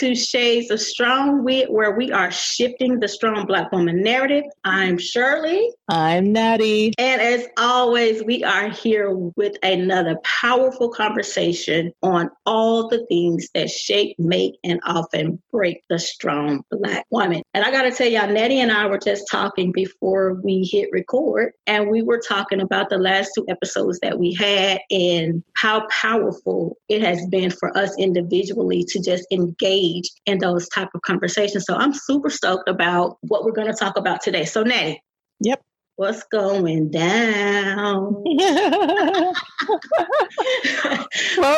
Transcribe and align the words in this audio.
to 0.00 0.14
Shades 0.14 0.70
of 0.70 0.80
Strong 0.80 1.44
Wit, 1.44 1.70
where 1.70 1.94
we 1.94 2.10
are 2.10 2.30
shifting 2.30 3.00
the 3.00 3.06
strong 3.06 3.44
black 3.44 3.70
woman 3.70 4.02
narrative. 4.02 4.44
I'm 4.64 4.96
Shirley. 4.96 5.70
I'm 5.90 6.32
Natty. 6.32 6.94
And 6.96 7.20
as 7.20 7.46
always, 7.58 8.24
we 8.24 8.42
are 8.42 8.70
here 8.70 9.14
with 9.14 9.56
another 9.62 10.16
powerful 10.24 10.88
conversation 10.88 11.92
on 12.02 12.30
all 12.46 12.88
the 12.88 13.04
things 13.08 13.50
that 13.52 13.68
shape, 13.68 14.18
make, 14.18 14.54
and 14.64 14.80
often 14.86 15.42
break 15.52 15.82
the 15.90 15.98
strong 15.98 16.62
black 16.70 17.04
woman. 17.10 17.42
And 17.52 17.62
I 17.62 17.70
gotta 17.70 17.90
tell 17.90 18.08
y'all, 18.08 18.32
Natty 18.32 18.58
and 18.60 18.72
I 18.72 18.86
were 18.86 18.96
just 18.96 19.24
talking 19.30 19.70
before 19.70 20.40
we 20.42 20.62
hit 20.62 20.88
record, 20.92 21.52
and 21.66 21.90
we 21.90 22.00
were 22.00 22.22
talking 22.26 22.62
about 22.62 22.88
the 22.88 22.96
last 22.96 23.32
two 23.34 23.44
episodes 23.50 23.98
that 24.00 24.18
we 24.18 24.32
had 24.32 24.80
and 24.90 25.42
how 25.56 25.86
powerful 25.88 26.78
it 26.88 27.02
has 27.02 27.26
been 27.26 27.50
for 27.50 27.76
us 27.76 27.94
individually 27.98 28.82
to 28.88 29.02
just 29.02 29.26
engage 29.30 29.89
in 30.26 30.38
those 30.38 30.68
type 30.68 30.88
of 30.94 31.02
conversations. 31.02 31.64
So 31.66 31.74
I'm 31.74 31.92
super 31.92 32.30
stoked 32.30 32.68
about 32.68 33.18
what 33.22 33.44
we're 33.44 33.52
going 33.52 33.68
to 33.68 33.78
talk 33.78 33.96
about 33.96 34.20
today. 34.22 34.44
So 34.44 34.62
Natty. 34.62 35.02
Yep. 35.40 35.62
What's 35.96 36.24
going 36.24 36.90
down? 36.90 38.22
well, 38.24 39.34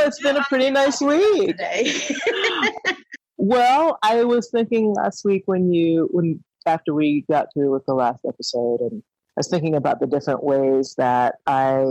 it's 0.04 0.20
been 0.20 0.36
a 0.36 0.42
pretty 0.48 0.70
nice 0.70 1.00
week. 1.00 1.54
well, 3.36 3.98
I 4.02 4.24
was 4.24 4.50
thinking 4.50 4.94
last 4.94 5.24
week 5.24 5.44
when 5.46 5.72
you 5.72 6.08
when 6.10 6.42
after 6.66 6.92
we 6.92 7.24
got 7.30 7.48
through 7.54 7.72
with 7.72 7.86
the 7.86 7.94
last 7.94 8.24
episode 8.26 8.80
and 8.80 9.02
I 9.34 9.40
was 9.40 9.48
thinking 9.48 9.74
about 9.74 9.98
the 9.98 10.06
different 10.06 10.44
ways 10.44 10.94
that 10.98 11.36
I 11.46 11.86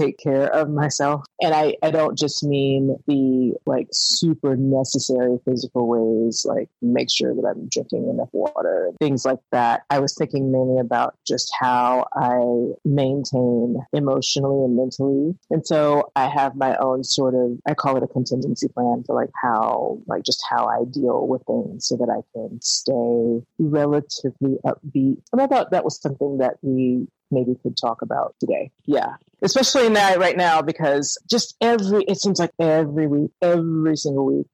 take 0.00 0.16
care 0.18 0.46
of 0.54 0.70
myself. 0.70 1.24
And 1.42 1.52
I, 1.52 1.76
I 1.82 1.90
don't 1.90 2.16
just 2.16 2.44
mean 2.44 2.96
the 3.08 3.54
like 3.66 3.88
super 3.92 4.56
necessary 4.56 5.38
physical 5.44 5.88
ways, 5.88 6.46
like 6.48 6.68
make 6.80 7.10
sure 7.10 7.34
that 7.34 7.44
I'm 7.44 7.68
drinking 7.68 8.08
enough 8.08 8.28
water, 8.32 8.92
things 9.00 9.24
like 9.24 9.40
that. 9.50 9.82
I 9.90 9.98
was 9.98 10.14
thinking 10.14 10.52
mainly 10.52 10.78
about 10.78 11.16
just 11.26 11.52
how 11.58 12.06
I 12.14 12.74
maintain 12.84 13.84
emotionally 13.92 14.64
and 14.64 14.76
mentally. 14.76 15.34
And 15.50 15.66
so 15.66 16.12
I 16.14 16.28
have 16.28 16.54
my 16.54 16.76
own 16.76 17.02
sort 17.02 17.34
of, 17.34 17.58
I 17.66 17.74
call 17.74 17.96
it 17.96 18.04
a 18.04 18.08
contingency 18.08 18.68
plan 18.68 19.02
for 19.04 19.16
like 19.16 19.30
how, 19.42 19.98
like 20.06 20.22
just 20.22 20.44
how 20.48 20.66
I 20.66 20.84
deal 20.84 21.26
with 21.26 21.42
things 21.46 21.88
so 21.88 21.96
that 21.96 22.08
I 22.08 22.22
can 22.32 22.60
stay 22.62 23.42
relatively 23.58 24.58
upbeat. 24.64 25.20
And 25.32 25.40
I 25.40 25.48
thought 25.48 25.72
that 25.72 25.84
was 25.84 26.00
something 26.00 26.38
that 26.38 26.58
we 26.62 26.83
maybe 27.30 27.54
could 27.62 27.76
talk 27.76 28.02
about 28.02 28.34
today. 28.40 28.70
Yeah. 28.86 29.16
Especially 29.42 29.88
now, 29.88 30.16
right 30.16 30.36
now, 30.36 30.62
because 30.62 31.18
just 31.28 31.54
every, 31.60 32.04
it 32.04 32.18
seems 32.18 32.38
like 32.38 32.52
every 32.58 33.06
week, 33.06 33.30
every 33.42 33.96
single 33.96 34.26
week, 34.26 34.46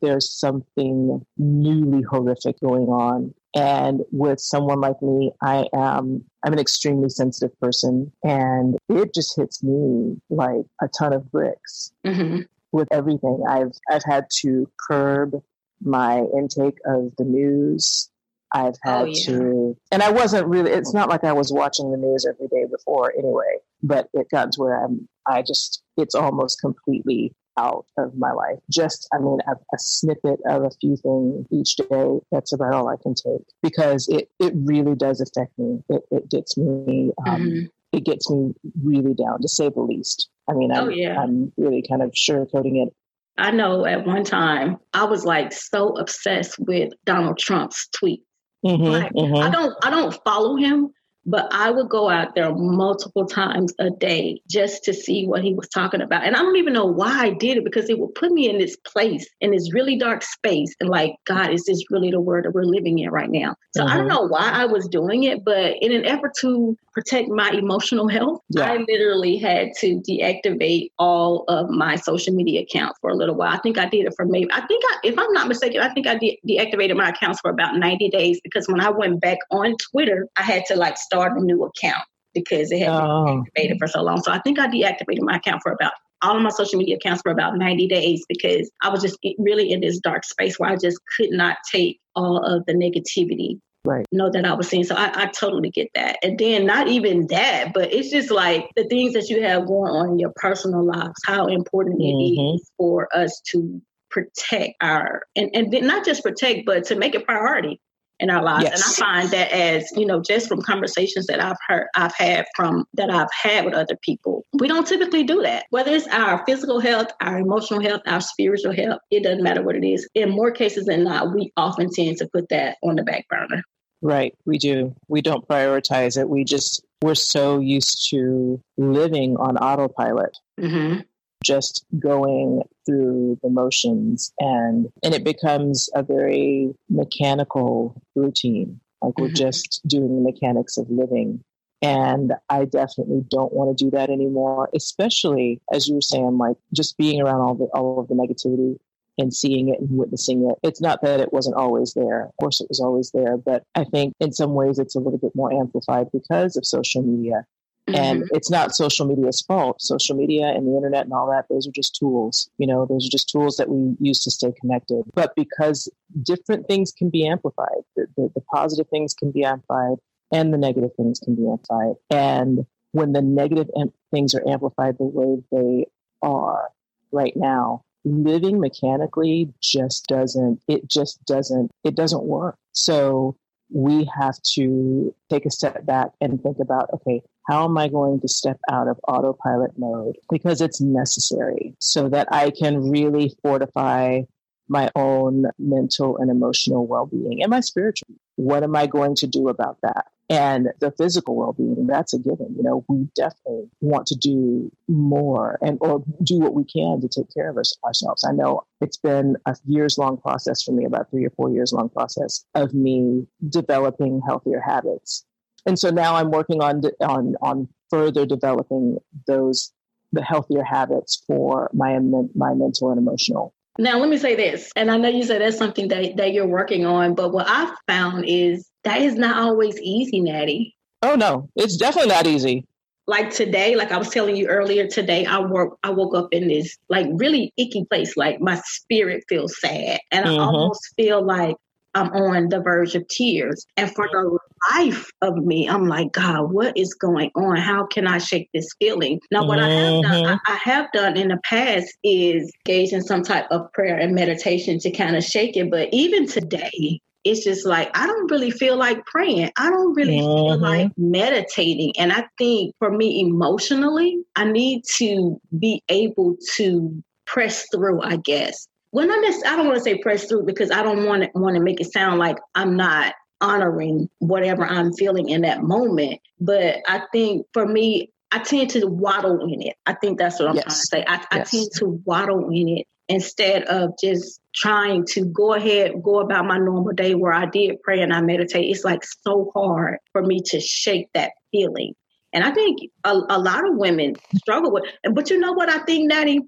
there's 0.00 0.30
something 0.30 1.24
newly 1.36 2.02
horrific 2.02 2.58
going 2.60 2.88
on. 2.88 3.34
And 3.54 4.00
with 4.10 4.40
someone 4.40 4.80
like 4.80 5.00
me, 5.02 5.32
I 5.42 5.66
am, 5.74 6.24
I'm 6.42 6.52
an 6.52 6.58
extremely 6.58 7.10
sensitive 7.10 7.58
person 7.60 8.10
and 8.24 8.78
it 8.88 9.12
just 9.14 9.36
hits 9.36 9.62
me 9.62 10.16
like 10.30 10.64
a 10.80 10.88
ton 10.88 11.12
of 11.12 11.30
bricks 11.30 11.92
mm-hmm. 12.06 12.42
with 12.72 12.88
everything. 12.90 13.44
I've, 13.46 13.72
I've 13.90 14.04
had 14.04 14.26
to 14.40 14.70
curb 14.88 15.42
my 15.82 16.24
intake 16.36 16.78
of 16.86 17.12
the 17.18 17.24
news 17.24 18.08
I've 18.54 18.74
oh, 18.86 18.90
had 18.90 19.02
oh, 19.02 19.04
yeah. 19.06 19.26
to, 19.26 19.76
and 19.90 20.02
I 20.02 20.10
wasn't 20.10 20.46
really, 20.46 20.70
it's 20.70 20.94
not 20.94 21.08
like 21.08 21.24
I 21.24 21.32
was 21.32 21.52
watching 21.52 21.90
the 21.90 21.96
news 21.96 22.26
every 22.26 22.48
day 22.48 22.66
before 22.70 23.12
anyway, 23.16 23.58
but 23.82 24.08
it 24.12 24.28
got 24.30 24.52
to 24.52 24.60
where 24.60 24.84
I'm, 24.84 25.08
I 25.26 25.42
just, 25.42 25.82
it's 25.96 26.14
almost 26.14 26.60
completely 26.60 27.34
out 27.58 27.86
of 27.98 28.16
my 28.16 28.32
life. 28.32 28.58
Just, 28.70 29.08
I 29.12 29.18
mean, 29.18 29.38
a, 29.46 29.52
a, 29.52 29.78
snippet 29.78 30.40
of 30.46 30.64
a 30.64 30.70
few 30.80 30.96
things 30.96 31.46
each 31.50 31.76
day. 31.76 32.18
That's 32.30 32.52
about 32.52 32.74
all 32.74 32.88
I 32.88 32.96
can 33.02 33.14
take 33.14 33.46
because 33.62 34.08
it, 34.08 34.28
it 34.38 34.52
really 34.56 34.94
does 34.94 35.20
affect 35.20 35.58
me. 35.58 35.82
It, 35.88 36.02
it 36.10 36.30
gets 36.30 36.56
me, 36.56 37.12
um, 37.26 37.42
mm-hmm. 37.42 37.66
it 37.92 38.04
gets 38.04 38.30
me 38.30 38.54
really 38.82 39.14
down 39.14 39.40
to 39.42 39.48
say 39.48 39.68
the 39.68 39.80
least. 39.80 40.28
I 40.48 40.54
mean, 40.54 40.72
I'm, 40.72 40.84
oh, 40.84 40.88
yeah. 40.88 41.18
I'm 41.18 41.52
really 41.56 41.84
kind 41.88 42.02
of 42.02 42.10
sugarcoating 42.12 42.86
it 42.86 42.94
I 43.38 43.50
know 43.50 43.86
at 43.86 44.06
one 44.06 44.24
time 44.24 44.78
I 44.92 45.04
was 45.04 45.24
like 45.24 45.52
so 45.52 45.96
obsessed 45.96 46.58
with 46.58 46.92
Donald 47.04 47.38
Trump's 47.38 47.88
tweet. 47.88 48.24
Mm-hmm, 48.64 48.84
like, 48.84 49.12
mm-hmm. 49.12 49.34
I 49.34 49.50
don't 49.50 49.74
I 49.84 49.90
don't 49.90 50.14
follow 50.24 50.56
him, 50.56 50.92
but 51.24 51.48
I 51.52 51.70
would 51.70 51.88
go 51.88 52.08
out 52.08 52.34
there 52.34 52.54
multiple 52.54 53.26
times 53.26 53.72
a 53.78 53.90
day 53.90 54.40
just 54.48 54.84
to 54.84 54.94
see 54.94 55.26
what 55.26 55.42
he 55.42 55.54
was 55.54 55.68
talking 55.68 56.00
about. 56.00 56.24
And 56.24 56.34
I 56.34 56.40
don't 56.40 56.56
even 56.56 56.72
know 56.72 56.86
why 56.86 57.20
I 57.20 57.30
did 57.30 57.58
it 57.58 57.64
because 57.64 57.88
it 57.88 57.98
would 57.98 58.14
put 58.14 58.32
me 58.32 58.48
in 58.48 58.58
this 58.58 58.76
place, 58.76 59.28
in 59.40 59.52
this 59.52 59.72
really 59.72 59.96
dark 59.96 60.22
space. 60.22 60.74
And 60.80 60.88
like, 60.88 61.14
God, 61.26 61.52
is 61.52 61.64
this 61.64 61.84
really 61.90 62.10
the 62.10 62.20
world 62.20 62.44
that 62.44 62.52
we're 62.52 62.64
living 62.64 62.98
in 62.98 63.10
right 63.10 63.30
now? 63.30 63.54
So 63.74 63.82
mm-hmm. 63.82 63.92
I 63.92 63.96
don't 63.96 64.08
mm-hmm. 64.08 64.16
know 64.16 64.26
why 64.26 64.50
I 64.50 64.66
was 64.66 64.88
doing 64.88 65.24
it, 65.24 65.44
but 65.44 65.76
in 65.80 65.92
an 65.92 66.04
effort 66.04 66.32
to 66.40 66.76
protect 66.92 67.28
my 67.28 67.50
emotional 67.50 68.08
health, 68.08 68.40
yeah. 68.50 68.70
I 68.70 68.76
literally 68.88 69.38
had 69.38 69.70
to 69.80 70.00
deactivate 70.08 70.90
all 70.98 71.44
of 71.48 71.70
my 71.70 71.96
social 71.96 72.34
media 72.34 72.62
accounts 72.62 72.98
for 73.00 73.10
a 73.10 73.14
little 73.14 73.34
while. 73.34 73.52
I 73.52 73.58
think 73.58 73.78
I 73.78 73.88
did 73.88 74.06
it 74.06 74.14
for 74.14 74.26
maybe, 74.26 74.50
I 74.52 74.60
think, 74.66 74.82
I, 74.90 74.96
if 75.04 75.18
I'm 75.18 75.32
not 75.32 75.48
mistaken, 75.48 75.80
I 75.80 75.92
think 75.94 76.06
I 76.06 76.18
de- 76.18 76.38
deactivated 76.46 76.96
my 76.96 77.08
accounts 77.08 77.40
for 77.40 77.50
about 77.50 77.76
90 77.76 78.10
days 78.10 78.40
because 78.44 78.68
when 78.68 78.80
I 78.80 78.90
went 78.90 79.20
back 79.20 79.38
on 79.50 79.76
Twitter, 79.90 80.28
I 80.36 80.42
had 80.42 80.66
to 80.66 80.76
like 80.76 80.98
start 81.12 81.38
a 81.38 81.44
new 81.44 81.64
account 81.64 82.04
because 82.34 82.72
it 82.72 82.80
had 82.80 82.90
oh. 82.90 83.24
been 83.24 83.40
activated 83.40 83.78
for 83.78 83.86
so 83.86 84.02
long. 84.02 84.22
So 84.22 84.32
I 84.32 84.40
think 84.40 84.58
I 84.58 84.68
deactivated 84.68 85.20
my 85.20 85.36
account 85.36 85.62
for 85.62 85.72
about 85.72 85.92
all 86.22 86.36
of 86.36 86.42
my 86.42 86.50
social 86.50 86.78
media 86.78 86.96
accounts 86.96 87.22
for 87.22 87.32
about 87.32 87.56
90 87.56 87.88
days 87.88 88.24
because 88.28 88.70
I 88.80 88.88
was 88.88 89.02
just 89.02 89.18
really 89.38 89.72
in 89.72 89.80
this 89.80 89.98
dark 89.98 90.24
space 90.24 90.58
where 90.58 90.70
I 90.70 90.76
just 90.76 90.98
could 91.16 91.30
not 91.30 91.56
take 91.70 91.98
all 92.14 92.38
of 92.38 92.64
the 92.66 92.74
negativity 92.74 93.58
right. 93.84 94.06
know 94.12 94.30
that 94.30 94.44
I 94.44 94.54
was 94.54 94.68
seeing. 94.68 94.84
So 94.84 94.94
I, 94.94 95.24
I, 95.24 95.26
totally 95.26 95.70
get 95.70 95.88
that. 95.94 96.18
And 96.22 96.38
then 96.38 96.64
not 96.64 96.88
even 96.88 97.26
that, 97.28 97.72
but 97.74 97.92
it's 97.92 98.10
just 98.10 98.30
like 98.30 98.68
the 98.76 98.84
things 98.84 99.14
that 99.14 99.28
you 99.28 99.42
have 99.42 99.66
going 99.66 99.92
on 99.92 100.10
in 100.10 100.18
your 100.18 100.32
personal 100.36 100.84
lives, 100.84 101.20
how 101.26 101.46
important 101.46 102.00
mm-hmm. 102.00 102.40
it 102.40 102.54
is 102.54 102.70
for 102.78 103.08
us 103.14 103.40
to 103.50 103.82
protect 104.10 104.74
our 104.80 105.22
and, 105.34 105.50
and 105.54 105.70
not 105.86 106.04
just 106.04 106.22
protect, 106.22 106.66
but 106.66 106.84
to 106.84 106.94
make 106.94 107.14
it 107.14 107.26
priority 107.26 107.80
in 108.22 108.30
our 108.30 108.42
lives. 108.42 108.64
Yes. 108.64 108.98
And 108.98 109.04
I 109.04 109.10
find 109.10 109.30
that 109.32 109.52
as, 109.52 109.90
you 109.96 110.06
know, 110.06 110.22
just 110.22 110.48
from 110.48 110.62
conversations 110.62 111.26
that 111.26 111.42
I've 111.42 111.56
heard 111.66 111.88
I've 111.94 112.14
had 112.14 112.46
from 112.56 112.86
that 112.94 113.10
I've 113.10 113.32
had 113.32 113.64
with 113.64 113.74
other 113.74 113.96
people, 114.00 114.46
we 114.54 114.68
don't 114.68 114.86
typically 114.86 115.24
do 115.24 115.42
that. 115.42 115.66
Whether 115.70 115.92
it's 115.92 116.06
our 116.08 116.44
physical 116.46 116.80
health, 116.80 117.08
our 117.20 117.38
emotional 117.38 117.82
health, 117.82 118.02
our 118.06 118.20
spiritual 118.20 118.72
health, 118.72 119.00
it 119.10 119.24
doesn't 119.24 119.42
matter 119.42 119.62
what 119.62 119.76
it 119.76 119.84
is. 119.84 120.08
In 120.14 120.30
more 120.30 120.52
cases 120.52 120.86
than 120.86 121.04
not, 121.04 121.34
we 121.34 121.52
often 121.56 121.90
tend 121.90 122.16
to 122.18 122.28
put 122.32 122.48
that 122.50 122.76
on 122.82 122.96
the 122.96 123.02
back 123.02 123.28
burner. 123.28 123.62
Right, 124.00 124.34
we 124.46 124.58
do. 124.58 124.94
We 125.08 125.20
don't 125.22 125.46
prioritize 125.46 126.20
it. 126.20 126.28
We 126.28 126.44
just, 126.44 126.84
we're 127.02 127.14
so 127.14 127.60
used 127.60 128.10
to 128.10 128.60
living 128.76 129.36
on 129.36 129.56
autopilot. 129.56 130.36
Mm-hmm. 130.60 131.00
Just 131.44 131.84
going 131.98 132.62
through 132.86 133.38
the 133.42 133.50
motions 133.50 134.32
and 134.38 134.88
and 135.02 135.14
it 135.14 135.24
becomes 135.24 135.88
a 135.94 136.02
very 136.02 136.74
mechanical 136.88 138.00
routine. 138.14 138.80
Like 139.02 139.18
we're 139.18 139.26
mm-hmm. 139.26 139.34
just 139.34 139.80
doing 139.86 140.16
the 140.16 140.30
mechanics 140.30 140.76
of 140.76 140.88
living. 140.90 141.42
And 141.84 142.32
I 142.48 142.64
definitely 142.64 143.24
don't 143.28 143.52
want 143.52 143.76
to 143.76 143.84
do 143.84 143.90
that 143.90 144.08
anymore, 144.08 144.70
especially 144.72 145.60
as 145.72 145.88
you 145.88 145.96
were 145.96 146.00
saying, 146.00 146.38
like 146.38 146.56
just 146.72 146.96
being 146.96 147.20
around 147.20 147.40
all 147.40 147.54
the 147.56 147.64
all 147.74 147.98
of 147.98 148.06
the 148.06 148.14
negativity 148.14 148.78
and 149.18 149.34
seeing 149.34 149.68
it 149.68 149.80
and 149.80 149.90
witnessing 149.90 150.48
it. 150.48 150.58
It's 150.66 150.80
not 150.80 151.02
that 151.02 151.20
it 151.20 151.32
wasn't 151.32 151.56
always 151.56 151.92
there. 151.94 152.24
Of 152.26 152.36
course, 152.40 152.60
it 152.60 152.68
was 152.68 152.80
always 152.80 153.10
there, 153.10 153.36
but 153.36 153.64
I 153.74 153.84
think 153.84 154.14
in 154.20 154.32
some 154.32 154.54
ways 154.54 154.78
it's 154.78 154.94
a 154.94 155.00
little 155.00 155.18
bit 155.18 155.34
more 155.34 155.52
amplified 155.52 156.10
because 156.12 156.56
of 156.56 156.64
social 156.64 157.02
media. 157.02 157.46
Mm-hmm. 157.88 157.98
And 157.98 158.30
it's 158.32 158.50
not 158.50 158.74
social 158.74 159.06
media's 159.06 159.40
fault. 159.40 159.82
Social 159.82 160.16
media 160.16 160.46
and 160.46 160.66
the 160.66 160.76
internet 160.76 161.04
and 161.04 161.12
all 161.12 161.28
that, 161.30 161.46
those 161.48 161.66
are 161.66 161.72
just 161.72 161.96
tools. 161.96 162.48
You 162.58 162.66
know, 162.66 162.86
those 162.86 163.06
are 163.06 163.10
just 163.10 163.28
tools 163.28 163.56
that 163.56 163.68
we 163.68 163.96
use 163.98 164.22
to 164.24 164.30
stay 164.30 164.52
connected. 164.60 165.02
But 165.14 165.34
because 165.34 165.90
different 166.22 166.68
things 166.68 166.92
can 166.92 167.10
be 167.10 167.26
amplified, 167.26 167.82
the, 167.96 168.06
the, 168.16 168.30
the 168.34 168.40
positive 168.42 168.88
things 168.88 169.14
can 169.14 169.32
be 169.32 169.44
amplified 169.44 169.98
and 170.32 170.52
the 170.52 170.58
negative 170.58 170.90
things 170.96 171.18
can 171.18 171.34
be 171.34 171.48
amplified. 171.48 171.96
And 172.10 172.66
when 172.92 173.12
the 173.12 173.22
negative 173.22 173.68
am- 173.76 173.92
things 174.12 174.34
are 174.34 174.48
amplified 174.48 174.98
the 174.98 175.04
way 175.04 175.42
they 175.50 175.86
are 176.22 176.68
right 177.10 177.36
now, 177.36 177.82
living 178.04 178.60
mechanically 178.60 179.52
just 179.60 180.06
doesn't 180.06 180.60
it 180.66 180.88
just 180.88 181.24
doesn't 181.24 181.70
it 181.84 181.94
doesn't 181.94 182.24
work 182.24 182.56
so 182.72 183.36
we 183.70 184.04
have 184.04 184.40
to 184.42 185.14
take 185.30 185.46
a 185.46 185.50
step 185.50 185.86
back 185.86 186.10
and 186.20 186.42
think 186.42 186.58
about 186.58 186.90
okay 186.92 187.22
how 187.46 187.64
am 187.64 187.76
i 187.78 187.88
going 187.88 188.20
to 188.20 188.28
step 188.28 188.58
out 188.70 188.88
of 188.88 188.98
autopilot 189.08 189.78
mode? 189.78 190.16
Because 190.30 190.60
it's 190.60 190.80
necessary 190.80 191.74
so 191.78 192.08
that 192.08 192.28
i 192.32 192.50
can 192.50 192.90
really 192.90 193.34
fortify 193.42 194.22
my 194.68 194.90
own 194.96 195.44
mental 195.58 196.16
and 196.18 196.30
emotional 196.30 196.86
well-being 196.86 197.42
and 197.42 197.50
my 197.50 197.60
spiritual. 197.60 198.08
What 198.36 198.62
am 198.62 198.74
i 198.74 198.86
going 198.86 199.14
to 199.16 199.26
do 199.26 199.48
about 199.48 199.78
that? 199.82 200.06
And 200.30 200.70
the 200.80 200.90
physical 200.92 201.36
well-being 201.36 201.86
that's 201.86 202.14
a 202.14 202.18
given. 202.18 202.54
You 202.56 202.62
know 202.62 202.84
we 202.88 203.08
definitely 203.14 203.68
want 203.80 204.06
to 204.08 204.16
do 204.16 204.72
more 204.88 205.58
and 205.60 205.78
or 205.80 206.02
do 206.22 206.38
what 206.38 206.54
we 206.54 206.64
can 206.64 207.00
to 207.02 207.08
take 207.08 207.32
care 207.34 207.50
of 207.50 207.58
ourselves. 207.84 208.24
I 208.24 208.32
know 208.32 208.62
it's 208.80 208.96
been 208.96 209.36
a 209.46 209.56
years 209.66 209.98
long 209.98 210.16
process 210.16 210.62
for 210.62 210.72
me 210.72 210.84
about 210.86 211.10
three 211.10 211.26
or 211.26 211.30
four 211.30 211.50
years 211.50 211.72
long 211.72 211.90
process 211.90 212.44
of 212.54 212.72
me 212.72 213.26
developing 213.48 214.22
healthier 214.26 214.60
habits 214.60 215.24
and 215.66 215.78
so 215.78 215.90
now 215.90 216.14
i'm 216.14 216.30
working 216.30 216.62
on 216.62 216.82
on 217.00 217.34
on 217.42 217.68
further 217.90 218.24
developing 218.26 218.98
those 219.26 219.72
the 220.12 220.22
healthier 220.22 220.62
habits 220.62 221.22
for 221.26 221.70
my 221.72 221.98
my 222.34 222.54
mental 222.54 222.90
and 222.90 222.98
emotional 222.98 223.54
now, 223.78 223.98
let 223.98 224.10
me 224.10 224.18
say 224.18 224.34
this, 224.34 224.70
and 224.76 224.90
I 224.90 224.98
know 224.98 225.08
you 225.08 225.24
said 225.24 225.40
that's 225.40 225.56
something 225.56 225.88
that, 225.88 226.16
that 226.18 226.32
you're 226.34 226.46
working 226.46 226.84
on, 226.84 227.14
but 227.14 227.32
what 227.32 227.48
I've 227.48 227.74
found 227.88 228.26
is 228.26 228.68
that 228.84 229.00
is 229.00 229.14
not 229.14 229.38
always 229.38 229.80
easy, 229.80 230.20
Natty. 230.20 230.76
Oh 231.02 231.14
no, 231.14 231.48
it's 231.56 231.76
definitely 231.76 232.10
not 232.10 232.26
easy. 232.26 232.66
Like 233.06 233.30
today, 233.30 233.74
like 233.74 233.90
I 233.90 233.96
was 233.96 234.10
telling 234.10 234.36
you 234.36 234.46
earlier, 234.46 234.86
today 234.86 235.24
I 235.24 235.40
work 235.40 235.76
I 235.82 235.90
woke 235.90 236.14
up 236.14 236.28
in 236.32 236.48
this 236.48 236.76
like 236.88 237.06
really 237.14 237.52
icky 237.56 237.84
place. 237.86 238.16
Like 238.16 238.40
my 238.40 238.60
spirit 238.64 239.24
feels 239.28 239.58
sad. 239.58 239.98
And 240.10 240.26
mm-hmm. 240.26 240.40
I 240.40 240.44
almost 240.44 240.92
feel 240.96 241.24
like 241.24 241.56
I'm 241.94 242.08
on 242.12 242.48
the 242.48 242.60
verge 242.60 242.94
of 242.94 243.06
tears. 243.08 243.66
And 243.76 243.92
for 243.94 244.08
the 244.10 244.38
life 244.72 245.10
of 245.20 245.36
me, 245.36 245.68
I'm 245.68 245.86
like, 245.86 246.12
God, 246.12 246.52
what 246.52 246.76
is 246.76 246.94
going 246.94 247.30
on? 247.34 247.56
How 247.56 247.86
can 247.86 248.06
I 248.06 248.18
shake 248.18 248.48
this 248.54 248.68
feeling? 248.78 249.20
Now, 249.30 249.46
what 249.46 249.58
mm-hmm. 249.58 249.68
I 249.68 249.72
have 249.74 250.02
done, 250.02 250.26
I, 250.26 250.34
mm-hmm. 250.34 250.52
I, 250.52 250.56
have 250.56 250.92
done 250.92 251.16
in 251.16 251.28
the 251.28 251.38
past 251.44 251.86
is 252.02 252.50
engage 252.66 252.92
in 252.92 253.02
some 253.02 253.22
type 253.22 253.46
of 253.50 253.72
prayer 253.72 253.96
and 253.96 254.14
meditation 254.14 254.78
to 254.80 254.90
kind 254.90 255.16
of 255.16 255.24
shake 255.24 255.56
it. 255.56 255.70
But 255.70 255.88
even 255.92 256.26
today, 256.26 257.00
it's 257.24 257.44
just 257.44 257.64
like 257.66 257.96
I 257.96 258.06
don't 258.06 258.30
really 258.30 258.50
feel 258.50 258.76
like 258.76 259.04
praying. 259.06 259.50
I 259.56 259.70
don't 259.70 259.94
really 259.94 260.18
mm-hmm. 260.18 260.48
feel 260.48 260.58
like 260.58 260.90
meditating. 260.96 261.92
And 261.98 262.12
I 262.12 262.26
think 262.38 262.74
for 262.78 262.90
me 262.90 263.20
emotionally, 263.20 264.18
I 264.34 264.44
need 264.44 264.82
to 264.96 265.40
be 265.58 265.82
able 265.88 266.36
to 266.56 267.02
press 267.26 267.66
through, 267.72 268.02
I 268.02 268.16
guess. 268.16 268.66
Well, 268.92 269.06
not 269.06 269.20
necessarily, 269.22 269.54
I 269.54 269.56
don't 269.56 269.66
want 269.66 269.78
to 269.78 269.84
say 269.84 269.98
press 269.98 270.26
through 270.26 270.44
because 270.44 270.70
I 270.70 270.82
don't 270.82 271.06
want 271.06 271.22
to 271.22 271.30
want 271.34 271.56
to 271.56 271.62
make 271.62 271.80
it 271.80 271.92
sound 271.92 272.18
like 272.18 272.38
I'm 272.54 272.76
not 272.76 273.14
honoring 273.40 274.08
whatever 274.18 274.64
I'm 274.64 274.92
feeling 274.92 275.30
in 275.30 275.42
that 275.42 275.62
moment. 275.62 276.20
But 276.40 276.76
I 276.86 277.02
think 277.10 277.46
for 277.52 277.66
me, 277.66 278.10
I 278.30 278.38
tend 278.38 278.70
to 278.70 278.86
waddle 278.86 279.40
in 279.52 279.62
it. 279.62 279.76
I 279.84 279.94
think 279.94 280.18
that's 280.18 280.38
what 280.38 280.48
I'm 280.48 280.56
yes. 280.56 280.64
trying 280.64 280.74
to 280.74 280.86
say. 280.86 281.04
I, 281.06 281.14
yes. 281.14 281.26
I 281.30 281.56
tend 281.56 281.70
to 281.76 282.02
waddle 282.04 282.48
in 282.50 282.68
it 282.68 282.86
instead 283.08 283.64
of 283.64 283.90
just 284.02 284.40
trying 284.54 285.04
to 285.06 285.24
go 285.24 285.54
ahead, 285.54 285.92
go 286.02 286.20
about 286.20 286.46
my 286.46 286.56
normal 286.56 286.92
day 286.92 287.14
where 287.14 287.32
I 287.32 287.46
did 287.46 287.82
pray 287.82 288.00
and 288.00 288.12
I 288.12 288.20
meditate. 288.20 288.70
It's 288.70 288.84
like 288.84 289.02
so 289.04 289.50
hard 289.54 289.98
for 290.12 290.22
me 290.22 290.40
to 290.46 290.60
shake 290.60 291.08
that 291.14 291.32
feeling. 291.50 291.94
And 292.32 292.44
I 292.44 292.52
think 292.52 292.78
a, 293.04 293.10
a 293.10 293.38
lot 293.38 293.68
of 293.68 293.76
women 293.76 294.16
struggle 294.36 294.72
with, 294.72 294.84
but 295.12 295.28
you 295.28 295.38
know 295.38 295.52
what 295.52 295.68
I 295.68 295.80
think, 295.80 296.08
Natty? 296.08 296.40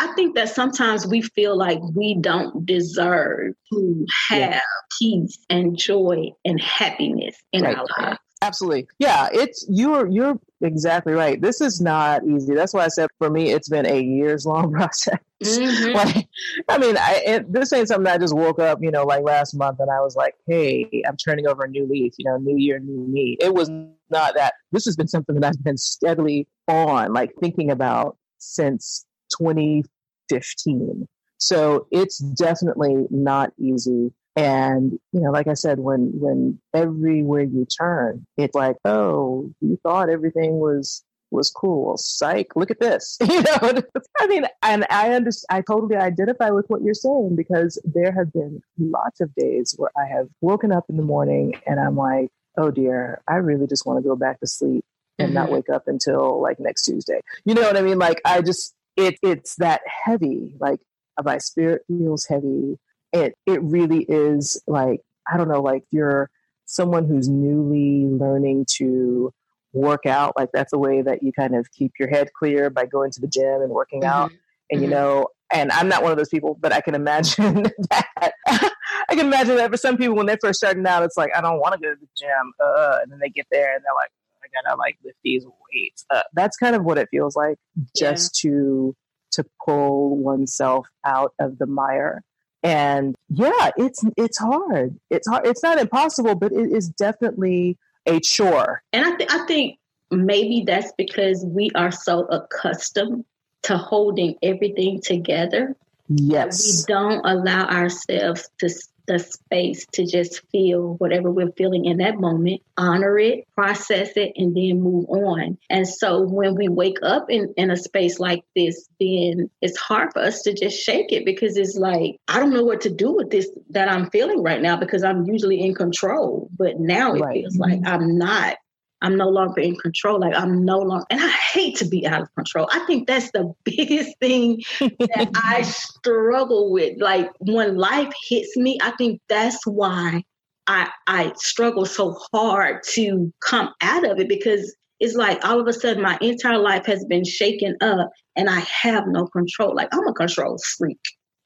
I 0.00 0.12
think 0.14 0.34
that 0.36 0.48
sometimes 0.48 1.06
we 1.06 1.20
feel 1.20 1.58
like 1.58 1.78
we 1.94 2.16
don't 2.18 2.64
deserve 2.64 3.52
to 3.70 4.06
have 4.30 4.38
yeah. 4.38 4.60
peace 4.98 5.38
and 5.50 5.76
joy 5.76 6.30
and 6.46 6.58
happiness 6.58 7.36
in 7.52 7.64
right. 7.64 7.76
our 7.76 7.86
lives. 7.98 8.18
Absolutely. 8.40 8.88
Yeah, 8.98 9.28
it's 9.30 9.66
you're 9.68 10.06
you're 10.06 10.40
exactly 10.62 11.12
right. 11.12 11.38
This 11.42 11.60
is 11.60 11.82
not 11.82 12.26
easy. 12.26 12.54
That's 12.54 12.72
why 12.72 12.86
I 12.86 12.88
said 12.88 13.10
for 13.18 13.28
me 13.28 13.50
it's 13.50 13.68
been 13.68 13.84
a 13.84 14.00
years 14.00 14.46
long 14.46 14.72
process. 14.72 15.18
Mm-hmm. 15.44 15.94
like, 15.94 16.28
I 16.70 16.78
mean, 16.78 16.96
I, 16.96 17.22
it, 17.26 17.52
this 17.52 17.70
ain't 17.74 17.88
something 17.88 18.10
I 18.10 18.16
just 18.16 18.34
woke 18.34 18.58
up, 18.58 18.78
you 18.80 18.90
know, 18.90 19.04
like 19.04 19.22
last 19.22 19.52
month 19.54 19.80
and 19.80 19.90
I 19.90 20.00
was 20.00 20.16
like, 20.16 20.34
hey, 20.46 21.02
I'm 21.06 21.18
turning 21.18 21.46
over 21.46 21.64
a 21.64 21.68
new 21.68 21.86
leaf, 21.86 22.14
you 22.16 22.24
know, 22.24 22.38
new 22.38 22.56
year, 22.56 22.78
new 22.78 23.06
me. 23.06 23.36
It 23.38 23.52
was 23.52 23.68
not 23.68 24.34
that. 24.36 24.54
This 24.72 24.86
has 24.86 24.96
been 24.96 25.08
something 25.08 25.34
that 25.38 25.44
I've 25.44 25.62
been 25.62 25.76
steadily 25.76 26.46
on, 26.66 27.12
like 27.12 27.32
thinking 27.42 27.70
about 27.70 28.16
since 28.38 29.04
2015. 29.38 31.08
So 31.38 31.86
it's 31.90 32.18
definitely 32.18 33.06
not 33.10 33.52
easy. 33.58 34.12
And, 34.36 34.92
you 35.12 35.20
know, 35.20 35.30
like 35.30 35.48
I 35.48 35.54
said, 35.54 35.80
when, 35.80 36.12
when 36.14 36.60
everywhere 36.74 37.42
you 37.42 37.66
turn, 37.66 38.26
it's 38.36 38.54
like, 38.54 38.76
oh, 38.84 39.50
you 39.60 39.78
thought 39.82 40.08
everything 40.08 40.58
was, 40.58 41.02
was 41.30 41.50
cool. 41.50 41.96
Psych, 41.96 42.54
look 42.56 42.70
at 42.70 42.80
this. 42.80 43.18
You 43.28 43.42
know, 43.42 43.82
I 44.20 44.26
mean, 44.26 44.44
and 44.62 44.86
I 44.90 45.12
understand, 45.14 45.58
I 45.58 45.62
totally 45.62 45.96
identify 45.96 46.50
with 46.50 46.66
what 46.68 46.82
you're 46.82 46.94
saying 46.94 47.36
because 47.36 47.80
there 47.84 48.12
have 48.12 48.32
been 48.32 48.62
lots 48.78 49.20
of 49.20 49.34
days 49.34 49.74
where 49.76 49.90
I 49.96 50.06
have 50.06 50.28
woken 50.40 50.72
up 50.72 50.84
in 50.88 50.96
the 50.96 51.02
morning 51.02 51.54
and 51.66 51.80
I'm 51.80 51.96
like, 51.96 52.30
oh 52.56 52.70
dear, 52.70 53.22
I 53.26 53.36
really 53.36 53.66
just 53.66 53.86
want 53.86 54.02
to 54.02 54.08
go 54.08 54.16
back 54.16 54.40
to 54.40 54.46
sleep 54.46 54.84
and 55.18 55.28
mm-hmm. 55.28 55.34
not 55.34 55.50
wake 55.50 55.68
up 55.70 55.84
until 55.86 56.40
like 56.40 56.58
next 56.60 56.84
Tuesday. 56.84 57.20
You 57.44 57.54
know 57.54 57.62
what 57.62 57.76
I 57.76 57.82
mean? 57.82 57.98
Like 57.98 58.20
I 58.24 58.42
just 58.42 58.74
it 58.96 59.18
it's 59.22 59.56
that 59.56 59.82
heavy. 59.86 60.54
Like 60.60 60.80
my 61.22 61.38
spirit 61.38 61.82
feels 61.86 62.26
heavy. 62.26 62.78
It 63.12 63.34
it 63.46 63.62
really 63.62 64.04
is 64.08 64.62
like 64.66 65.00
I 65.32 65.36
don't 65.36 65.48
know, 65.48 65.62
like 65.62 65.84
you're 65.90 66.30
someone 66.66 67.06
who's 67.06 67.28
newly 67.28 68.06
learning 68.06 68.66
to 68.76 69.32
work 69.72 70.06
out. 70.06 70.34
Like 70.36 70.50
that's 70.52 70.72
a 70.72 70.78
way 70.78 71.02
that 71.02 71.22
you 71.22 71.32
kind 71.32 71.54
of 71.54 71.70
keep 71.72 71.92
your 71.98 72.08
head 72.08 72.32
clear 72.32 72.70
by 72.70 72.86
going 72.86 73.10
to 73.12 73.20
the 73.20 73.28
gym 73.28 73.62
and 73.62 73.70
working 73.70 74.02
mm-hmm. 74.02 74.22
out. 74.22 74.32
And 74.70 74.80
mm-hmm. 74.80 74.84
you 74.84 74.90
know, 74.90 75.28
and 75.52 75.72
I'm 75.72 75.88
not 75.88 76.02
one 76.02 76.12
of 76.12 76.18
those 76.18 76.28
people, 76.28 76.56
but 76.60 76.72
I 76.72 76.80
can 76.80 76.94
imagine 76.94 77.64
that. 77.90 78.32
I 78.46 79.14
can 79.16 79.26
imagine 79.26 79.56
that 79.56 79.70
for 79.70 79.76
some 79.76 79.96
people 79.96 80.14
when 80.14 80.26
they're 80.26 80.38
first 80.40 80.58
starting 80.58 80.86
out, 80.86 81.02
it's 81.02 81.16
like 81.16 81.30
I 81.34 81.40
don't 81.40 81.58
want 81.58 81.74
to 81.74 81.80
go 81.80 81.92
to 81.92 82.00
the 82.00 82.08
gym, 82.16 82.52
uh, 82.64 82.98
and 83.02 83.10
then 83.10 83.18
they 83.18 83.28
get 83.28 83.46
there 83.50 83.74
and 83.74 83.82
they're 83.84 83.94
like, 83.94 84.10
gotta 84.52 84.76
like 84.76 84.96
lift 85.04 85.18
these 85.22 85.44
weights. 85.44 86.04
Uh, 86.10 86.22
that's 86.32 86.56
kind 86.56 86.76
of 86.76 86.84
what 86.84 86.98
it 86.98 87.08
feels 87.10 87.36
like, 87.36 87.58
just 87.96 88.44
yeah. 88.44 88.50
to 88.50 88.96
to 89.32 89.44
pull 89.64 90.16
oneself 90.16 90.86
out 91.04 91.32
of 91.38 91.58
the 91.58 91.66
mire. 91.66 92.22
And 92.62 93.16
yeah, 93.28 93.70
it's 93.76 94.04
it's 94.16 94.38
hard. 94.38 94.98
It's 95.08 95.28
hard. 95.28 95.46
It's 95.46 95.62
not 95.62 95.78
impossible, 95.78 96.34
but 96.34 96.52
it 96.52 96.72
is 96.72 96.88
definitely 96.88 97.78
a 98.06 98.20
chore. 98.20 98.82
And 98.92 99.04
I, 99.04 99.16
th- 99.16 99.30
I 99.32 99.46
think 99.46 99.78
maybe 100.10 100.64
that's 100.66 100.92
because 100.98 101.44
we 101.44 101.70
are 101.74 101.92
so 101.92 102.26
accustomed 102.26 103.24
to 103.62 103.76
holding 103.76 104.36
everything 104.42 105.00
together. 105.00 105.76
Yes. 106.08 106.84
We 106.88 106.92
don't 106.92 107.24
allow 107.24 107.66
ourselves 107.66 108.48
to 108.58 108.68
the 109.10 109.18
space 109.18 109.86
to 109.92 110.06
just 110.06 110.40
feel 110.52 110.94
whatever 110.98 111.32
we're 111.32 111.50
feeling 111.52 111.84
in 111.84 111.96
that 111.96 112.20
moment, 112.20 112.62
honor 112.76 113.18
it, 113.18 113.44
process 113.56 114.10
it, 114.14 114.32
and 114.36 114.56
then 114.56 114.80
move 114.80 115.06
on. 115.08 115.58
And 115.68 115.86
so 115.86 116.20
when 116.20 116.54
we 116.54 116.68
wake 116.68 116.98
up 117.02 117.28
in, 117.28 117.52
in 117.56 117.72
a 117.72 117.76
space 117.76 118.20
like 118.20 118.44
this, 118.54 118.88
then 119.00 119.50
it's 119.60 119.76
hard 119.76 120.12
for 120.12 120.20
us 120.20 120.42
to 120.42 120.54
just 120.54 120.80
shake 120.80 121.10
it 121.10 121.24
because 121.24 121.56
it's 121.56 121.76
like, 121.76 122.20
I 122.28 122.38
don't 122.38 122.54
know 122.54 122.62
what 122.62 122.82
to 122.82 122.90
do 122.90 123.12
with 123.12 123.30
this 123.30 123.50
that 123.70 123.90
I'm 123.90 124.10
feeling 124.10 124.44
right 124.44 124.62
now 124.62 124.76
because 124.76 125.02
I'm 125.02 125.24
usually 125.24 125.60
in 125.60 125.74
control. 125.74 126.48
But 126.56 126.78
now 126.78 127.14
it 127.14 127.20
right. 127.20 127.34
feels 127.34 127.56
like 127.56 127.80
mm-hmm. 127.80 127.88
I'm 127.88 128.16
not 128.16 128.58
I'm 129.02 129.16
no 129.16 129.28
longer 129.28 129.60
in 129.60 129.76
control. 129.76 130.20
Like 130.20 130.34
I'm 130.34 130.64
no 130.64 130.78
longer, 130.78 131.06
and 131.10 131.20
I 131.20 131.28
hate 131.28 131.76
to 131.76 131.86
be 131.86 132.06
out 132.06 132.22
of 132.22 132.34
control. 132.34 132.68
I 132.72 132.80
think 132.80 133.06
that's 133.06 133.30
the 133.32 133.52
biggest 133.64 134.18
thing 134.20 134.62
that 134.80 135.30
I 135.34 135.62
struggle 135.62 136.70
with. 136.70 137.00
Like 137.00 137.30
when 137.38 137.76
life 137.76 138.12
hits 138.28 138.56
me, 138.56 138.78
I 138.82 138.92
think 138.92 139.20
that's 139.28 139.66
why 139.66 140.22
I 140.66 140.90
I 141.06 141.32
struggle 141.36 141.86
so 141.86 142.18
hard 142.32 142.82
to 142.94 143.32
come 143.40 143.72
out 143.80 144.08
of 144.08 144.18
it 144.18 144.28
because 144.28 144.74
it's 145.00 145.14
like 145.14 145.42
all 145.44 145.58
of 145.58 145.66
a 145.66 145.72
sudden 145.72 146.02
my 146.02 146.18
entire 146.20 146.58
life 146.58 146.84
has 146.86 147.04
been 147.06 147.24
shaken 147.24 147.76
up 147.80 148.10
and 148.36 148.50
I 148.50 148.60
have 148.60 149.06
no 149.06 149.26
control. 149.26 149.74
Like 149.74 149.88
I'm 149.92 150.06
a 150.06 150.12
control 150.12 150.58
freak 150.76 151.00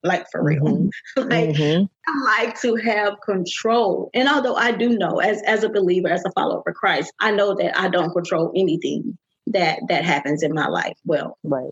like 0.04 0.26
for 0.30 0.42
real. 0.42 0.62
Mm-hmm. 0.62 1.20
like 1.28 1.50
mm-hmm. 1.50 1.84
I 2.06 2.42
like 2.42 2.60
to 2.60 2.76
have 2.76 3.14
control. 3.24 4.10
And 4.14 4.28
although 4.28 4.54
I 4.54 4.72
do 4.72 4.90
know 4.90 5.18
as 5.18 5.42
as 5.42 5.64
a 5.64 5.68
believer, 5.68 6.08
as 6.08 6.24
a 6.24 6.30
follower 6.32 6.62
of 6.66 6.74
Christ, 6.74 7.12
I 7.20 7.32
know 7.32 7.54
that 7.56 7.78
I 7.78 7.88
don't 7.88 8.12
control 8.12 8.52
anything 8.54 9.18
that 9.48 9.80
that 9.88 10.04
happens 10.04 10.42
in 10.42 10.52
my 10.54 10.68
life. 10.68 10.96
Well, 11.04 11.38
right. 11.42 11.70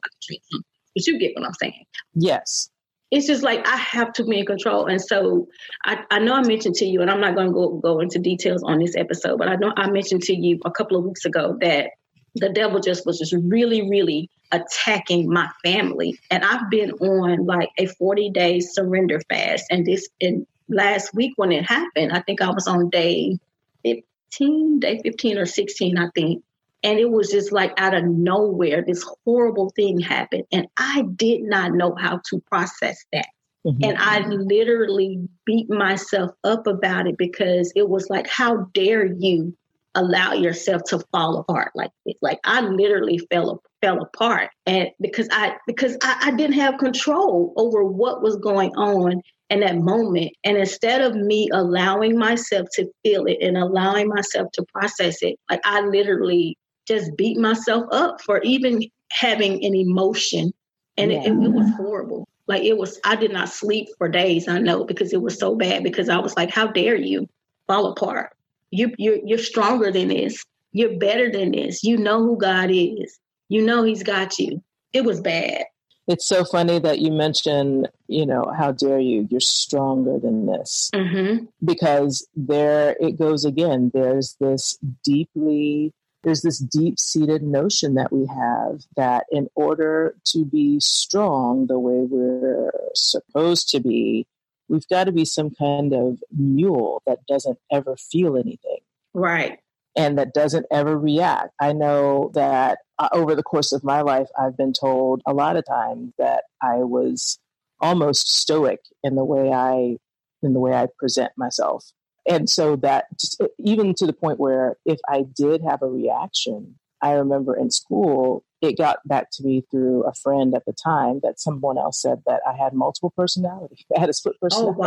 But 0.94 1.06
you 1.06 1.18
get 1.18 1.32
what 1.34 1.46
I'm 1.46 1.54
saying. 1.54 1.84
Yes. 2.14 2.68
It's 3.10 3.26
just 3.26 3.42
like 3.42 3.66
I 3.68 3.76
have 3.76 4.14
to 4.14 4.24
be 4.24 4.38
in 4.38 4.46
control. 4.46 4.86
And 4.86 5.00
so 5.00 5.46
I, 5.84 6.02
I 6.10 6.18
know 6.18 6.32
I 6.32 6.46
mentioned 6.46 6.76
to 6.76 6.86
you, 6.86 7.02
and 7.02 7.10
I'm 7.10 7.20
not 7.20 7.36
gonna 7.36 7.52
go 7.52 7.78
go 7.78 8.00
into 8.00 8.18
details 8.18 8.62
on 8.62 8.78
this 8.78 8.96
episode, 8.96 9.36
but 9.36 9.48
I 9.48 9.56
know 9.56 9.72
I 9.76 9.90
mentioned 9.90 10.22
to 10.22 10.34
you 10.34 10.58
a 10.64 10.70
couple 10.70 10.96
of 10.96 11.04
weeks 11.04 11.26
ago 11.26 11.58
that 11.60 11.90
the 12.34 12.48
devil 12.48 12.80
just 12.80 13.06
was 13.06 13.18
just 13.18 13.34
really, 13.44 13.88
really 13.88 14.30
attacking 14.52 15.28
my 15.28 15.48
family. 15.64 16.18
And 16.30 16.44
I've 16.44 16.70
been 16.70 16.92
on 16.92 17.46
like 17.46 17.70
a 17.78 17.86
40 17.86 18.30
day 18.30 18.60
surrender 18.60 19.20
fast. 19.28 19.64
And 19.70 19.86
this 19.86 20.08
in 20.20 20.46
last 20.68 21.14
week 21.14 21.32
when 21.36 21.52
it 21.52 21.64
happened, 21.64 22.12
I 22.12 22.20
think 22.20 22.40
I 22.40 22.50
was 22.50 22.66
on 22.66 22.90
day 22.90 23.38
15, 23.84 24.80
day 24.80 25.00
15 25.02 25.38
or 25.38 25.46
16, 25.46 25.98
I 25.98 26.08
think. 26.14 26.42
And 26.84 26.98
it 26.98 27.10
was 27.10 27.30
just 27.30 27.52
like 27.52 27.72
out 27.76 27.94
of 27.94 28.04
nowhere, 28.04 28.82
this 28.84 29.04
horrible 29.24 29.70
thing 29.76 30.00
happened. 30.00 30.44
And 30.50 30.66
I 30.76 31.04
did 31.14 31.42
not 31.42 31.72
know 31.72 31.94
how 31.94 32.20
to 32.30 32.40
process 32.40 33.04
that. 33.12 33.28
Mm-hmm. 33.64 33.84
And 33.84 33.98
I 33.98 34.26
literally 34.26 35.28
beat 35.44 35.70
myself 35.70 36.32
up 36.42 36.66
about 36.66 37.06
it 37.06 37.16
because 37.16 37.72
it 37.76 37.88
was 37.88 38.10
like, 38.10 38.26
how 38.26 38.68
dare 38.74 39.06
you 39.06 39.56
allow 39.94 40.32
yourself 40.32 40.82
to 40.84 40.98
fall 41.12 41.36
apart 41.38 41.72
like 41.74 41.90
this. 42.06 42.14
Like 42.22 42.40
I 42.44 42.60
literally 42.60 43.18
fell 43.30 43.62
fell 43.80 44.00
apart 44.00 44.50
and 44.66 44.88
because 45.00 45.28
I 45.32 45.56
because 45.66 45.96
I, 46.02 46.16
I 46.24 46.30
didn't 46.32 46.54
have 46.54 46.78
control 46.78 47.52
over 47.56 47.84
what 47.84 48.22
was 48.22 48.36
going 48.36 48.70
on 48.76 49.20
in 49.50 49.60
that 49.60 49.76
moment. 49.76 50.32
And 50.44 50.56
instead 50.56 51.02
of 51.02 51.14
me 51.14 51.48
allowing 51.52 52.18
myself 52.18 52.68
to 52.74 52.90
feel 53.02 53.26
it 53.26 53.38
and 53.42 53.58
allowing 53.58 54.08
myself 54.08 54.50
to 54.52 54.64
process 54.72 55.22
it, 55.22 55.38
like 55.50 55.60
I 55.64 55.80
literally 55.80 56.56
just 56.86 57.16
beat 57.16 57.38
myself 57.38 57.84
up 57.92 58.20
for 58.22 58.40
even 58.42 58.82
having 59.10 59.64
an 59.64 59.74
emotion. 59.74 60.52
And 60.96 61.12
yeah. 61.12 61.20
it, 61.20 61.26
it, 61.26 61.44
it 61.44 61.52
was 61.52 61.70
horrible. 61.76 62.28
Like 62.48 62.62
it 62.64 62.76
was, 62.76 62.98
I 63.04 63.14
did 63.14 63.32
not 63.32 63.48
sleep 63.48 63.88
for 63.98 64.08
days. 64.08 64.48
I 64.48 64.58
know 64.58 64.84
because 64.84 65.12
it 65.12 65.22
was 65.22 65.38
so 65.38 65.54
bad. 65.54 65.84
Because 65.84 66.08
I 66.08 66.18
was 66.18 66.36
like, 66.36 66.50
"How 66.50 66.66
dare 66.66 66.96
you 66.96 67.28
fall 67.66 67.86
apart? 67.86 68.30
You 68.72 68.92
you're 68.98 69.18
you're 69.24 69.38
stronger 69.38 69.92
than 69.92 70.08
this. 70.08 70.44
You're 70.72 70.98
better 70.98 71.30
than 71.30 71.52
this. 71.52 71.84
You 71.84 71.96
know 71.96 72.20
who 72.20 72.36
God 72.36 72.70
is. 72.72 73.18
You 73.48 73.62
know 73.62 73.84
He's 73.84 74.02
got 74.02 74.38
you." 74.38 74.62
It 74.92 75.04
was 75.04 75.20
bad. 75.20 75.66
It's 76.08 76.26
so 76.26 76.44
funny 76.44 76.80
that 76.80 76.98
you 76.98 77.12
mention, 77.12 77.86
you 78.08 78.26
know, 78.26 78.52
how 78.56 78.72
dare 78.72 78.98
you? 78.98 79.28
You're 79.30 79.40
stronger 79.40 80.18
than 80.18 80.46
this. 80.46 80.90
Mm-hmm. 80.92 81.44
Because 81.64 82.26
there 82.34 82.96
it 82.98 83.18
goes 83.18 83.44
again. 83.44 83.92
There's 83.94 84.36
this 84.40 84.78
deeply 85.04 85.92
there's 86.22 86.42
this 86.42 86.58
deep 86.58 86.98
seated 86.98 87.42
notion 87.42 87.94
that 87.94 88.12
we 88.12 88.26
have 88.26 88.82
that 88.96 89.24
in 89.30 89.48
order 89.54 90.14
to 90.26 90.44
be 90.44 90.78
strong 90.80 91.66
the 91.66 91.78
way 91.78 92.06
we're 92.08 92.70
supposed 92.94 93.68
to 93.70 93.80
be, 93.80 94.26
we've 94.72 94.88
got 94.88 95.04
to 95.04 95.12
be 95.12 95.24
some 95.24 95.50
kind 95.50 95.92
of 95.92 96.18
mule 96.36 97.00
that 97.06 97.24
doesn't 97.28 97.58
ever 97.70 97.96
feel 97.96 98.36
anything. 98.36 98.78
Right. 99.14 99.60
And 99.96 100.18
that 100.18 100.34
doesn't 100.34 100.66
ever 100.72 100.98
react. 100.98 101.50
I 101.60 101.72
know 101.72 102.32
that 102.34 102.78
uh, 102.98 103.10
over 103.12 103.36
the 103.36 103.42
course 103.44 103.72
of 103.72 103.84
my 103.84 104.00
life, 104.00 104.26
I've 104.36 104.56
been 104.56 104.72
told 104.72 105.22
a 105.26 105.32
lot 105.32 105.56
of 105.56 105.64
times 105.66 106.14
that 106.18 106.44
I 106.60 106.78
was 106.78 107.38
almost 107.80 108.32
stoic 108.32 108.80
in 109.04 109.14
the 109.14 109.24
way 109.24 109.52
I 109.52 109.98
in 110.42 110.54
the 110.54 110.60
way 110.60 110.72
I 110.72 110.88
present 110.98 111.30
myself 111.36 111.92
and 112.28 112.48
so 112.48 112.76
that 112.76 113.06
just, 113.18 113.40
even 113.58 113.94
to 113.94 114.06
the 114.06 114.12
point 114.12 114.38
where 114.38 114.76
if 114.84 115.00
I 115.08 115.24
did 115.34 115.62
have 115.62 115.82
a 115.82 115.86
reaction, 115.86 116.78
I 117.00 117.12
remember 117.12 117.56
in 117.56 117.70
school, 117.70 118.44
it 118.62 118.78
got 118.78 119.06
back 119.06 119.30
to 119.32 119.44
me 119.44 119.64
through 119.70 120.04
a 120.04 120.14
friend 120.14 120.54
at 120.54 120.64
the 120.64 120.72
time 120.72 121.20
that 121.22 121.40
someone 121.40 121.76
else 121.76 122.00
said 122.00 122.22
that 122.26 122.40
I 122.48 122.54
had 122.56 122.72
multiple 122.72 123.12
personalities. 123.16 123.84
I 123.96 124.00
had 124.00 124.08
a 124.08 124.12
split 124.12 124.36
oh, 124.40 124.72
personality. 124.72 124.78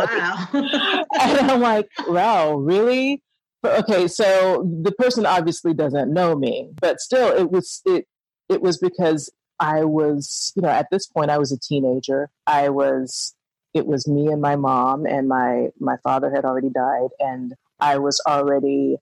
Oh, 0.54 0.54
wow. 0.54 1.04
and 1.20 1.50
I'm 1.50 1.60
like, 1.72 1.88
wow, 2.08 2.54
really? 2.54 3.22
Okay, 3.64 4.08
so 4.08 4.68
the 4.82 4.92
person 4.92 5.26
obviously 5.26 5.74
doesn't 5.74 6.12
know 6.12 6.36
me, 6.36 6.70
but 6.80 7.00
still 7.00 7.36
it 7.36 7.50
was 7.50 7.82
it 7.84 8.06
it 8.48 8.62
was 8.62 8.78
because 8.78 9.30
I 9.58 9.84
was, 9.84 10.52
you 10.54 10.62
know, 10.62 10.68
at 10.68 10.88
this 10.90 11.06
point 11.06 11.30
I 11.30 11.38
was 11.38 11.50
a 11.50 11.58
teenager. 11.58 12.30
I 12.46 12.68
was 12.68 13.34
it 13.76 13.86
was 13.86 14.08
me 14.08 14.28
and 14.28 14.40
my 14.40 14.56
mom 14.56 15.04
and 15.04 15.28
my 15.28 15.68
my 15.78 15.96
father 16.02 16.30
had 16.34 16.44
already 16.46 16.70
died 16.70 17.10
and 17.20 17.54
i 17.78 17.98
was 17.98 18.20
already 18.26 18.96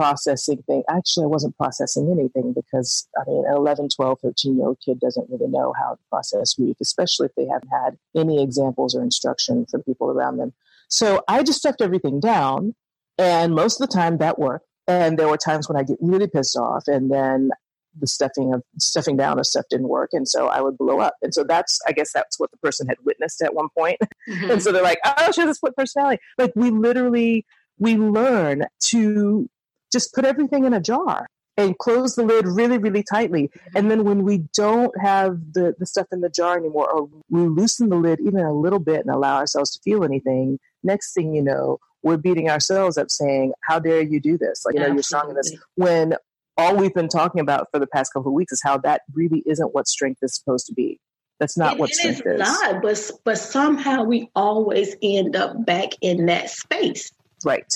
processing 0.00 0.62
things 0.66 0.82
actually 0.88 1.24
i 1.24 1.26
wasn't 1.26 1.54
processing 1.58 2.10
anything 2.10 2.54
because 2.54 3.06
i 3.18 3.30
mean 3.30 3.44
an 3.46 3.54
11 3.54 3.88
12 3.94 4.18
13 4.22 4.56
year 4.56 4.68
old 4.68 4.78
kid 4.82 4.98
doesn't 4.98 5.28
really 5.28 5.46
know 5.46 5.74
how 5.78 5.90
to 5.90 6.00
process 6.08 6.54
grief 6.54 6.76
especially 6.80 7.26
if 7.26 7.34
they 7.36 7.46
haven't 7.46 7.68
had 7.68 7.98
any 8.16 8.42
examples 8.42 8.94
or 8.94 9.02
instruction 9.02 9.66
from 9.70 9.82
people 9.82 10.10
around 10.10 10.38
them. 10.38 10.54
So 10.88 11.22
i 11.28 11.42
just 11.42 11.58
stuffed 11.58 11.82
everything 11.82 12.18
down 12.18 12.74
and 13.18 13.54
most 13.54 13.80
of 13.80 13.86
the 13.86 13.94
time 13.94 14.16
that 14.18 14.38
worked. 14.38 14.66
And 14.86 15.18
there 15.18 15.28
were 15.28 15.36
times 15.36 15.68
when 15.68 15.76
i 15.76 15.82
get 15.82 15.98
really 16.00 16.28
pissed 16.28 16.56
off 16.56 16.84
and 16.86 17.12
then 17.12 17.50
the 17.98 18.06
stuffing 18.06 18.54
of 18.54 18.62
stuffing 18.78 19.16
down 19.18 19.38
of 19.38 19.46
stuff 19.46 19.66
didn't 19.68 19.88
work 19.88 20.10
and 20.12 20.26
so 20.26 20.46
i 20.46 20.62
would 20.62 20.78
blow 20.78 21.00
up. 21.00 21.14
And 21.20 21.34
so 21.34 21.44
that's 21.44 21.78
i 21.86 21.92
guess 21.92 22.10
that's 22.10 22.40
what 22.40 22.50
the 22.52 22.56
person 22.58 22.88
had 22.88 22.96
witnessed 23.04 23.42
at 23.42 23.54
one 23.54 23.68
point. 23.76 23.98
Mm-hmm. 24.28 24.50
and 24.50 24.62
so 24.62 24.70
they're 24.70 24.82
like 24.82 25.00
oh 25.04 25.32
she 25.32 25.40
has 25.40 25.50
a 25.50 25.54
split 25.54 25.76
personality. 25.76 26.22
Like 26.38 26.52
we 26.54 26.70
literally 26.70 27.44
we 27.78 27.96
learn 27.96 28.66
to 28.90 29.48
just 29.92 30.14
put 30.14 30.24
everything 30.24 30.64
in 30.64 30.74
a 30.74 30.80
jar 30.80 31.26
and 31.56 31.76
close 31.78 32.14
the 32.14 32.22
lid 32.22 32.46
really 32.46 32.78
really 32.78 33.02
tightly 33.02 33.48
mm-hmm. 33.48 33.76
and 33.76 33.90
then 33.90 34.04
when 34.04 34.22
we 34.22 34.38
don't 34.54 34.92
have 35.00 35.38
the 35.52 35.74
the 35.78 35.86
stuff 35.86 36.06
in 36.12 36.20
the 36.20 36.30
jar 36.30 36.56
anymore 36.56 36.90
or 36.90 37.08
we 37.28 37.42
loosen 37.42 37.88
the 37.88 37.96
lid 37.96 38.20
even 38.20 38.40
a 38.40 38.52
little 38.52 38.78
bit 38.78 39.00
and 39.00 39.10
allow 39.14 39.36
ourselves 39.36 39.70
to 39.70 39.80
feel 39.82 40.04
anything 40.04 40.58
next 40.82 41.12
thing 41.12 41.34
you 41.34 41.42
know 41.42 41.78
we're 42.02 42.16
beating 42.16 42.48
ourselves 42.48 42.96
up 42.96 43.10
saying 43.10 43.52
how 43.64 43.78
dare 43.78 44.02
you 44.02 44.20
do 44.20 44.38
this 44.38 44.64
like 44.64 44.74
you 44.74 44.80
know 44.80 44.86
you're 44.86 45.02
strong 45.02 45.28
in 45.28 45.36
this 45.36 45.54
when 45.74 46.14
all 46.60 46.76
we've 46.76 46.94
been 46.94 47.08
talking 47.08 47.40
about 47.40 47.68
for 47.72 47.78
the 47.78 47.86
past 47.86 48.12
couple 48.12 48.30
of 48.30 48.34
weeks 48.34 48.52
is 48.52 48.60
how 48.62 48.76
that 48.78 49.02
really 49.14 49.42
isn't 49.46 49.74
what 49.74 49.88
strength 49.88 50.18
is 50.22 50.34
supposed 50.34 50.66
to 50.66 50.74
be. 50.74 51.00
That's 51.38 51.56
not 51.56 51.74
it, 51.74 51.78
what 51.78 51.90
strength 51.90 52.22
is. 52.26 52.38
Not, 52.38 52.82
but 52.82 53.10
but 53.24 53.38
somehow 53.38 54.04
we 54.04 54.30
always 54.36 54.94
end 55.02 55.36
up 55.36 55.64
back 55.64 55.90
in 56.02 56.26
that 56.26 56.50
space. 56.50 57.10
Right. 57.44 57.72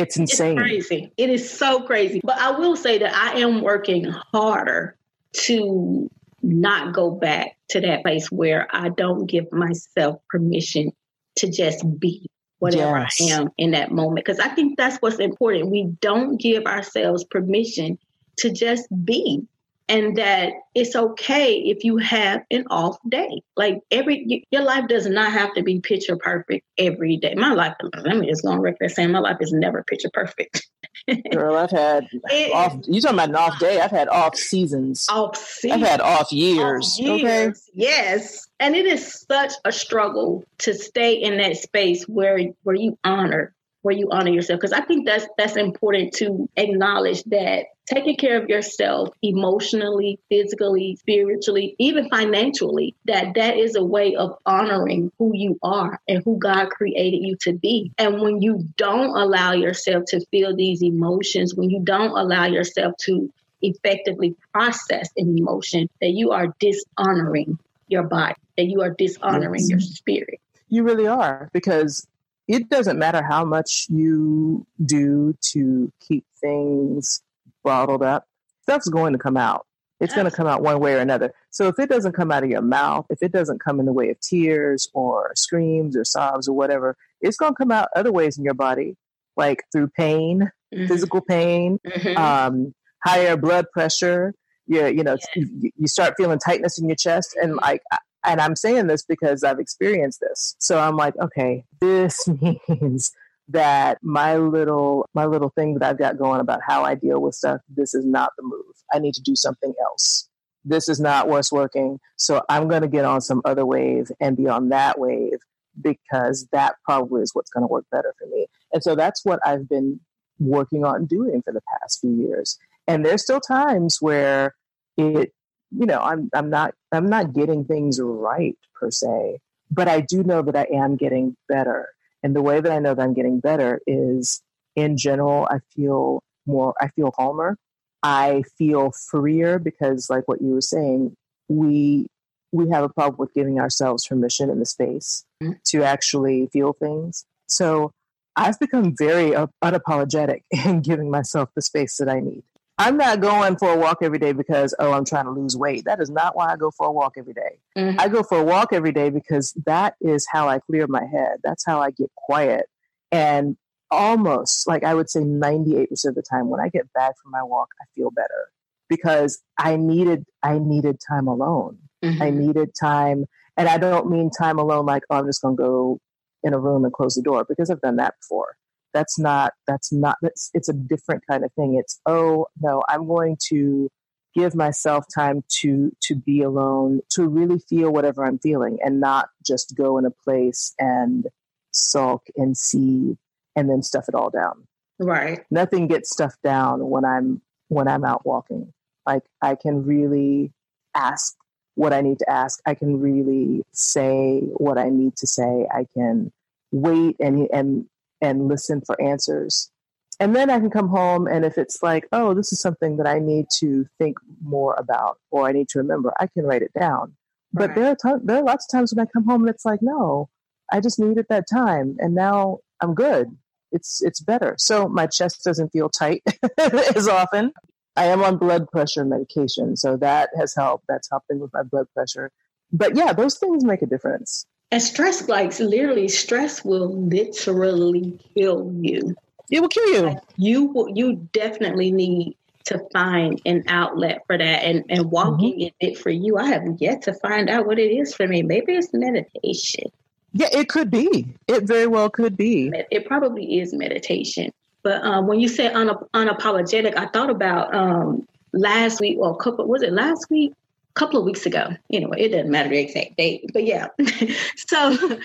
It's 0.00 0.16
insane. 0.16 0.58
It's 0.58 0.62
crazy. 0.88 1.12
It 1.16 1.30
is 1.30 1.50
so 1.50 1.82
crazy. 1.82 2.20
But 2.24 2.38
I 2.38 2.50
will 2.50 2.76
say 2.76 2.98
that 2.98 3.14
I 3.14 3.40
am 3.40 3.60
working 3.60 4.04
harder 4.04 4.96
to 5.32 6.10
not 6.42 6.94
go 6.94 7.10
back 7.10 7.56
to 7.68 7.80
that 7.82 8.02
place 8.02 8.30
where 8.30 8.66
I 8.72 8.88
don't 8.88 9.26
give 9.26 9.52
myself 9.52 10.20
permission 10.28 10.92
to 11.36 11.50
just 11.50 11.84
be 11.98 12.30
whatever 12.58 12.98
yes. 12.98 13.18
I 13.20 13.40
am 13.40 13.50
in 13.58 13.72
that 13.72 13.90
moment. 13.90 14.24
Because 14.24 14.40
I 14.40 14.48
think 14.48 14.76
that's 14.76 14.96
what's 14.98 15.18
important. 15.18 15.70
We 15.70 15.92
don't 16.00 16.38
give 16.38 16.64
ourselves 16.64 17.24
permission 17.24 17.98
to 18.38 18.50
just 18.50 18.88
be 19.04 19.46
and 19.90 20.16
that 20.16 20.52
it's 20.76 20.94
okay 20.94 21.56
if 21.56 21.82
you 21.82 21.96
have 21.96 22.42
an 22.52 22.64
off 22.70 22.96
day. 23.08 23.42
Like 23.56 23.80
every 23.90 24.46
your 24.50 24.62
life 24.62 24.86
does 24.86 25.06
not 25.06 25.32
have 25.32 25.52
to 25.54 25.64
be 25.64 25.80
picture 25.80 26.16
perfect 26.16 26.64
every 26.78 27.16
day. 27.16 27.34
My 27.34 27.52
life, 27.52 27.74
let 28.04 28.16
me 28.16 28.28
just 28.28 28.44
go 28.44 28.50
on 28.50 28.60
record 28.60 28.92
saying 28.92 29.10
my 29.10 29.18
life 29.18 29.38
is 29.40 29.52
never 29.52 29.82
picture 29.82 30.10
perfect. 30.12 30.68
Girl, 31.32 31.56
I've 31.56 31.72
had 31.72 32.06
it, 32.12 32.54
off. 32.54 32.76
You 32.86 33.00
talking 33.00 33.16
about 33.16 33.30
an 33.30 33.34
off 33.34 33.58
day? 33.58 33.80
I've 33.80 33.90
had 33.90 34.08
off 34.08 34.36
seasons. 34.36 35.06
Off 35.10 35.36
seasons. 35.36 35.82
I've 35.82 35.88
had 35.88 36.00
off 36.00 36.30
years. 36.30 36.96
Off 37.00 37.00
years. 37.00 37.22
Okay. 37.22 37.52
Yes, 37.74 38.48
and 38.60 38.76
it 38.76 38.86
is 38.86 39.24
such 39.28 39.54
a 39.64 39.72
struggle 39.72 40.44
to 40.58 40.72
stay 40.72 41.14
in 41.14 41.38
that 41.38 41.56
space 41.56 42.04
where 42.04 42.38
where 42.62 42.76
you 42.76 42.96
honor 43.02 43.54
where 43.82 43.94
you 43.94 44.08
honor 44.10 44.30
yourself. 44.30 44.60
Because 44.60 44.72
i 44.72 44.80
think 44.80 45.06
that's 45.06 45.26
that's 45.36 45.56
important 45.56 46.12
to 46.14 46.48
acknowledge 46.56 47.22
that 47.24 47.66
taking 47.86 48.16
care 48.16 48.40
of 48.40 48.48
yourself 48.48 49.08
emotionally 49.22 50.18
physically 50.28 50.96
spiritually 50.96 51.74
even 51.78 52.08
financially 52.08 52.94
that 53.06 53.34
that 53.34 53.56
is 53.56 53.74
a 53.74 53.84
way 53.84 54.14
of 54.14 54.36
honoring 54.46 55.10
who 55.18 55.32
you 55.34 55.58
are 55.62 55.98
and 56.08 56.22
who 56.24 56.38
god 56.38 56.70
created 56.70 57.18
you 57.18 57.36
to 57.40 57.52
be. 57.52 57.92
And 57.98 58.20
when 58.20 58.42
you 58.42 58.68
don't 58.76 59.16
allow 59.16 59.52
yourself 59.52 60.04
to 60.08 60.24
feel 60.26 60.54
these 60.54 60.82
emotions 60.82 61.54
when 61.54 61.70
you 61.70 61.80
don't 61.80 62.16
allow 62.16 62.46
yourself 62.46 62.94
to 63.04 63.32
effectively 63.62 64.34
process 64.52 65.10
an 65.16 65.36
emotion 65.36 65.88
that 66.00 66.10
you 66.10 66.30
are 66.30 66.54
dishonoring 66.60 67.58
your 67.88 68.04
body 68.04 68.36
that 68.60 68.66
you 68.66 68.82
are 68.82 68.90
dishonoring 68.90 69.60
yes. 69.60 69.70
your 69.70 69.80
spirit. 69.80 70.40
You 70.68 70.82
really 70.82 71.06
are 71.06 71.48
because 71.52 72.06
it 72.50 72.68
doesn't 72.68 72.98
matter 72.98 73.22
how 73.22 73.44
much 73.44 73.86
you 73.88 74.66
do 74.84 75.36
to 75.52 75.92
keep 76.00 76.24
things 76.40 77.22
bottled 77.62 78.02
up, 78.02 78.26
stuff's 78.62 78.88
going 78.88 79.12
to 79.12 79.18
come 79.20 79.36
out. 79.36 79.66
It's 80.00 80.14
going 80.14 80.28
to 80.28 80.34
come 80.34 80.46
out 80.46 80.62
one 80.62 80.80
way 80.80 80.94
or 80.94 80.98
another. 80.98 81.32
So 81.50 81.68
if 81.68 81.78
it 81.78 81.90
doesn't 81.90 82.12
come 82.12 82.32
out 82.32 82.42
of 82.42 82.50
your 82.50 82.62
mouth, 82.62 83.06
if 83.10 83.22
it 83.22 83.30
doesn't 83.32 83.60
come 83.62 83.78
in 83.78 83.86
the 83.86 83.92
way 83.92 84.08
of 84.10 84.18
tears 84.20 84.88
or 84.94 85.30
screams 85.36 85.96
or 85.96 86.04
sobs 86.04 86.48
or 86.48 86.56
whatever, 86.56 86.96
it's 87.20 87.36
going 87.36 87.52
to 87.52 87.56
come 87.56 87.70
out 87.70 87.88
other 87.94 88.10
ways 88.10 88.36
in 88.36 88.42
your 88.42 88.54
body, 88.54 88.96
like 89.36 89.62
through 89.70 89.88
pain, 89.88 90.50
mm-hmm. 90.74 90.86
physical 90.86 91.20
pain, 91.20 91.78
mm-hmm. 91.86 92.16
um, 92.16 92.74
higher 93.04 93.36
blood 93.36 93.66
pressure. 93.72 94.34
You, 94.66 94.86
you 94.86 95.04
know, 95.04 95.18
yeah. 95.36 95.44
you, 95.60 95.70
you 95.76 95.86
start 95.86 96.14
feeling 96.16 96.38
tightness 96.38 96.80
in 96.80 96.88
your 96.88 96.96
chest, 96.96 97.36
and 97.40 97.56
like 97.56 97.82
and 98.24 98.40
I'm 98.40 98.56
saying 98.56 98.86
this 98.86 99.04
because 99.04 99.44
I've 99.44 99.58
experienced 99.58 100.20
this. 100.20 100.54
So 100.58 100.78
I'm 100.78 100.96
like, 100.96 101.14
okay, 101.20 101.64
this 101.80 102.28
means 102.68 103.12
that 103.48 103.98
my 104.02 104.36
little 104.36 105.06
my 105.14 105.24
little 105.24 105.50
thing 105.50 105.74
that 105.74 105.82
I've 105.82 105.98
got 105.98 106.18
going 106.18 106.40
about 106.40 106.60
how 106.66 106.84
I 106.84 106.94
deal 106.94 107.20
with 107.20 107.34
stuff, 107.34 107.60
this 107.68 107.94
is 107.94 108.04
not 108.04 108.32
the 108.36 108.44
move. 108.44 108.74
I 108.92 108.98
need 108.98 109.14
to 109.14 109.22
do 109.22 109.34
something 109.34 109.74
else. 109.82 110.28
This 110.64 110.88
is 110.88 111.00
not 111.00 111.28
what's 111.28 111.50
working. 111.50 111.98
So 112.16 112.42
I'm 112.48 112.68
going 112.68 112.82
to 112.82 112.88
get 112.88 113.04
on 113.04 113.20
some 113.20 113.40
other 113.44 113.64
wave 113.64 114.10
and 114.20 114.36
be 114.36 114.46
on 114.46 114.68
that 114.68 114.98
wave 114.98 115.38
because 115.80 116.46
that 116.52 116.74
probably 116.84 117.22
is 117.22 117.34
what's 117.34 117.50
going 117.50 117.62
to 117.62 117.72
work 117.72 117.86
better 117.90 118.14
for 118.18 118.26
me. 118.28 118.46
And 118.72 118.82
so 118.82 118.94
that's 118.94 119.24
what 119.24 119.40
I've 119.44 119.68
been 119.68 120.00
working 120.38 120.84
on 120.84 121.06
doing 121.06 121.42
for 121.42 121.52
the 121.52 121.62
past 121.72 122.00
few 122.00 122.14
years. 122.14 122.58
And 122.86 123.04
there's 123.04 123.22
still 123.22 123.40
times 123.40 123.98
where 124.00 124.54
it 124.96 125.32
you 125.70 125.86
know, 125.86 126.00
I'm 126.00 126.28
I'm 126.34 126.50
not 126.50 126.74
I'm 126.92 127.08
not 127.08 127.32
getting 127.32 127.64
things 127.64 128.00
right 128.02 128.56
per 128.74 128.90
se, 128.90 129.38
but 129.70 129.88
I 129.88 130.00
do 130.00 130.22
know 130.22 130.42
that 130.42 130.56
I 130.56 130.66
am 130.72 130.96
getting 130.96 131.36
better. 131.48 131.88
And 132.22 132.36
the 132.36 132.42
way 132.42 132.60
that 132.60 132.70
I 132.70 132.78
know 132.78 132.94
that 132.94 133.02
I'm 133.02 133.14
getting 133.14 133.40
better 133.40 133.80
is 133.86 134.42
in 134.76 134.96
general, 134.96 135.46
I 135.50 135.60
feel 135.74 136.22
more, 136.46 136.74
I 136.80 136.88
feel 136.88 137.10
calmer. 137.10 137.56
I 138.02 138.44
feel 138.56 138.92
freer 139.10 139.58
because, 139.58 140.08
like 140.08 140.26
what 140.26 140.40
you 140.40 140.54
were 140.54 140.60
saying, 140.60 141.14
we 141.48 142.06
we 142.52 142.68
have 142.70 142.84
a 142.84 142.88
problem 142.88 143.16
with 143.18 143.32
giving 143.34 143.60
ourselves 143.60 144.06
permission 144.06 144.50
in 144.50 144.58
the 144.58 144.66
space 144.66 145.24
mm-hmm. 145.42 145.52
to 145.66 145.84
actually 145.84 146.48
feel 146.52 146.72
things. 146.72 147.24
So 147.46 147.92
I've 148.36 148.58
become 148.58 148.94
very 148.98 149.32
unapologetic 149.62 150.42
in 150.50 150.80
giving 150.80 151.10
myself 151.10 151.50
the 151.54 151.62
space 151.62 151.98
that 151.98 152.08
I 152.08 152.20
need. 152.20 152.42
I'm 152.80 152.96
not 152.96 153.20
going 153.20 153.58
for 153.58 153.70
a 153.74 153.76
walk 153.76 153.98
every 154.00 154.18
day 154.18 154.32
because, 154.32 154.74
oh, 154.78 154.92
I'm 154.92 155.04
trying 155.04 155.26
to 155.26 155.30
lose 155.30 155.54
weight. 155.54 155.84
That 155.84 156.00
is 156.00 156.08
not 156.08 156.34
why 156.34 156.50
I 156.50 156.56
go 156.56 156.70
for 156.70 156.86
a 156.86 156.90
walk 156.90 157.12
every 157.18 157.34
day. 157.34 157.58
Mm-hmm. 157.76 158.00
I 158.00 158.08
go 158.08 158.22
for 158.22 158.38
a 158.38 158.42
walk 158.42 158.72
every 158.72 158.90
day 158.90 159.10
because 159.10 159.52
that 159.66 159.96
is 160.00 160.26
how 160.32 160.48
I 160.48 160.60
clear 160.60 160.86
my 160.86 161.04
head. 161.04 161.40
That's 161.44 161.62
how 161.66 161.82
I 161.82 161.90
get 161.90 162.10
quiet. 162.16 162.70
And 163.12 163.58
almost 163.90 164.66
like 164.66 164.82
I 164.82 164.94
would 164.94 165.10
say 165.10 165.20
98% 165.20 165.90
of 166.06 166.14
the 166.14 166.22
time 166.22 166.48
when 166.48 166.58
I 166.58 166.70
get 166.70 166.90
back 166.94 167.16
from 167.22 167.32
my 167.32 167.42
walk, 167.42 167.68
I 167.82 167.84
feel 167.94 168.10
better 168.10 168.48
because 168.88 169.42
I 169.58 169.76
needed, 169.76 170.24
I 170.42 170.58
needed 170.58 171.00
time 171.06 171.28
alone. 171.28 171.76
Mm-hmm. 172.02 172.22
I 172.22 172.30
needed 172.30 172.70
time. 172.80 173.26
And 173.58 173.68
I 173.68 173.76
don't 173.76 174.08
mean 174.08 174.30
time 174.30 174.58
alone 174.58 174.86
like, 174.86 175.02
oh, 175.10 175.16
I'm 175.16 175.26
just 175.26 175.42
going 175.42 175.58
to 175.58 175.62
go 175.62 176.00
in 176.42 176.54
a 176.54 176.58
room 176.58 176.86
and 176.86 176.94
close 176.94 177.14
the 177.14 177.20
door 177.20 177.44
because 177.46 177.68
I've 177.68 177.82
done 177.82 177.96
that 177.96 178.14
before 178.22 178.56
that's 178.92 179.18
not 179.18 179.52
that's 179.66 179.92
not 179.92 180.16
that's 180.22 180.50
it's 180.54 180.68
a 180.68 180.72
different 180.72 181.22
kind 181.28 181.44
of 181.44 181.52
thing. 181.54 181.76
It's 181.78 182.00
oh 182.06 182.46
no 182.60 182.82
i'm 182.88 183.06
going 183.06 183.36
to 183.48 183.88
give 184.34 184.54
myself 184.54 185.04
time 185.14 185.42
to 185.48 185.90
to 186.02 186.14
be 186.14 186.42
alone 186.42 187.00
to 187.10 187.26
really 187.26 187.58
feel 187.68 187.90
whatever 187.90 188.24
i'm 188.24 188.38
feeling 188.38 188.78
and 188.84 189.00
not 189.00 189.28
just 189.44 189.74
go 189.76 189.98
in 189.98 190.04
a 190.04 190.10
place 190.10 190.72
and 190.78 191.26
sulk 191.72 192.22
and 192.36 192.56
see 192.56 193.16
and 193.56 193.68
then 193.68 193.82
stuff 193.82 194.08
it 194.08 194.14
all 194.14 194.30
down. 194.30 194.66
Right. 194.98 195.40
Nothing 195.50 195.86
gets 195.86 196.10
stuffed 196.10 196.42
down 196.42 196.88
when 196.88 197.04
i'm 197.04 197.40
when 197.68 197.88
i'm 197.88 198.04
out 198.04 198.24
walking. 198.26 198.72
Like 199.06 199.22
i 199.42 199.54
can 199.54 199.84
really 199.84 200.52
ask 200.94 201.34
what 201.74 201.92
i 201.92 202.00
need 202.00 202.18
to 202.18 202.30
ask. 202.30 202.60
I 202.66 202.74
can 202.74 203.00
really 203.00 203.62
say 203.72 204.40
what 204.54 204.78
i 204.78 204.88
need 204.88 205.16
to 205.16 205.26
say. 205.26 205.66
I 205.72 205.86
can 205.94 206.32
wait 206.72 207.16
and 207.20 207.48
and 207.52 207.86
and 208.20 208.48
listen 208.48 208.82
for 208.84 209.00
answers. 209.00 209.70
And 210.18 210.36
then 210.36 210.50
I 210.50 210.58
can 210.58 210.70
come 210.70 210.88
home, 210.88 211.26
and 211.26 211.46
if 211.46 211.56
it's 211.56 211.82
like, 211.82 212.06
oh, 212.12 212.34
this 212.34 212.52
is 212.52 212.60
something 212.60 212.98
that 212.98 213.06
I 213.06 213.18
need 213.18 213.46
to 213.60 213.86
think 213.98 214.18
more 214.42 214.74
about 214.74 215.18
or 215.30 215.48
I 215.48 215.52
need 215.52 215.70
to 215.70 215.78
remember, 215.78 216.12
I 216.20 216.26
can 216.26 216.44
write 216.44 216.60
it 216.60 216.72
down. 216.78 217.14
But 217.52 217.70
right. 217.70 217.76
there 217.76 217.86
are 217.86 217.96
t- 217.96 218.22
there 218.24 218.36
are 218.36 218.44
lots 218.44 218.66
of 218.66 218.78
times 218.78 218.92
when 218.92 219.04
I 219.04 219.10
come 219.10 219.24
home 219.24 219.40
and 219.42 219.50
it's 219.50 219.64
like, 219.64 219.80
no, 219.82 220.28
I 220.70 220.80
just 220.80 221.00
needed 221.00 221.26
that 221.30 221.46
time, 221.50 221.96
and 221.98 222.14
now 222.14 222.58
I'm 222.80 222.94
good. 222.94 223.28
It's 223.72 224.02
it's 224.02 224.20
better. 224.20 224.56
So 224.58 224.88
my 224.88 225.06
chest 225.06 225.42
doesn't 225.42 225.70
feel 225.70 225.88
tight 225.88 226.22
as 226.58 227.08
often. 227.08 227.52
I 227.96 228.06
am 228.06 228.22
on 228.22 228.36
blood 228.36 228.70
pressure 228.70 229.04
medication, 229.04 229.76
so 229.76 229.96
that 229.96 230.30
has 230.36 230.54
helped. 230.54 230.84
That's 230.86 231.08
helping 231.10 231.40
with 231.40 231.52
my 231.52 231.62
blood 231.62 231.86
pressure. 231.94 232.30
But 232.72 232.94
yeah, 232.94 233.12
those 233.12 233.38
things 233.38 233.64
make 233.64 233.82
a 233.82 233.86
difference. 233.86 234.46
And 234.72 234.82
stress, 234.82 235.28
like 235.28 235.58
literally, 235.58 236.08
stress 236.08 236.64
will 236.64 236.92
literally 236.92 238.18
kill 238.34 238.72
you. 238.80 239.16
It 239.50 239.60
will 239.60 239.68
kill 239.68 239.92
you. 239.92 240.00
Like, 240.02 240.18
you 240.36 240.64
will, 240.66 240.88
you 240.96 241.28
definitely 241.32 241.90
need 241.90 242.36
to 242.64 242.78
find 242.92 243.40
an 243.46 243.64
outlet 243.66 244.22
for 244.26 244.38
that. 244.38 244.64
And 244.64 244.84
and 244.88 245.10
walking 245.10 245.54
mm-hmm. 245.54 245.62
is 245.62 245.72
it 245.80 245.98
for 245.98 246.10
you. 246.10 246.38
I 246.38 246.46
have 246.46 246.62
yet 246.78 247.02
to 247.02 247.14
find 247.14 247.50
out 247.50 247.66
what 247.66 247.78
it 247.78 247.90
is 247.90 248.14
for 248.14 248.28
me. 248.28 248.42
Maybe 248.42 248.74
it's 248.74 248.90
meditation. 248.92 249.90
Yeah, 250.32 250.48
it 250.52 250.68
could 250.68 250.90
be. 250.90 251.26
It 251.48 251.64
very 251.64 251.88
well 251.88 252.08
could 252.08 252.36
be. 252.36 252.70
It 252.92 253.06
probably 253.06 253.58
is 253.60 253.74
meditation. 253.74 254.52
But 254.82 255.02
um, 255.02 255.26
when 255.26 255.40
you 255.40 255.48
said 255.48 255.74
unapologetic, 255.74 256.96
I 256.96 257.06
thought 257.06 257.30
about 257.30 257.74
um, 257.74 258.26
last 258.52 259.00
week 259.00 259.18
or 259.18 259.32
a 259.32 259.36
couple. 259.36 259.66
Was 259.66 259.82
it 259.82 259.92
last 259.92 260.30
week? 260.30 260.52
Couple 261.00 261.18
of 261.18 261.24
weeks 261.24 261.46
ago. 261.46 261.68
Anyway, 261.90 262.20
it 262.20 262.28
doesn't 262.28 262.50
matter 262.50 262.68
the 262.68 262.78
exact 262.78 263.16
date, 263.16 263.50
but 263.54 263.64
yeah. 263.64 263.88
so 264.56 265.18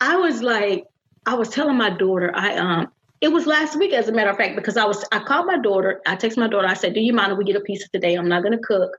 I 0.00 0.16
was 0.16 0.42
like, 0.42 0.84
I 1.26 1.34
was 1.34 1.48
telling 1.48 1.76
my 1.76 1.90
daughter, 1.90 2.32
I 2.34 2.56
um, 2.56 2.88
it 3.20 3.28
was 3.28 3.46
last 3.46 3.78
week, 3.78 3.92
as 3.92 4.08
a 4.08 4.12
matter 4.12 4.30
of 4.30 4.36
fact, 4.36 4.56
because 4.56 4.76
I 4.76 4.84
was 4.84 5.04
I 5.12 5.20
called 5.20 5.46
my 5.46 5.58
daughter, 5.58 6.02
I 6.06 6.16
texted 6.16 6.38
my 6.38 6.48
daughter, 6.48 6.66
I 6.66 6.74
said, 6.74 6.94
Do 6.94 7.00
you 7.00 7.12
mind 7.12 7.30
if 7.30 7.38
we 7.38 7.44
get 7.44 7.54
a 7.54 7.60
pizza 7.60 7.86
today? 7.92 8.16
I'm 8.16 8.28
not 8.28 8.42
gonna 8.42 8.58
cook 8.58 8.90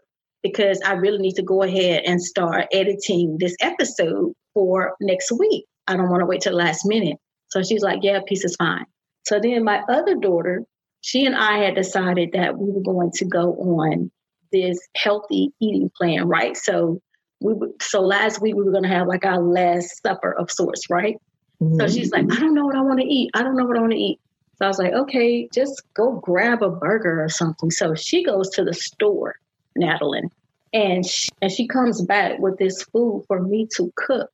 because 0.41 0.79
I 0.85 0.93
really 0.93 1.17
need 1.17 1.35
to 1.35 1.43
go 1.43 1.61
ahead 1.61 2.03
and 2.05 2.21
start 2.21 2.67
editing 2.71 3.37
this 3.37 3.55
episode 3.59 4.31
for 4.53 4.95
next 5.01 5.29
week. 5.33 5.65
I 5.87 5.97
don't 5.97 6.09
want 6.09 6.21
to 6.21 6.25
wait 6.25 6.41
till 6.41 6.53
the 6.53 6.63
last 6.63 6.85
minute. 6.85 7.17
So 7.49 7.61
she's 7.63 7.83
like, 7.83 7.99
Yeah, 8.01 8.21
pizza's 8.25 8.55
fine. 8.55 8.85
So 9.25 9.41
then 9.41 9.65
my 9.65 9.81
other 9.89 10.15
daughter, 10.15 10.63
she 11.01 11.25
and 11.25 11.35
I 11.35 11.57
had 11.57 11.75
decided 11.75 12.29
that 12.31 12.57
we 12.57 12.71
were 12.71 12.81
going 12.81 13.11
to 13.15 13.25
go 13.25 13.55
on 13.55 14.09
this 14.53 14.79
healthy 14.95 15.51
eating 15.59 15.91
plan, 15.97 16.27
right? 16.29 16.55
So 16.55 17.01
we 17.41 17.53
so 17.81 17.99
last 17.99 18.41
week 18.41 18.55
we 18.55 18.63
were 18.63 18.71
going 18.71 18.83
to 18.83 18.89
have 18.89 19.07
like 19.07 19.25
our 19.25 19.41
last 19.41 20.01
supper 20.01 20.31
of 20.31 20.49
sorts, 20.49 20.89
right? 20.89 21.17
Mm-hmm. 21.61 21.79
So 21.79 21.87
she's 21.87 22.11
like, 22.11 22.31
I 22.31 22.39
don't 22.39 22.53
know 22.53 22.65
what 22.65 22.75
I 22.75 22.81
want 22.81 23.01
to 23.01 23.05
eat. 23.05 23.31
I 23.33 23.43
don't 23.43 23.57
know 23.57 23.65
what 23.65 23.77
I 23.77 23.81
want 23.81 23.91
to 23.91 23.99
eat. 23.99 24.19
So 24.57 24.65
I 24.65 24.67
was 24.67 24.79
like, 24.79 24.93
okay, 24.93 25.49
just 25.53 25.81
go 25.93 26.13
grab 26.13 26.61
a 26.61 26.69
burger 26.69 27.23
or 27.23 27.29
something. 27.29 27.71
So 27.71 27.95
she 27.95 28.23
goes 28.23 28.49
to 28.51 28.63
the 28.63 28.73
store, 28.73 29.35
Natalie, 29.75 30.29
and 30.71 31.05
she, 31.05 31.29
and 31.41 31.51
she 31.51 31.67
comes 31.67 32.01
back 32.03 32.39
with 32.39 32.57
this 32.59 32.83
food 32.83 33.25
for 33.27 33.41
me 33.41 33.67
to 33.75 33.91
cook. 33.95 34.29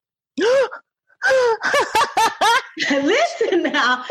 Listen 2.91 3.63
now. 3.63 4.03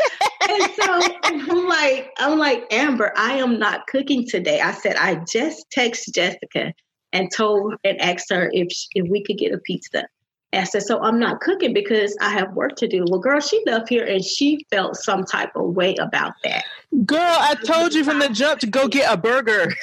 And 0.47 0.71
so 0.73 1.01
I'm 1.23 1.67
like, 1.67 2.11
I'm 2.17 2.37
like, 2.37 2.65
Amber, 2.71 3.13
I 3.15 3.33
am 3.33 3.59
not 3.59 3.87
cooking 3.87 4.27
today. 4.27 4.61
I 4.61 4.71
said, 4.71 4.95
I 4.95 5.15
just 5.31 5.69
text 5.71 6.13
Jessica 6.13 6.73
and 7.13 7.31
told 7.31 7.75
and 7.83 7.99
asked 8.01 8.31
her 8.31 8.49
if 8.53 8.67
if 8.93 9.09
we 9.09 9.23
could 9.23 9.37
get 9.37 9.53
a 9.53 9.57
pizza. 9.59 10.05
And 10.51 10.61
I 10.61 10.63
said, 10.63 10.83
so 10.83 10.99
I'm 11.01 11.19
not 11.19 11.41
cooking 11.41 11.73
because 11.73 12.17
I 12.21 12.29
have 12.29 12.53
work 12.53 12.75
to 12.77 12.87
do. 12.87 13.05
Well, 13.07 13.19
girl, 13.19 13.39
she 13.39 13.61
left 13.67 13.87
here 13.87 14.05
and 14.05 14.23
she 14.23 14.65
felt 14.71 14.95
some 14.95 15.23
type 15.23 15.51
of 15.55 15.75
way 15.75 15.95
about 15.95 16.33
that. 16.43 16.63
Girl, 17.05 17.19
I 17.19 17.55
told 17.65 17.93
you 17.93 18.03
from 18.03 18.17
the 18.17 18.29
jump 18.29 18.59
to 18.61 18.67
go 18.67 18.87
get 18.87 19.11
a 19.11 19.17
burger. 19.17 19.73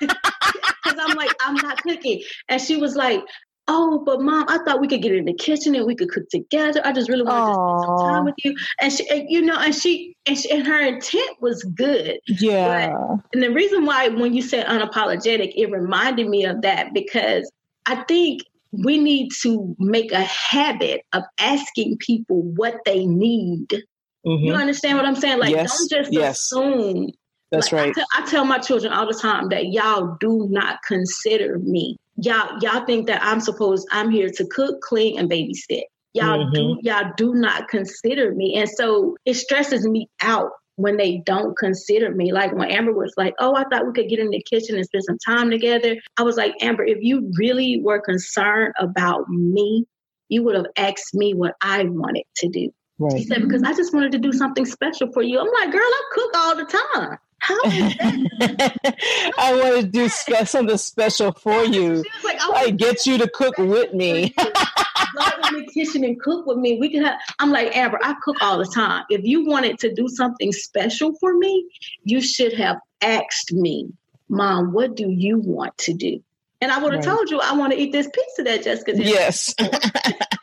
Because 0.86 1.04
I'm 1.04 1.16
like, 1.16 1.32
I'm 1.40 1.54
not 1.56 1.82
cooking. 1.82 2.22
And 2.48 2.62
she 2.62 2.76
was 2.76 2.94
like, 2.94 3.20
oh, 3.68 4.02
but 4.04 4.20
mom, 4.20 4.44
I 4.48 4.58
thought 4.58 4.80
we 4.80 4.88
could 4.88 5.02
get 5.02 5.14
in 5.14 5.24
the 5.24 5.34
kitchen 5.34 5.74
and 5.74 5.86
we 5.86 5.94
could 5.94 6.10
cook 6.10 6.28
together. 6.28 6.80
I 6.84 6.92
just 6.92 7.08
really 7.08 7.22
wanted 7.22 7.54
Aww. 7.54 7.80
to 7.80 7.82
spend 7.82 7.98
some 7.98 8.08
time 8.08 8.24
with 8.24 8.34
you. 8.44 8.56
And 8.80 8.92
she, 8.92 9.08
and, 9.10 9.26
you 9.28 9.42
know, 9.42 9.56
and 9.56 9.74
she, 9.74 10.16
and, 10.26 10.38
she, 10.38 10.50
and 10.50 10.66
her 10.66 10.80
intent 10.80 11.40
was 11.40 11.62
good. 11.64 12.18
Yeah. 12.26 12.92
But, 12.92 13.20
and 13.34 13.42
the 13.42 13.50
reason 13.50 13.84
why, 13.84 14.08
when 14.08 14.34
you 14.34 14.42
said 14.42 14.66
unapologetic, 14.66 15.52
it 15.56 15.70
reminded 15.70 16.28
me 16.28 16.44
of 16.44 16.62
that 16.62 16.94
because 16.94 17.50
I 17.86 17.96
think 18.04 18.42
we 18.72 18.98
need 18.98 19.30
to 19.42 19.74
make 19.78 20.12
a 20.12 20.22
habit 20.22 21.02
of 21.12 21.22
asking 21.38 21.98
people 21.98 22.42
what 22.42 22.76
they 22.84 23.04
need. 23.06 23.68
Mm-hmm. 24.26 24.44
You 24.44 24.54
understand 24.54 24.98
what 24.98 25.06
I'm 25.06 25.16
saying? 25.16 25.38
Like, 25.38 25.50
yes. 25.50 25.76
don't 25.76 25.90
just 25.90 26.12
yes. 26.12 26.40
assume. 26.40 27.10
That's 27.52 27.72
like, 27.72 27.96
right. 27.96 28.06
I 28.16 28.26
tell 28.26 28.44
my 28.44 28.58
children 28.58 28.92
all 28.92 29.06
the 29.06 29.18
time 29.18 29.48
that 29.50 29.66
y'all 29.72 30.16
do 30.20 30.48
not 30.50 30.80
consider 30.86 31.58
me 31.60 31.96
y'all 32.16 32.58
y'all 32.60 32.84
think 32.84 33.06
that 33.06 33.22
I'm 33.22 33.40
supposed 33.40 33.86
I'm 33.90 34.10
here 34.10 34.30
to 34.30 34.46
cook, 34.46 34.80
clean, 34.80 35.18
and 35.18 35.30
babysit. 35.30 35.82
Y'all 36.14 36.46
mm-hmm. 36.46 36.52
do 36.52 36.78
y'all 36.82 37.12
do 37.16 37.34
not 37.34 37.68
consider 37.68 38.34
me, 38.34 38.56
and 38.56 38.68
so 38.68 39.16
it 39.24 39.34
stresses 39.34 39.86
me 39.86 40.08
out 40.22 40.50
when 40.76 40.96
they 40.96 41.22
don't 41.24 41.56
consider 41.56 42.14
me. 42.14 42.32
Like 42.32 42.54
when 42.54 42.70
Amber 42.70 42.92
was 42.92 43.12
like, 43.16 43.34
"Oh, 43.38 43.54
I 43.54 43.64
thought 43.64 43.86
we 43.86 43.92
could 43.92 44.08
get 44.08 44.18
in 44.18 44.30
the 44.30 44.42
kitchen 44.42 44.76
and 44.76 44.84
spend 44.84 45.04
some 45.04 45.18
time 45.18 45.50
together." 45.50 45.96
I 46.16 46.22
was 46.22 46.36
like, 46.36 46.54
Amber, 46.60 46.84
if 46.84 46.98
you 47.00 47.30
really 47.38 47.80
were 47.82 48.00
concerned 48.00 48.74
about 48.78 49.28
me, 49.28 49.84
you 50.28 50.42
would 50.44 50.56
have 50.56 50.66
asked 50.76 51.14
me 51.14 51.34
what 51.34 51.54
I 51.60 51.84
wanted 51.84 52.24
to 52.36 52.48
do. 52.48 52.70
Right. 52.98 53.18
She 53.18 53.24
said, 53.24 53.42
because 53.42 53.62
I 53.62 53.74
just 53.74 53.92
wanted 53.92 54.12
to 54.12 54.18
do 54.18 54.32
something 54.32 54.64
special 54.64 55.12
for 55.12 55.22
you. 55.22 55.38
I'm 55.38 55.46
like, 55.60 55.70
girl, 55.70 55.82
I 55.82 56.02
cook 56.12 56.30
all 56.34 56.56
the 56.56 56.64
time. 56.94 57.18
How 57.38 57.56
I 57.64 59.60
want 59.62 59.80
to 59.80 59.86
do 59.86 60.08
something 60.08 60.76
special 60.78 61.32
for 61.42 61.64
you. 61.64 62.04
Like, 62.24 62.40
I, 62.40 62.52
I 62.54 62.70
get 62.70 63.06
you 63.06 63.18
to 63.18 63.28
cook 63.28 63.58
with 63.58 63.92
me. 63.92 64.34
Go 64.36 65.48
in 65.48 65.54
the 65.54 65.70
kitchen 65.72 66.04
and 66.04 66.20
cook 66.20 66.46
with 66.46 66.58
me. 66.58 66.78
We 66.80 66.90
can 66.90 67.04
have. 67.04 67.18
I'm 67.38 67.50
like 67.50 67.76
Amber. 67.76 67.98
I 68.02 68.14
cook 68.22 68.36
all 68.40 68.58
the 68.58 68.66
time. 68.66 69.04
If 69.10 69.24
you 69.24 69.46
wanted 69.46 69.78
to 69.80 69.94
do 69.94 70.08
something 70.08 70.52
special 70.52 71.14
for 71.20 71.36
me, 71.36 71.68
you 72.04 72.20
should 72.20 72.54
have 72.54 72.78
asked 73.00 73.52
me, 73.52 73.88
Mom. 74.28 74.72
What 74.72 74.96
do 74.96 75.08
you 75.08 75.38
want 75.38 75.76
to 75.78 75.94
do? 75.94 76.22
And 76.60 76.72
I 76.72 76.78
would 76.78 76.94
have 76.94 77.04
right. 77.04 77.16
told 77.16 77.30
you 77.30 77.38
I 77.40 77.52
want 77.52 77.72
to 77.74 77.78
eat 77.78 77.92
this 77.92 78.08
pizza 78.12 78.42
that 78.44 78.64
Jessica 78.64 78.94
did. 78.94 79.06
Yes. 79.06 79.54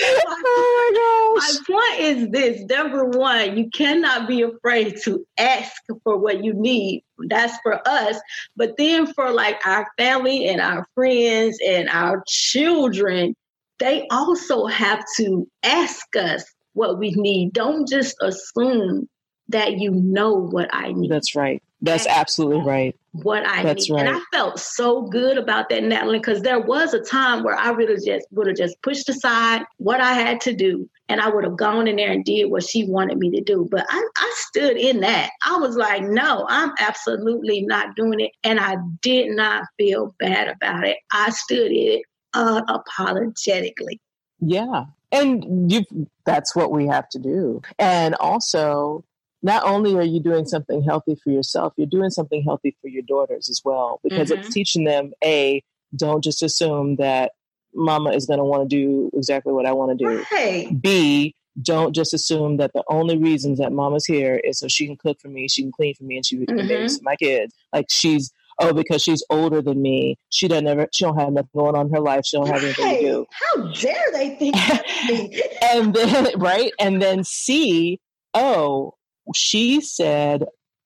oh 0.00 1.34
my 1.34 1.40
gosh. 1.40 1.58
My 1.68 1.74
point 1.74 2.00
is 2.00 2.28
this 2.30 2.62
number 2.68 3.04
one, 3.04 3.56
you 3.56 3.68
cannot 3.70 4.28
be 4.28 4.42
afraid 4.42 4.96
to 5.04 5.26
ask 5.38 5.72
for 6.04 6.18
what 6.18 6.44
you 6.44 6.54
need. 6.54 7.04
That's 7.28 7.56
for 7.62 7.86
us. 7.86 8.18
But 8.56 8.76
then 8.76 9.12
for 9.12 9.30
like 9.30 9.64
our 9.66 9.86
family 9.96 10.48
and 10.48 10.60
our 10.60 10.86
friends 10.94 11.58
and 11.66 11.88
our 11.88 12.22
children, 12.26 13.34
they 13.78 14.06
also 14.10 14.66
have 14.66 15.04
to 15.18 15.48
ask 15.62 16.16
us 16.16 16.44
what 16.72 16.98
we 16.98 17.10
need. 17.12 17.52
Don't 17.52 17.88
just 17.88 18.16
assume 18.20 19.08
that 19.48 19.78
you 19.78 19.90
know 19.90 20.34
what 20.34 20.68
I 20.72 20.92
need. 20.92 21.10
That's 21.10 21.34
right. 21.34 21.62
That's 21.80 22.06
absolutely 22.06 22.64
right. 22.64 22.96
What 23.12 23.46
I 23.46 23.62
That's 23.62 23.88
need. 23.88 23.96
Right. 23.96 24.06
And 24.06 24.16
I 24.16 24.20
felt 24.32 24.58
so 24.58 25.02
good 25.02 25.38
about 25.38 25.68
that, 25.68 25.82
Natalie, 25.82 26.18
because 26.18 26.42
there 26.42 26.60
was 26.60 26.92
a 26.92 27.00
time 27.00 27.44
where 27.44 27.56
I 27.56 27.70
really 27.70 28.04
just 28.04 28.26
would 28.32 28.48
have 28.48 28.56
just 28.56 28.80
pushed 28.82 29.08
aside 29.08 29.62
what 29.76 30.00
I 30.00 30.12
had 30.12 30.40
to 30.42 30.54
do 30.54 30.88
and 31.08 31.20
I 31.20 31.28
would 31.28 31.44
have 31.44 31.56
gone 31.56 31.86
in 31.86 31.96
there 31.96 32.10
and 32.10 32.24
did 32.24 32.46
what 32.46 32.64
she 32.64 32.84
wanted 32.84 33.18
me 33.18 33.30
to 33.30 33.40
do. 33.40 33.68
But 33.70 33.86
I, 33.88 34.08
I 34.16 34.32
stood 34.36 34.76
in 34.76 35.00
that. 35.00 35.30
I 35.46 35.56
was 35.56 35.76
like, 35.76 36.02
no, 36.02 36.46
I'm 36.48 36.72
absolutely 36.80 37.62
not 37.62 37.94
doing 37.94 38.20
it. 38.20 38.32
And 38.42 38.58
I 38.58 38.76
did 39.00 39.30
not 39.30 39.64
feel 39.78 40.14
bad 40.18 40.48
about 40.48 40.86
it. 40.86 40.98
I 41.12 41.30
stood 41.30 41.70
in 41.70 42.00
it 42.00 42.02
unapologetically. 42.34 44.00
Yeah. 44.40 44.84
And 45.10 45.72
you 45.72 45.84
that's 46.26 46.54
what 46.54 46.70
we 46.70 46.86
have 46.86 47.08
to 47.10 47.18
do. 47.18 47.62
And 47.78 48.14
also 48.16 49.04
not 49.42 49.64
only 49.64 49.94
are 49.96 50.02
you 50.02 50.20
doing 50.20 50.46
something 50.46 50.82
healthy 50.82 51.16
for 51.22 51.30
yourself, 51.30 51.72
you're 51.76 51.86
doing 51.86 52.10
something 52.10 52.42
healthy 52.42 52.76
for 52.80 52.88
your 52.88 53.02
daughters 53.06 53.48
as 53.48 53.60
well 53.64 54.00
because 54.02 54.30
mm-hmm. 54.30 54.40
it's 54.40 54.52
teaching 54.52 54.84
them 54.84 55.12
a 55.24 55.62
don't 55.96 56.22
just 56.22 56.42
assume 56.42 56.96
that 56.96 57.32
mama 57.74 58.10
is 58.10 58.26
going 58.26 58.38
to 58.38 58.44
want 58.44 58.68
to 58.68 58.76
do 58.76 59.10
exactly 59.14 59.52
what 59.52 59.66
I 59.66 59.72
want 59.72 59.96
to 59.96 60.04
do. 60.04 60.24
Right. 60.32 60.68
B 60.80 61.34
don't 61.60 61.94
just 61.94 62.14
assume 62.14 62.56
that 62.58 62.72
the 62.72 62.84
only 62.88 63.18
reasons 63.18 63.58
that 63.58 63.72
mama's 63.72 64.06
here 64.06 64.40
is 64.44 64.58
so 64.58 64.68
she 64.68 64.86
can 64.86 64.96
cook 64.96 65.20
for 65.20 65.28
me, 65.28 65.48
she 65.48 65.62
can 65.62 65.72
clean 65.72 65.94
for 65.94 66.04
me, 66.04 66.16
and 66.16 66.26
she 66.26 66.44
can 66.44 66.56
mm-hmm. 66.56 66.68
babysit 66.68 67.02
my 67.02 67.16
kids. 67.16 67.54
Like 67.72 67.86
she's 67.90 68.32
oh 68.60 68.72
because 68.72 69.02
she's 69.02 69.24
older 69.30 69.62
than 69.62 69.80
me, 69.82 70.16
she 70.30 70.48
doesn't 70.48 70.66
ever 70.66 70.88
she 70.92 71.04
don't 71.04 71.18
have 71.18 71.32
nothing 71.32 71.50
going 71.54 71.74
on 71.74 71.86
in 71.86 71.92
her 71.92 72.00
life. 72.00 72.24
She 72.24 72.36
don't 72.36 72.48
have 72.48 72.62
anything 72.62 72.96
to 72.96 73.00
do. 73.00 73.26
How 73.32 73.72
dare 73.72 74.12
they 74.12 74.36
think 74.36 74.56
and 75.62 75.94
then 75.94 76.32
right, 76.38 76.72
and 76.78 77.02
then 77.02 77.24
C 77.24 78.00
oh 78.34 78.94
she 79.34 79.80
said, 79.80 80.44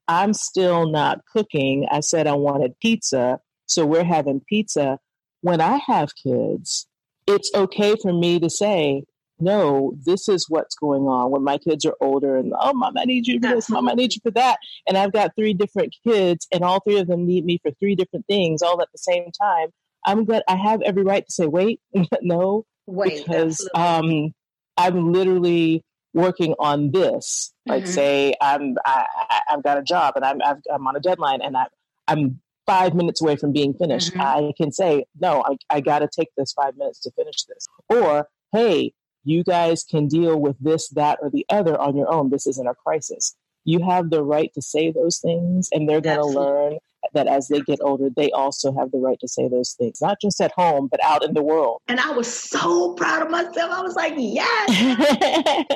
I'm 0.09 0.35
still 0.35 0.90
not 0.90 1.20
cooking. 1.33 1.87
I 1.90 2.00
said 2.00 2.26
I 2.26 2.35
wanted 2.35 2.78
pizza. 2.81 3.40
So 3.66 3.87
we're 3.87 4.05
having 4.05 4.40
pizza. 4.40 4.98
When 5.40 5.61
I 5.61 5.81
have 5.87 6.14
kids, 6.14 6.87
it's 7.26 7.50
okay 7.55 7.96
for 8.00 8.12
me 8.12 8.38
to 8.40 8.50
say, 8.50 9.05
no, 9.40 9.92
this 10.05 10.28
is 10.28 10.48
what's 10.48 10.76
going 10.76 11.02
on 11.02 11.31
when 11.31 11.42
my 11.42 11.59
kids 11.59 11.85
are 11.85 11.96
older 12.00 12.37
and, 12.37 12.52
oh, 12.61 12.72
mom, 12.74 12.96
I 12.96 13.05
need 13.05 13.26
you 13.26 13.40
for 13.40 13.48
this, 13.48 13.68
mom, 13.68 13.88
I 13.88 13.94
need 13.94 14.14
you 14.14 14.20
for 14.22 14.31
that. 14.33 14.59
And 14.87 14.96
I've 14.96 15.12
got 15.12 15.35
three 15.35 15.52
different 15.52 15.94
kids 16.07 16.46
and 16.52 16.62
all 16.62 16.81
three 16.81 16.98
of 16.98 17.09
them 17.09 17.26
need 17.26 17.44
me 17.44 17.59
for 17.62 17.72
three 17.72 17.96
different 17.96 18.26
things 18.26 18.62
all 18.62 18.81
at 18.81 18.88
the 18.92 18.98
same 18.98 19.31
time. 19.33 19.68
I'm 20.05 20.24
good. 20.24 20.42
I 20.48 20.57
have 20.57 20.83
every 20.83 21.02
right 21.02 21.24
to 21.24 21.33
say, 21.33 21.46
wait, 21.46 21.81
no, 22.22 22.64
wait, 22.87 23.24
because 23.24 23.68
um, 23.74 24.33
I'm 24.76 25.12
literally 25.12 25.85
working 26.14 26.55
on 26.59 26.90
this. 26.90 27.53
Like 27.66 27.85
mm-hmm. 27.85 27.92
say 27.92 28.35
I'm 28.40 28.77
I, 28.85 29.07
I've 29.51 29.62
got 29.62 29.79
a 29.79 29.83
job 29.83 30.14
and 30.16 30.25
I'm 30.25 30.42
i 30.42 30.57
am 30.75 30.87
on 30.87 30.96
a 30.96 31.01
deadline 31.01 31.40
and 31.42 31.57
I, 31.57 31.66
I'm 32.09 32.40
five 32.66 32.94
minutes 32.94 33.20
away 33.20 33.37
from 33.37 33.53
being 33.53 33.75
finished. 33.75 34.12
Mm-hmm. 34.12 34.20
I 34.20 34.53
can 34.57 34.72
say 34.72 35.07
no. 35.20 35.42
I, 35.44 35.57
I 35.70 35.81
got 35.81 36.01
to 36.01 36.09
take 36.09 36.29
this 36.37 36.53
five 36.53 36.77
minutes 36.77 37.01
to 37.01 37.11
finish 37.12 37.44
this. 37.44 37.66
Or 37.88 38.29
hey, 38.53 38.92
you 39.25 39.44
guys 39.44 39.85
can 39.85 40.09
deal 40.09 40.38
with 40.40 40.57
this, 40.61 40.88
that, 40.90 41.18
or 41.22 41.31
the 41.31 41.46
other 41.48 41.81
on 41.81 41.96
your 41.96 42.12
own. 42.12 42.31
This 42.31 42.46
isn't 42.46 42.66
a 42.66 42.75
crisis. 42.75 43.37
You 43.64 43.85
have 43.85 44.11
the 44.11 44.25
right 44.25 44.53
to 44.55 44.62
say 44.62 44.90
those 44.90 45.18
things, 45.18 45.68
and 45.72 45.88
they're 45.88 46.01
going 46.01 46.18
to 46.18 46.27
learn 46.27 46.79
that 47.15 47.27
as 47.27 47.49
they 47.49 47.61
get 47.61 47.79
older, 47.83 48.09
they 48.17 48.31
also 48.31 48.73
have 48.75 48.91
the 48.91 48.99
right 48.99 49.19
to 49.21 49.29
say 49.29 49.49
those 49.49 49.73
things, 49.73 50.01
not 50.01 50.21
just 50.21 50.41
at 50.41 50.53
home, 50.53 50.88
but 50.91 51.03
out 51.05 51.25
in 51.25 51.35
the 51.35 51.43
world. 51.43 51.81
And 51.88 52.01
I 52.01 52.11
was 52.11 52.33
so 52.33 52.95
proud 52.95 53.23
of 53.23 53.31
myself. 53.31 53.71
I 53.73 53.81
was 53.83 53.95
like, 53.97 54.15
yes, 54.17 55.67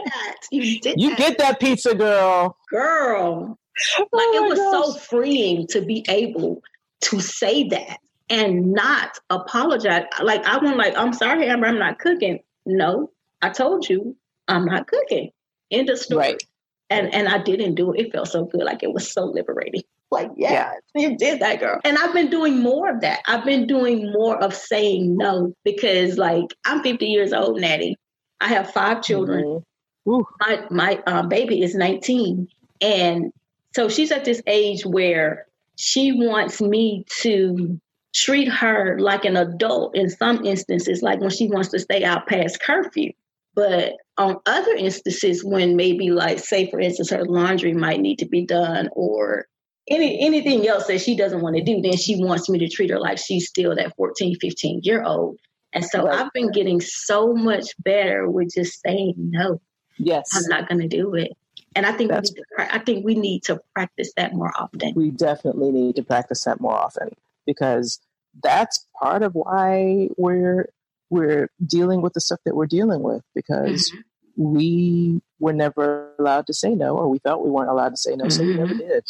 you 0.50 0.80
did 0.80 1.00
You 1.00 1.10
that. 1.10 1.18
get 1.18 1.38
that 1.38 1.60
pizza, 1.60 1.94
girl. 1.94 2.56
Girl. 2.70 3.58
Oh 3.98 4.08
like 4.12 4.28
it 4.34 4.42
was 4.48 4.58
gosh. 4.58 4.86
so 4.86 4.94
freeing 5.00 5.66
to 5.68 5.82
be 5.82 6.04
able 6.08 6.62
to 7.02 7.20
say 7.20 7.64
that 7.68 7.98
and 8.30 8.72
not 8.72 9.18
apologize. 9.30 10.04
Like 10.22 10.44
I 10.46 10.58
went 10.58 10.76
like, 10.78 10.96
I'm 10.96 11.12
sorry, 11.12 11.46
Amber, 11.46 11.66
I'm 11.66 11.78
not 11.78 11.98
cooking. 11.98 12.40
No, 12.64 13.10
I 13.42 13.50
told 13.50 13.88
you 13.88 14.16
I'm 14.48 14.64
not 14.64 14.86
cooking. 14.86 15.30
End 15.70 15.90
of 15.90 15.98
story. 15.98 16.20
Right. 16.20 16.42
And 16.88 17.12
and 17.12 17.28
I 17.28 17.38
didn't 17.38 17.74
do 17.74 17.92
it. 17.92 18.00
It 18.00 18.12
felt 18.12 18.28
so 18.28 18.44
good. 18.44 18.62
Like 18.62 18.82
it 18.82 18.92
was 18.92 19.10
so 19.10 19.24
liberating. 19.24 19.82
Like, 20.10 20.30
yeah, 20.36 20.52
yeah, 20.52 20.72
you 21.08 21.16
did 21.16 21.40
that, 21.40 21.60
girl. 21.60 21.80
And 21.84 21.98
I've 21.98 22.14
been 22.14 22.30
doing 22.30 22.60
more 22.60 22.88
of 22.90 23.00
that. 23.00 23.20
I've 23.26 23.44
been 23.44 23.66
doing 23.66 24.12
more 24.12 24.36
of 24.42 24.54
saying 24.54 25.16
no 25.16 25.52
because, 25.64 26.16
like, 26.18 26.54
I'm 26.64 26.82
50 26.82 27.06
years 27.06 27.32
old, 27.32 27.60
Natty. 27.60 27.96
I 28.40 28.48
have 28.48 28.72
five 28.72 29.02
children. 29.02 29.62
Mm-hmm. 30.06 30.20
My 30.40 30.66
my 30.70 31.02
uh, 31.06 31.26
baby 31.26 31.62
is 31.62 31.74
19, 31.74 32.48
and 32.80 33.32
so 33.74 33.88
she's 33.88 34.12
at 34.12 34.24
this 34.24 34.40
age 34.46 34.86
where 34.86 35.46
she 35.76 36.12
wants 36.12 36.60
me 36.60 37.04
to 37.22 37.78
treat 38.14 38.48
her 38.48 38.98
like 38.98 39.24
an 39.24 39.36
adult 39.36 39.94
in 39.94 40.08
some 40.08 40.44
instances, 40.44 41.02
like 41.02 41.20
when 41.20 41.30
she 41.30 41.48
wants 41.48 41.68
to 41.70 41.78
stay 41.78 42.04
out 42.04 42.26
past 42.26 42.60
curfew. 42.60 43.12
But 43.54 43.94
on 44.18 44.36
other 44.46 44.72
instances, 44.72 45.44
when 45.44 45.76
maybe, 45.76 46.10
like, 46.10 46.38
say, 46.38 46.70
for 46.70 46.78
instance, 46.78 47.10
her 47.10 47.24
laundry 47.24 47.72
might 47.72 48.00
need 48.00 48.18
to 48.18 48.26
be 48.26 48.44
done, 48.44 48.88
or 48.92 49.46
any 49.88 50.20
anything 50.20 50.66
else 50.66 50.86
that 50.86 51.00
she 51.00 51.16
doesn't 51.16 51.40
want 51.40 51.56
to 51.56 51.62
do, 51.62 51.80
then 51.80 51.96
she 51.96 52.16
wants 52.16 52.48
me 52.48 52.58
to 52.58 52.68
treat 52.68 52.90
her 52.90 52.98
like 52.98 53.18
she's 53.18 53.48
still 53.48 53.74
that 53.76 53.94
14, 53.96 54.36
15 54.40 54.80
year 54.82 55.02
old. 55.04 55.38
And 55.72 55.84
so 55.84 56.06
right. 56.06 56.20
I've 56.20 56.32
been 56.32 56.50
getting 56.50 56.80
so 56.80 57.34
much 57.34 57.66
better 57.78 58.28
with 58.28 58.54
just 58.54 58.80
saying 58.80 59.14
no. 59.16 59.60
Yes. 59.98 60.28
I'm 60.34 60.48
not 60.48 60.68
going 60.68 60.80
to 60.80 60.88
do 60.88 61.14
it. 61.14 61.32
And 61.74 61.84
I 61.84 61.92
think 61.92 62.10
we 62.10 62.16
need 62.16 62.24
to, 62.34 62.42
I 62.58 62.78
think 62.78 63.04
we 63.04 63.14
need 63.14 63.44
to 63.44 63.60
practice 63.74 64.12
that 64.16 64.32
more 64.32 64.50
often. 64.56 64.94
We 64.96 65.10
definitely 65.10 65.70
need 65.72 65.96
to 65.96 66.02
practice 66.02 66.44
that 66.44 66.60
more 66.60 66.74
often 66.74 67.10
because 67.46 68.00
that's 68.42 68.86
part 69.00 69.22
of 69.22 69.34
why 69.34 70.08
we're 70.16 70.70
we're 71.08 71.48
dealing 71.64 72.02
with 72.02 72.14
the 72.14 72.20
stuff 72.20 72.40
that 72.44 72.56
we're 72.56 72.66
dealing 72.66 73.02
with 73.02 73.22
because 73.34 73.90
mm-hmm. 73.90 74.54
we 74.54 75.20
were 75.38 75.52
never 75.52 76.12
allowed 76.18 76.46
to 76.46 76.54
say 76.54 76.74
no 76.74 76.96
or 76.96 77.08
we 77.08 77.18
thought 77.18 77.44
we 77.44 77.50
weren't 77.50 77.70
allowed 77.70 77.90
to 77.90 77.96
say 77.96 78.16
no 78.16 78.24
mm-hmm. 78.24 78.30
so 78.30 78.42
we 78.42 78.54
never 78.54 78.74
mm-hmm. 78.74 78.88
did 78.88 79.04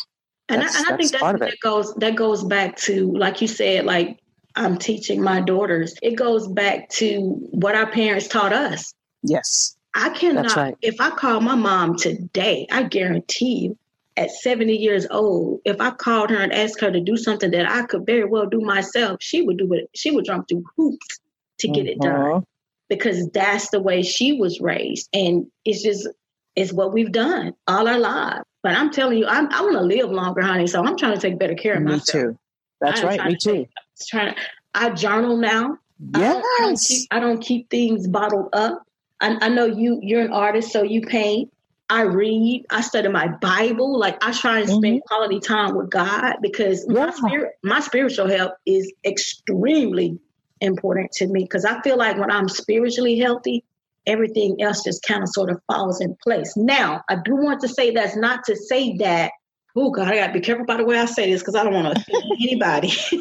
and, 0.49 0.63
I, 0.63 0.67
and 0.67 0.87
I, 0.87 0.97
think 0.97 1.11
that's, 1.13 1.41
that 1.41 1.57
goes 1.63 1.95
that 1.95 2.15
goes 2.15 2.45
back 2.45 2.77
to 2.79 3.13
like 3.17 3.41
you 3.41 3.49
said, 3.49 3.85
like 3.85 4.19
I'm 4.55 4.79
teaching 4.79 5.23
my 5.23 5.41
daughters. 5.41 5.95
It 6.03 6.17
goes 6.17 6.47
back 6.49 6.89
to 6.91 7.21
what 7.51 7.75
our 7.75 7.91
parents 7.91 8.29
taught 8.29 8.53
us. 8.53 8.95
Yes. 9.23 9.77
I 9.95 10.11
cannot 10.11 10.55
right. 10.57 10.77
if 10.83 11.01
I 11.01 11.11
call 11.11 11.41
my 11.41 11.55
mom 11.55 11.97
today, 11.97 12.67
I 12.71 12.83
guarantee 12.85 13.61
you 13.61 13.79
at 14.17 14.31
70 14.31 14.77
years 14.77 15.07
old, 15.11 15.61
if 15.65 15.81
I 15.81 15.91
called 15.91 16.31
her 16.31 16.37
and 16.37 16.53
asked 16.53 16.81
her 16.81 16.91
to 16.91 17.01
do 17.01 17.17
something 17.17 17.51
that 17.51 17.71
I 17.71 17.83
could 17.83 18.07
very 18.07 18.25
well 18.25 18.47
do 18.47 18.61
myself, 18.61 19.19
she 19.21 19.43
would 19.43 19.59
do 19.59 19.73
it. 19.75 19.91
She 19.95 20.11
would 20.11 20.25
jump 20.25 20.49
through 20.49 20.65
hoops 20.77 21.21
to 21.59 21.69
get 21.69 21.87
it 21.87 22.01
done 22.01 22.15
uh-huh. 22.15 22.41
because 22.89 23.29
that's 23.29 23.71
the 23.71 23.81
way 23.81 24.03
she 24.03 24.33
was 24.33 24.61
raised. 24.61 25.09
And 25.13 25.47
it's 25.65 25.83
just, 25.83 26.09
it's 26.57 26.73
what 26.73 26.93
we've 26.93 27.13
done 27.13 27.55
all 27.69 27.87
our 27.87 27.99
lives. 27.99 28.43
But 28.63 28.75
I'm 28.75 28.91
telling 28.91 29.19
you, 29.19 29.27
I'm, 29.27 29.53
I 29.53 29.61
want 29.61 29.75
to 29.75 29.83
live 29.83 30.11
longer, 30.11 30.43
honey. 30.43 30.67
So 30.67 30.83
I'm 30.83 30.97
trying 30.97 31.15
to 31.15 31.21
take 31.21 31.39
better 31.39 31.55
care 31.55 31.75
of 31.75 31.83
me 31.83 31.93
myself. 31.93 32.15
Me 32.15 32.31
too. 32.31 32.39
That's 32.81 33.03
right. 33.03 33.25
Me 33.25 33.37
to 33.37 33.39
too. 33.39 33.55
Take, 33.55 33.69
trying 34.09 34.35
to, 34.35 34.41
I 34.75 34.91
journal 34.91 35.37
now. 35.37 35.79
Yes. 36.15 36.21
I 36.21 36.33
don't, 36.33 36.45
I 36.45 36.67
don't, 36.67 36.81
keep, 36.81 37.09
I 37.13 37.21
don't 37.21 37.41
keep 37.41 37.71
things 37.71 38.09
bottled 38.09 38.49
up. 38.53 38.83
I, 39.21 39.39
I 39.41 39.49
know 39.49 39.67
you. 39.67 40.01
You're 40.03 40.23
an 40.23 40.33
artist, 40.33 40.73
so 40.73 40.83
you 40.83 41.03
paint. 41.03 41.53
I 41.89 42.03
read. 42.03 42.67
I 42.71 42.81
study 42.81 43.09
my 43.09 43.29
Bible. 43.29 43.97
Like 43.97 44.23
I 44.23 44.33
try 44.33 44.59
and 44.59 44.69
spend 44.69 44.85
mm-hmm. 44.85 45.07
quality 45.07 45.39
time 45.39 45.77
with 45.77 45.89
God 45.89 46.37
because 46.43 46.85
yeah. 46.89 47.07
my 47.07 47.11
spirit, 47.13 47.53
my 47.63 47.81
spiritual 47.81 48.29
health 48.29 48.53
is 48.67 48.93
extremely 49.05 50.19
important 50.61 51.13
to 51.13 51.29
me. 51.29 51.45
Because 51.45 51.65
I 51.65 51.81
feel 51.83 51.97
like 51.97 52.19
when 52.19 52.31
I'm 52.31 52.49
spiritually 52.49 53.19
healthy, 53.19 53.65
everything 54.07 54.61
else 54.63 54.85
just 54.85 55.03
kind 55.03 55.23
of 55.23 55.29
sort 55.31 55.51
of 55.51 55.61
falls 55.71 56.01
in 56.01 56.17
place. 56.23 56.57
Now, 56.57 57.03
I 57.09 57.17
do 57.25 57.37
want 57.37 57.61
to 57.61 57.69
say 57.69 57.91
that's 57.91 58.17
not 58.17 58.45
to 58.45 58.57
say 58.57 58.97
that, 58.99 59.33
oh 59.77 59.91
God, 59.91 60.09
I 60.09 60.17
gotta 60.17 60.33
be 60.33 60.41
careful 60.41 60.65
about 60.65 60.79
the 60.79 60.85
way 60.85 60.99
I 60.99 61.07
say 61.07 61.31
this 61.31 61.43
because 61.43 61.55
I 61.55 61.65
don't 61.65 61.75
want 61.75 61.95
to 61.95 62.01
offend 62.01 62.33
anybody. 62.41 62.89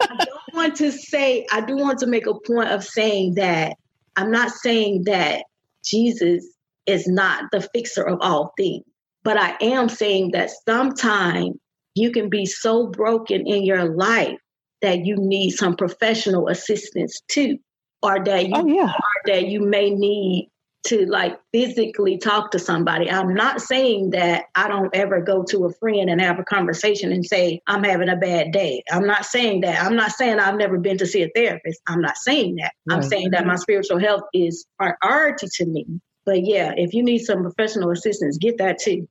I 0.00 0.24
don't 0.24 0.54
want 0.54 0.76
to 0.76 0.90
say, 0.90 1.46
I 1.52 1.60
do 1.60 1.76
want 1.76 1.98
to 2.00 2.06
make 2.06 2.26
a 2.26 2.34
point 2.34 2.70
of 2.70 2.84
saying 2.84 3.34
that 3.34 3.76
I'm 4.16 4.30
not 4.30 4.50
saying 4.50 5.04
that 5.04 5.44
Jesus 5.84 6.44
is 6.86 7.06
not 7.06 7.44
the 7.52 7.66
fixer 7.74 8.02
of 8.02 8.18
all 8.20 8.52
things, 8.56 8.84
but 9.22 9.36
I 9.36 9.56
am 9.60 9.88
saying 9.88 10.32
that 10.32 10.50
sometimes 10.68 11.56
you 11.94 12.10
can 12.10 12.28
be 12.28 12.46
so 12.46 12.88
broken 12.88 13.46
in 13.46 13.64
your 13.64 13.94
life 13.94 14.38
that 14.82 15.04
you 15.04 15.16
need 15.16 15.50
some 15.50 15.76
professional 15.76 16.48
assistance 16.48 17.20
too 17.28 17.58
or 18.02 18.24
that 18.24 18.46
you 18.46 18.52
oh, 18.54 18.66
yeah. 18.66 18.92
or 18.92 19.22
that 19.26 19.46
you 19.46 19.60
may 19.60 19.90
need 19.90 20.50
to 20.82 21.04
like 21.06 21.38
physically 21.52 22.16
talk 22.16 22.50
to 22.52 22.58
somebody. 22.58 23.10
I'm 23.10 23.34
not 23.34 23.60
saying 23.60 24.10
that 24.10 24.46
I 24.54 24.66
don't 24.68 24.94
ever 24.94 25.20
go 25.20 25.42
to 25.44 25.66
a 25.66 25.72
friend 25.74 26.08
and 26.08 26.20
have 26.20 26.38
a 26.38 26.44
conversation 26.44 27.12
and 27.12 27.24
say, 27.24 27.60
I'm 27.66 27.84
having 27.84 28.08
a 28.08 28.16
bad 28.16 28.52
day. 28.52 28.82
I'm 28.90 29.06
not 29.06 29.26
saying 29.26 29.60
that. 29.60 29.84
I'm 29.84 29.94
not 29.94 30.12
saying 30.12 30.38
I've 30.38 30.56
never 30.56 30.78
been 30.78 30.96
to 30.98 31.06
see 31.06 31.22
a 31.22 31.28
therapist. 31.34 31.80
I'm 31.86 32.00
not 32.00 32.16
saying 32.16 32.56
that. 32.56 32.72
Right. 32.86 32.96
I'm 32.96 33.02
saying 33.02 33.30
that 33.32 33.46
my 33.46 33.56
spiritual 33.56 33.98
health 33.98 34.22
is 34.32 34.64
priority 34.78 35.48
to 35.54 35.66
me. 35.66 35.86
But 36.24 36.46
yeah, 36.46 36.72
if 36.76 36.94
you 36.94 37.02
need 37.02 37.20
some 37.20 37.42
professional 37.42 37.90
assistance, 37.90 38.38
get 38.38 38.58
that 38.58 38.78
too. 38.78 39.06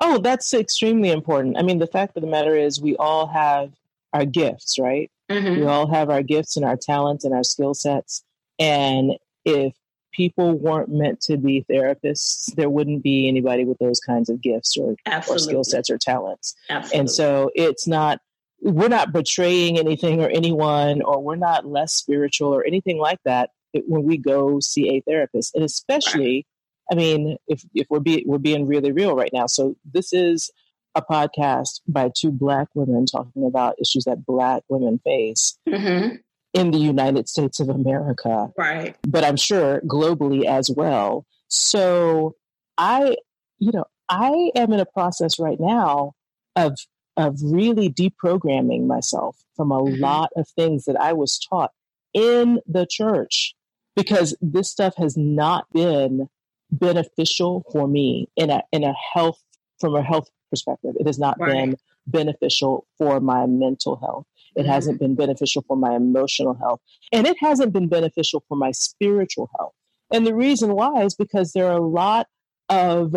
Oh, 0.00 0.18
that's 0.18 0.54
extremely 0.54 1.10
important. 1.10 1.56
I 1.58 1.62
mean, 1.62 1.78
the 1.78 1.86
fact 1.86 2.16
of 2.16 2.22
the 2.22 2.28
matter 2.28 2.56
is, 2.56 2.80
we 2.80 2.96
all 2.96 3.26
have 3.26 3.72
our 4.12 4.24
gifts, 4.24 4.78
right? 4.78 5.10
Mm-hmm. 5.30 5.60
We 5.60 5.66
all 5.66 5.92
have 5.92 6.10
our 6.10 6.22
gifts 6.22 6.56
and 6.56 6.64
our 6.64 6.76
talents 6.76 7.24
and 7.24 7.34
our 7.34 7.44
skill 7.44 7.74
sets. 7.74 8.22
And 8.58 9.12
if 9.44 9.74
people 10.12 10.54
weren't 10.54 10.88
meant 10.88 11.20
to 11.20 11.36
be 11.36 11.64
therapists, 11.70 12.54
there 12.54 12.70
wouldn't 12.70 13.02
be 13.02 13.28
anybody 13.28 13.64
with 13.64 13.76
those 13.78 14.00
kinds 14.00 14.30
of 14.30 14.40
gifts 14.40 14.76
or, 14.76 14.96
or 15.28 15.38
skill 15.38 15.64
sets 15.64 15.90
or 15.90 15.98
talents. 15.98 16.54
Absolutely. 16.70 16.98
And 16.98 17.10
so 17.10 17.50
it's 17.54 17.86
not, 17.86 18.20
we're 18.62 18.88
not 18.88 19.12
betraying 19.12 19.78
anything 19.78 20.22
or 20.22 20.28
anyone, 20.28 21.02
or 21.02 21.20
we're 21.22 21.36
not 21.36 21.66
less 21.66 21.92
spiritual 21.92 22.54
or 22.54 22.64
anything 22.64 22.98
like 22.98 23.18
that 23.24 23.50
when 23.74 24.04
we 24.04 24.16
go 24.16 24.58
see 24.60 24.96
a 24.96 25.02
therapist. 25.02 25.54
And 25.54 25.62
especially, 25.62 26.46
right. 26.90 26.92
I 26.92 26.94
mean, 26.94 27.36
if, 27.46 27.62
if 27.74 27.86
we're, 27.90 28.00
be, 28.00 28.24
we're 28.26 28.38
being 28.38 28.66
really 28.66 28.92
real 28.92 29.14
right 29.14 29.30
now. 29.34 29.46
So 29.46 29.76
this 29.84 30.14
is 30.14 30.50
a 30.96 31.02
podcast 31.02 31.80
by 31.86 32.10
two 32.16 32.32
Black 32.32 32.68
women 32.74 33.06
talking 33.06 33.46
about 33.46 33.76
issues 33.80 34.04
that 34.04 34.26
Black 34.26 34.64
women 34.68 34.98
face. 35.04 35.58
Mm-hmm 35.68 36.16
in 36.54 36.70
the 36.70 36.78
United 36.78 37.28
States 37.28 37.60
of 37.60 37.68
America. 37.68 38.50
Right. 38.56 38.96
But 39.06 39.24
I'm 39.24 39.36
sure 39.36 39.82
globally 39.82 40.46
as 40.46 40.70
well. 40.70 41.26
So 41.48 42.34
I, 42.78 43.16
you 43.58 43.72
know, 43.72 43.84
I 44.08 44.52
am 44.54 44.72
in 44.72 44.80
a 44.80 44.86
process 44.86 45.38
right 45.38 45.60
now 45.60 46.12
of 46.56 46.78
of 47.18 47.38
really 47.42 47.88
deprogramming 47.90 48.86
myself 48.86 49.36
from 49.54 49.70
a 49.70 49.80
mm-hmm. 49.80 50.02
lot 50.02 50.30
of 50.36 50.48
things 50.48 50.84
that 50.84 51.00
I 51.00 51.12
was 51.12 51.38
taught 51.38 51.72
in 52.12 52.60
the 52.66 52.86
church 52.90 53.54
because 53.94 54.36
this 54.40 54.70
stuff 54.70 54.94
has 54.96 55.16
not 55.16 55.66
been 55.72 56.28
beneficial 56.70 57.64
for 57.72 57.86
me 57.86 58.28
in 58.36 58.50
a 58.50 58.62
in 58.72 58.84
a 58.84 58.94
health 59.14 59.42
from 59.80 59.94
a 59.94 60.02
health 60.02 60.28
perspective. 60.50 60.94
It 60.98 61.06
has 61.06 61.18
not 61.18 61.38
right. 61.38 61.52
been 61.52 61.76
beneficial 62.06 62.86
for 62.98 63.20
my 63.20 63.46
mental 63.46 63.96
health. 63.96 64.26
It 64.54 64.62
mm-hmm. 64.62 64.70
hasn't 64.70 65.00
been 65.00 65.14
beneficial 65.14 65.64
for 65.66 65.76
my 65.76 65.94
emotional 65.94 66.54
health. 66.54 66.80
And 67.12 67.26
it 67.26 67.36
hasn't 67.40 67.72
been 67.72 67.88
beneficial 67.88 68.44
for 68.48 68.56
my 68.56 68.72
spiritual 68.72 69.50
health. 69.58 69.74
And 70.12 70.26
the 70.26 70.34
reason 70.34 70.72
why 70.74 71.02
is 71.02 71.14
because 71.14 71.52
there 71.52 71.66
are 71.66 71.78
a 71.78 71.86
lot 71.86 72.28
of 72.68 73.16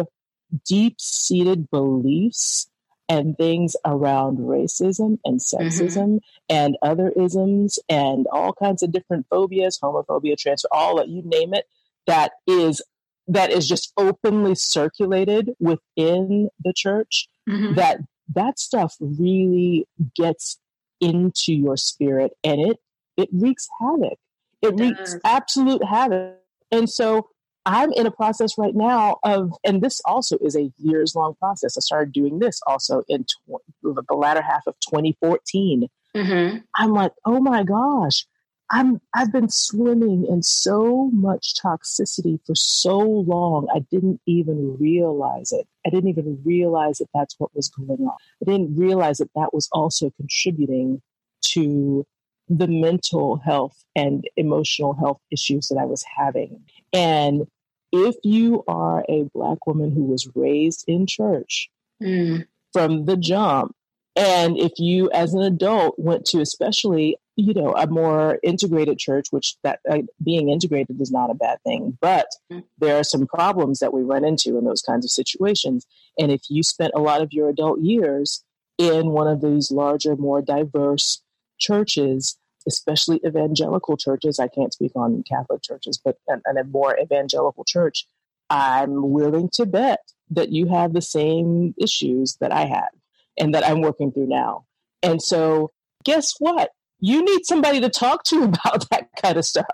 deep 0.66 1.00
seated 1.00 1.70
beliefs 1.70 2.68
and 3.08 3.36
things 3.38 3.76
around 3.86 4.38
racism 4.38 5.18
and 5.26 5.40
mm-hmm. 5.40 5.64
sexism 5.64 5.96
mm-hmm. 5.96 6.18
and 6.50 6.78
other 6.82 7.12
isms 7.16 7.80
and 7.90 8.28
all 8.32 8.54
kinds 8.54 8.84
of 8.84 8.92
different 8.92 9.26
phobias, 9.30 9.80
homophobia, 9.80 10.38
transfer, 10.38 10.68
all 10.72 10.98
that 10.98 11.10
you 11.10 11.22
name 11.26 11.54
it, 11.54 11.66
that 12.06 12.34
is 12.48 12.82
that 13.30 13.52
is 13.52 13.68
just 13.68 13.94
openly 13.98 14.56
circulated 14.56 15.52
within 15.60 16.50
the 16.64 16.74
church 16.76 17.28
mm-hmm. 17.48 17.76
that 17.76 18.00
that 18.36 18.60
stuff 18.60 18.96
really 19.00 19.88
gets 20.16 20.60
into 21.02 21.54
your 21.54 21.78
spirit 21.78 22.32
and 22.44 22.60
it 22.60 22.78
it 23.20 23.30
wreaks 23.34 23.68
havoc. 23.80 24.18
It, 24.62 24.68
it 24.68 24.80
wreaks 24.80 25.18
absolute 25.26 25.84
havoc. 25.84 26.38
And 26.72 26.90
so 26.90 27.30
I'm 27.66 27.92
in 27.94 28.06
a 28.06 28.12
process 28.12 28.58
right 28.58 28.74
now 28.74 29.18
of, 29.24 29.52
and 29.66 29.82
this 29.82 30.02
also 30.06 30.38
is 30.38 30.56
a 30.56 30.72
years 30.78 31.16
long 31.16 31.36
process. 31.36 31.78
I 31.78 31.82
started 31.82 32.14
doing 32.14 32.40
this 32.40 32.62
also 32.66 33.04
in 33.10 33.26
tw- 33.26 33.62
the 33.84 34.16
latter 34.16 34.42
half 34.42 34.66
of 34.68 34.76
2014. 34.80 35.88
Mm-hmm. 36.16 36.58
I'm 36.76 36.94
like, 36.94 37.12
oh 37.26 37.42
my 37.42 37.64
gosh, 37.64 38.26
I'm 38.72 39.02
I've 39.16 39.32
been 39.32 39.50
swimming 39.50 40.26
in 40.28 40.44
so 40.44 41.10
much 41.12 41.56
toxicity 41.56 42.40
for 42.46 42.56
so 42.56 43.00
long. 43.00 43.68
I 43.74 43.80
didn't 43.92 44.22
even 44.26 44.78
realize 44.78 45.52
it. 45.52 45.68
I 45.86 45.90
didn't 45.90 46.10
even 46.10 46.40
realize 46.46 47.00
that 47.00 47.10
that's 47.14 47.36
what 47.40 47.56
was 47.56 47.70
going 47.70 48.02
on. 48.02 48.16
I 48.42 48.52
didn't 48.52 48.76
realize 48.76 49.18
that 49.18 49.32
that 49.36 49.54
was 49.54 49.70
also 49.72 50.12
contributing 50.12 51.02
to 51.48 52.06
the 52.48 52.68
mental 52.68 53.38
health 53.38 53.84
and 53.96 54.28
emotional 54.36 54.94
health 54.94 55.20
issues 55.32 55.68
that 55.68 55.78
I 55.78 55.86
was 55.86 56.04
having. 56.18 56.62
And 56.94 57.48
if 57.92 58.16
you 58.24 58.64
are 58.68 59.04
a 59.10 59.24
black 59.34 59.66
woman 59.66 59.92
who 59.92 60.04
was 60.04 60.30
raised 60.36 60.86
in 60.88 61.08
church 61.08 61.70
mm. 62.02 62.46
from 62.74 63.06
the 63.06 63.18
jump, 63.18 63.76
and 64.16 64.58
if 64.58 64.74
you 64.78 65.10
as 65.12 65.34
an 65.34 65.42
adult 65.42 65.98
went 65.98 66.26
to 66.26 66.42
especially 66.42 67.18
you 67.40 67.54
know 67.54 67.74
a 67.76 67.88
more 67.88 68.40
integrated 68.44 68.98
church 69.00 69.28
which 69.32 69.56
that 69.64 69.80
uh, 69.90 70.00
being 70.24 70.50
integrated 70.50 71.00
is 71.00 71.12
not 71.12 71.30
a 71.30 71.36
bad 71.36 71.58
thing 71.64 71.98
but 72.02 72.28
mm. 72.52 72.64
there 72.78 72.98
are 72.98 73.04
some 73.04 73.26
problems 73.28 73.80
that 73.80 73.94
we 73.94 74.02
run 74.02 74.26
into 74.26 74.58
in 74.58 74.66
those 74.66 74.82
kinds 74.82 75.06
of 75.06 75.12
situations. 75.12 75.86
And 76.18 76.32
if 76.32 76.42
you 76.50 76.64
spent 76.64 76.92
a 76.96 77.02
lot 77.02 77.22
of 77.22 77.32
your 77.32 77.50
adult 77.50 77.80
years 77.80 78.44
in 78.78 79.10
one 79.10 79.28
of 79.28 79.42
these 79.42 79.72
larger 79.72 80.16
more 80.16 80.42
diverse 80.42 81.22
churches 81.60 82.38
especially 82.68 83.20
evangelical 83.26 83.98
churches 83.98 84.40
i 84.40 84.48
can't 84.48 84.74
speak 84.74 84.92
on 84.96 85.24
catholic 85.24 85.62
churches 85.62 86.00
but 86.04 86.18
and, 86.28 86.42
and 86.46 86.58
a 86.58 86.64
more 86.66 86.98
evangelical 87.00 87.64
church 87.66 88.06
i'm 88.50 89.12
willing 89.12 89.50
to 89.50 89.66
bet 89.66 90.00
that 90.30 90.52
you 90.52 90.68
have 90.68 90.94
the 90.94 91.02
same 91.02 91.74
issues 91.78 92.38
that 92.40 92.52
i 92.52 92.66
had 92.66 92.90
and 93.38 93.54
that 93.54 93.68
i'm 93.68 93.82
working 93.82 94.12
through 94.12 94.28
now. 94.28 94.66
And 95.02 95.22
so 95.22 95.72
guess 96.04 96.36
what 96.40 96.72
you 97.00 97.24
need 97.24 97.46
somebody 97.46 97.80
to 97.82 97.90
talk 97.90 98.24
to 98.26 98.44
about 98.44 98.90
that 98.90 99.10
kind 99.22 99.38
of 99.38 99.46
stuff. 99.46 99.66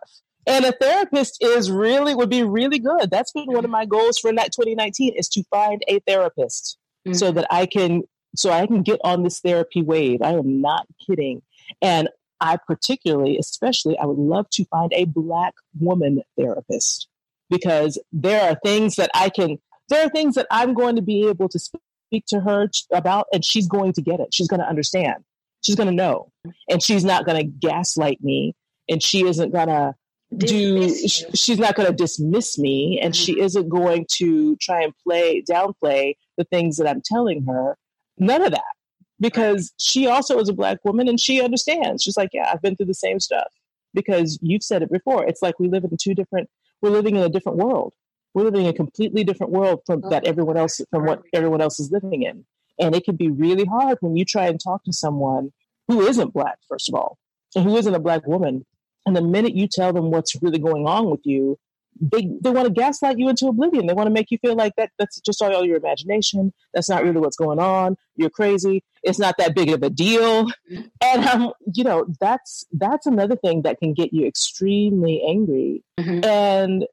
And 0.48 0.64
a 0.64 0.72
therapist 0.74 1.44
is 1.44 1.72
really 1.72 2.14
would 2.14 2.30
be 2.30 2.44
really 2.44 2.78
good. 2.78 3.10
That's 3.10 3.32
been 3.32 3.48
one 3.48 3.66
of 3.66 3.72
my 3.72 3.86
goals 3.86 4.20
for 4.20 4.32
that 4.34 4.52
2019 4.52 5.14
is 5.16 5.28
to 5.30 5.44
find 5.50 5.84
a 5.88 6.00
therapist 6.02 6.78
mm-hmm. 7.06 7.16
so 7.16 7.32
that 7.32 7.48
I 7.50 7.66
can 7.66 8.04
so 8.36 8.52
I 8.52 8.68
can 8.68 8.84
get 8.84 9.00
on 9.04 9.24
this 9.24 9.40
therapy 9.40 9.82
wave. 9.82 10.22
I 10.22 10.34
am 10.34 10.62
not 10.62 10.86
kidding. 11.08 11.42
And 11.82 12.10
I 12.42 12.58
particularly, 12.58 13.38
especially, 13.38 13.98
I 13.98 14.06
would 14.06 14.18
love 14.18 14.50
to 14.52 14.66
find 14.66 14.92
a 14.94 15.06
black 15.06 15.54
woman 15.80 16.22
therapist 16.38 17.08
because 17.50 17.98
there 18.12 18.50
are 18.50 18.58
things 18.64 18.98
that 18.98 19.10
I 19.14 19.30
can, 19.30 19.58
there 19.90 20.06
are 20.06 20.10
things 20.10 20.36
that 20.36 20.48
I'm 20.52 20.74
going 20.74 20.96
to 20.98 21.02
be 21.02 21.28
able 21.28 21.48
to 21.50 21.60
speak 21.60 22.26
to 22.28 22.42
her 22.42 22.70
about, 22.92 23.28
and 23.32 23.44
she's 23.44 23.68
going 23.68 23.94
to 23.94 24.02
get 24.02 24.20
it. 24.20 24.34
She's 24.34 24.48
going 24.48 24.60
to 24.60 24.68
understand. 24.68 25.24
She's 25.66 25.76
going 25.76 25.90
to 25.90 25.96
know. 25.96 26.32
And 26.70 26.82
she's 26.82 27.04
not 27.04 27.26
going 27.26 27.38
to 27.38 27.44
gaslight 27.44 28.24
me. 28.24 28.54
And 28.88 29.02
she 29.02 29.26
isn't 29.26 29.52
going 29.52 29.70
to 29.70 29.96
do, 30.38 30.94
she's 31.34 31.58
not 31.58 31.76
going 31.76 31.88
to 31.88 31.94
dismiss 31.94 32.60
me. 32.60 33.00
And 33.02 33.16
mm-hmm. 33.16 33.24
she 33.24 33.40
isn't 33.40 33.68
going 33.68 34.06
to 34.18 34.56
try 34.58 34.84
and 34.84 34.94
play, 35.04 35.44
downplay 35.50 36.18
the 36.38 36.44
things 36.44 36.78
that 36.78 36.88
I'm 36.88 37.02
telling 37.04 37.44
her. 37.46 37.78
None 38.20 38.44
of 38.44 38.52
that. 38.52 38.62
Because 39.20 39.74
she 39.80 40.06
also 40.06 40.38
is 40.40 40.50
a 40.50 40.54
black 40.54 40.86
woman 40.86 41.08
and 41.08 41.20
she 41.20 41.42
understands. 41.42 42.04
She's 42.04 42.18
like, 42.18 42.30
yeah, 42.32 42.52
I've 42.54 42.62
been 42.62 42.76
through 42.76 42.86
the 42.86 42.94
same 42.94 43.20
stuff. 43.20 43.48
Because 43.96 44.38
you've 44.44 44.62
said 44.62 44.84
it 44.84 44.92
before. 44.92 45.26
It's 45.26 45.42
like 45.42 45.58
we 45.58 45.68
live 45.68 45.84
in 45.84 45.98
two 45.98 46.14
different, 46.14 46.48
we're 46.82 46.92
living 46.92 47.16
in 47.16 47.24
a 47.24 47.30
different 47.30 47.58
world. 47.58 47.94
We're 48.36 48.44
living 48.44 48.66
in 48.66 48.68
a 48.68 48.74
completely 48.74 49.24
different 49.24 49.52
world 49.52 49.80
from 49.88 50.02
oh, 50.04 50.10
that 50.10 50.28
everyone 50.28 50.58
else, 50.58 50.80
from 50.92 51.06
what 51.06 51.24
everyone 51.34 51.62
else 51.62 51.80
is 51.80 51.90
living 51.92 52.22
in. 52.22 52.46
And 52.80 52.96
it 52.96 53.06
can 53.06 53.16
be 53.16 53.30
really 53.30 53.66
hard 53.66 53.98
when 54.02 54.16
you 54.16 54.26
try 54.26 54.48
and 54.48 54.60
talk 54.60 54.84
to 54.84 54.94
someone 54.94 55.52
who 55.88 56.02
isn't 56.02 56.34
black, 56.34 56.58
first 56.68 56.90
of 56.90 56.96
all, 56.96 57.18
and 57.56 57.64
who 57.64 57.78
isn't 57.78 57.96
a 57.96 58.00
black 58.00 58.26
woman. 58.28 58.66
And 59.06 59.16
the 59.16 59.22
minute 59.22 59.56
you 59.56 59.68
tell 59.68 59.94
them 59.94 60.12
what's 60.12 60.42
really 60.42 60.60
going 60.60 60.88
on 60.88 61.10
with 61.10 61.22
you, 61.24 61.58
they, 62.00 62.30
they 62.42 62.50
want 62.50 62.68
to 62.68 62.74
gaslight 62.74 63.18
you 63.18 63.30
into 63.30 63.48
oblivion. 63.48 63.88
They 63.88 63.94
want 63.94 64.08
to 64.08 64.14
make 64.14 64.30
you 64.30 64.38
feel 64.40 64.56
like 64.56 64.74
that 64.76 64.92
that's 65.00 65.22
just 65.22 65.42
all 65.42 65.66
your 65.66 65.78
imagination. 65.78 66.54
That's 66.74 66.90
not 66.90 67.04
really 67.04 67.20
what's 67.20 67.38
going 67.38 67.60
on. 67.60 67.96
You're 68.18 68.30
crazy. 68.30 68.84
It's 69.04 69.20
not 69.20 69.38
that 69.38 69.56
big 69.56 69.70
of 69.70 69.82
a 69.82 69.90
deal. 69.90 70.48
And 71.02 71.26
um, 71.26 71.54
you 71.74 71.84
know, 71.84 72.06
that's 72.20 72.66
that's 72.74 73.06
another 73.06 73.38
thing 73.38 73.62
that 73.62 73.80
can 73.80 73.94
get 73.94 74.12
you 74.12 74.26
extremely 74.26 75.24
angry. 75.26 75.84
Mm-hmm. 75.98 76.26
And 76.26 76.86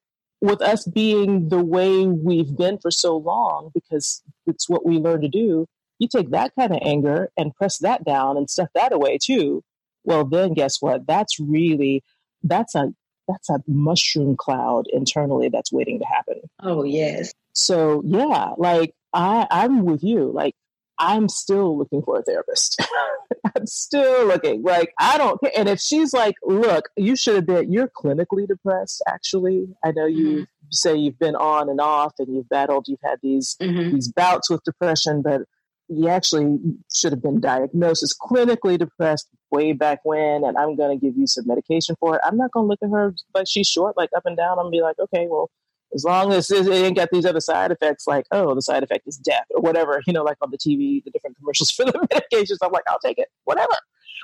with 0.43 0.61
us 0.61 0.85
being 0.87 1.49
the 1.49 1.65
way 1.65 2.05
we've 2.07 2.55
been 2.57 2.77
for 2.77 2.91
so 2.91 3.17
long, 3.17 3.71
because 3.73 4.23
it's 4.47 4.69
what 4.69 4.85
we 4.85 4.99
learn 4.99 5.23
to 5.23 5.29
do, 5.29 5.67
you 5.99 6.09
take 6.09 6.31
that 6.31 6.53
kind 6.59 6.73
of 6.73 6.81
anger 6.83 7.31
and 7.37 7.55
press 7.55 7.79
that 7.79 8.05
down 8.05 8.37
and 8.37 8.51
stuff 8.51 8.69
that 8.75 8.93
away 8.93 9.19
too. 9.23 9.63
Well, 10.05 10.25
then 10.25 10.53
guess 10.53 10.83
what? 10.83 11.07
That's 11.07 11.39
really, 11.39 12.03
that's 12.43 12.75
a, 12.75 12.93
that's 13.29 13.49
a 13.49 13.63
mushroom 13.69 14.37
cloud 14.37 14.87
internally 14.93 15.49
that's 15.49 15.73
waiting 15.73 16.01
to 16.01 16.05
happen. 16.05 16.41
Oh, 16.61 16.83
yes. 16.83 17.33
So 17.53 18.03
yeah, 18.05 18.55
like 18.59 18.95
I, 19.13 19.47
I'm 19.49 19.85
with 19.85 20.03
you. 20.03 20.33
Like 20.33 20.57
I'm 21.03 21.29
still 21.29 21.77
looking 21.77 22.01
for 22.03 22.19
a 22.19 22.23
therapist. 22.23 22.81
I'm 23.57 23.67
still 23.67 24.25
looking. 24.27 24.63
Like, 24.63 24.93
I 25.01 25.19
don't 25.19 25.41
care. 25.41 25.51
And 25.57 25.69
if 25.69 25.81
she's 25.81 26.13
like, 26.13 26.37
look, 26.45 26.89
you 26.97 27.17
should 27.17 27.35
have 27.35 27.47
been, 27.47 27.73
you're 27.73 27.89
clinically 27.89 28.47
depressed, 28.47 29.03
actually. 29.09 29.67
I 29.85 29.91
know 29.91 30.07
you 30.07 30.27
mm-hmm. 30.27 30.43
say 30.71 30.95
you've 30.95 31.19
been 31.19 31.35
on 31.35 31.69
and 31.69 31.81
off 31.81 32.13
and 32.21 32.33
you've 32.33 32.49
battled, 32.49 32.87
you've 32.87 33.01
had 33.03 33.19
these 33.21 33.57
mm-hmm. 33.61 33.95
these 33.95 34.13
bouts 34.13 34.49
with 34.49 34.63
depression, 34.63 35.23
but 35.23 35.43
you 35.89 36.09
actually 36.09 36.59
should 36.95 37.13
have 37.13 37.23
been 37.23 37.41
diagnosed 37.41 38.05
as 38.05 38.15
clinically 38.15 38.79
depressed 38.79 39.29
way 39.51 39.73
back 39.73 39.99
when, 40.05 40.45
and 40.45 40.57
I'm 40.57 40.77
going 40.77 40.99
to 40.99 41.05
give 41.05 41.17
you 41.17 41.27
some 41.27 41.49
medication 41.49 41.97
for 41.99 42.15
it. 42.15 42.21
I'm 42.25 42.37
not 42.37 42.53
going 42.53 42.65
to 42.65 42.69
look 42.69 42.79
at 42.83 42.91
her 42.91 43.13
like 43.35 43.47
she's 43.49 43.67
short, 43.67 43.97
like 43.97 44.11
up 44.17 44.25
and 44.25 44.37
down. 44.37 44.53
I'm 44.53 44.67
going 44.67 44.73
to 44.73 44.77
be 44.79 44.83
like, 44.83 44.99
okay, 45.01 45.27
well, 45.29 45.51
As 45.95 46.05
long 46.05 46.33
as 46.33 46.51
it 46.51 46.67
ain't 46.69 46.97
got 46.97 47.09
these 47.13 47.27
other 47.27 47.41
side 47.41 47.71
effects, 47.71 48.07
like, 48.07 48.27
oh, 48.31 48.55
the 48.55 48.63
side 48.63 48.83
effect 48.83 49.07
is 49.07 49.17
death 49.19 49.47
or 49.55 49.61
whatever, 49.61 50.01
you 50.07 50.13
know, 50.13 50.23
like 50.23 50.39
on 50.41 50.51
the 50.51 50.59
TV, 50.59 51.05
the 51.05 51.11
different 51.11 51.37
commercials 51.37 51.71
for 51.77 51.85
the 51.85 51.93
medications. 51.93 52.59
I'm 52.63 52.73
like, 52.73 52.85
I'll 52.89 52.99
take 52.99 53.19
it, 53.19 53.29
whatever. 53.45 53.75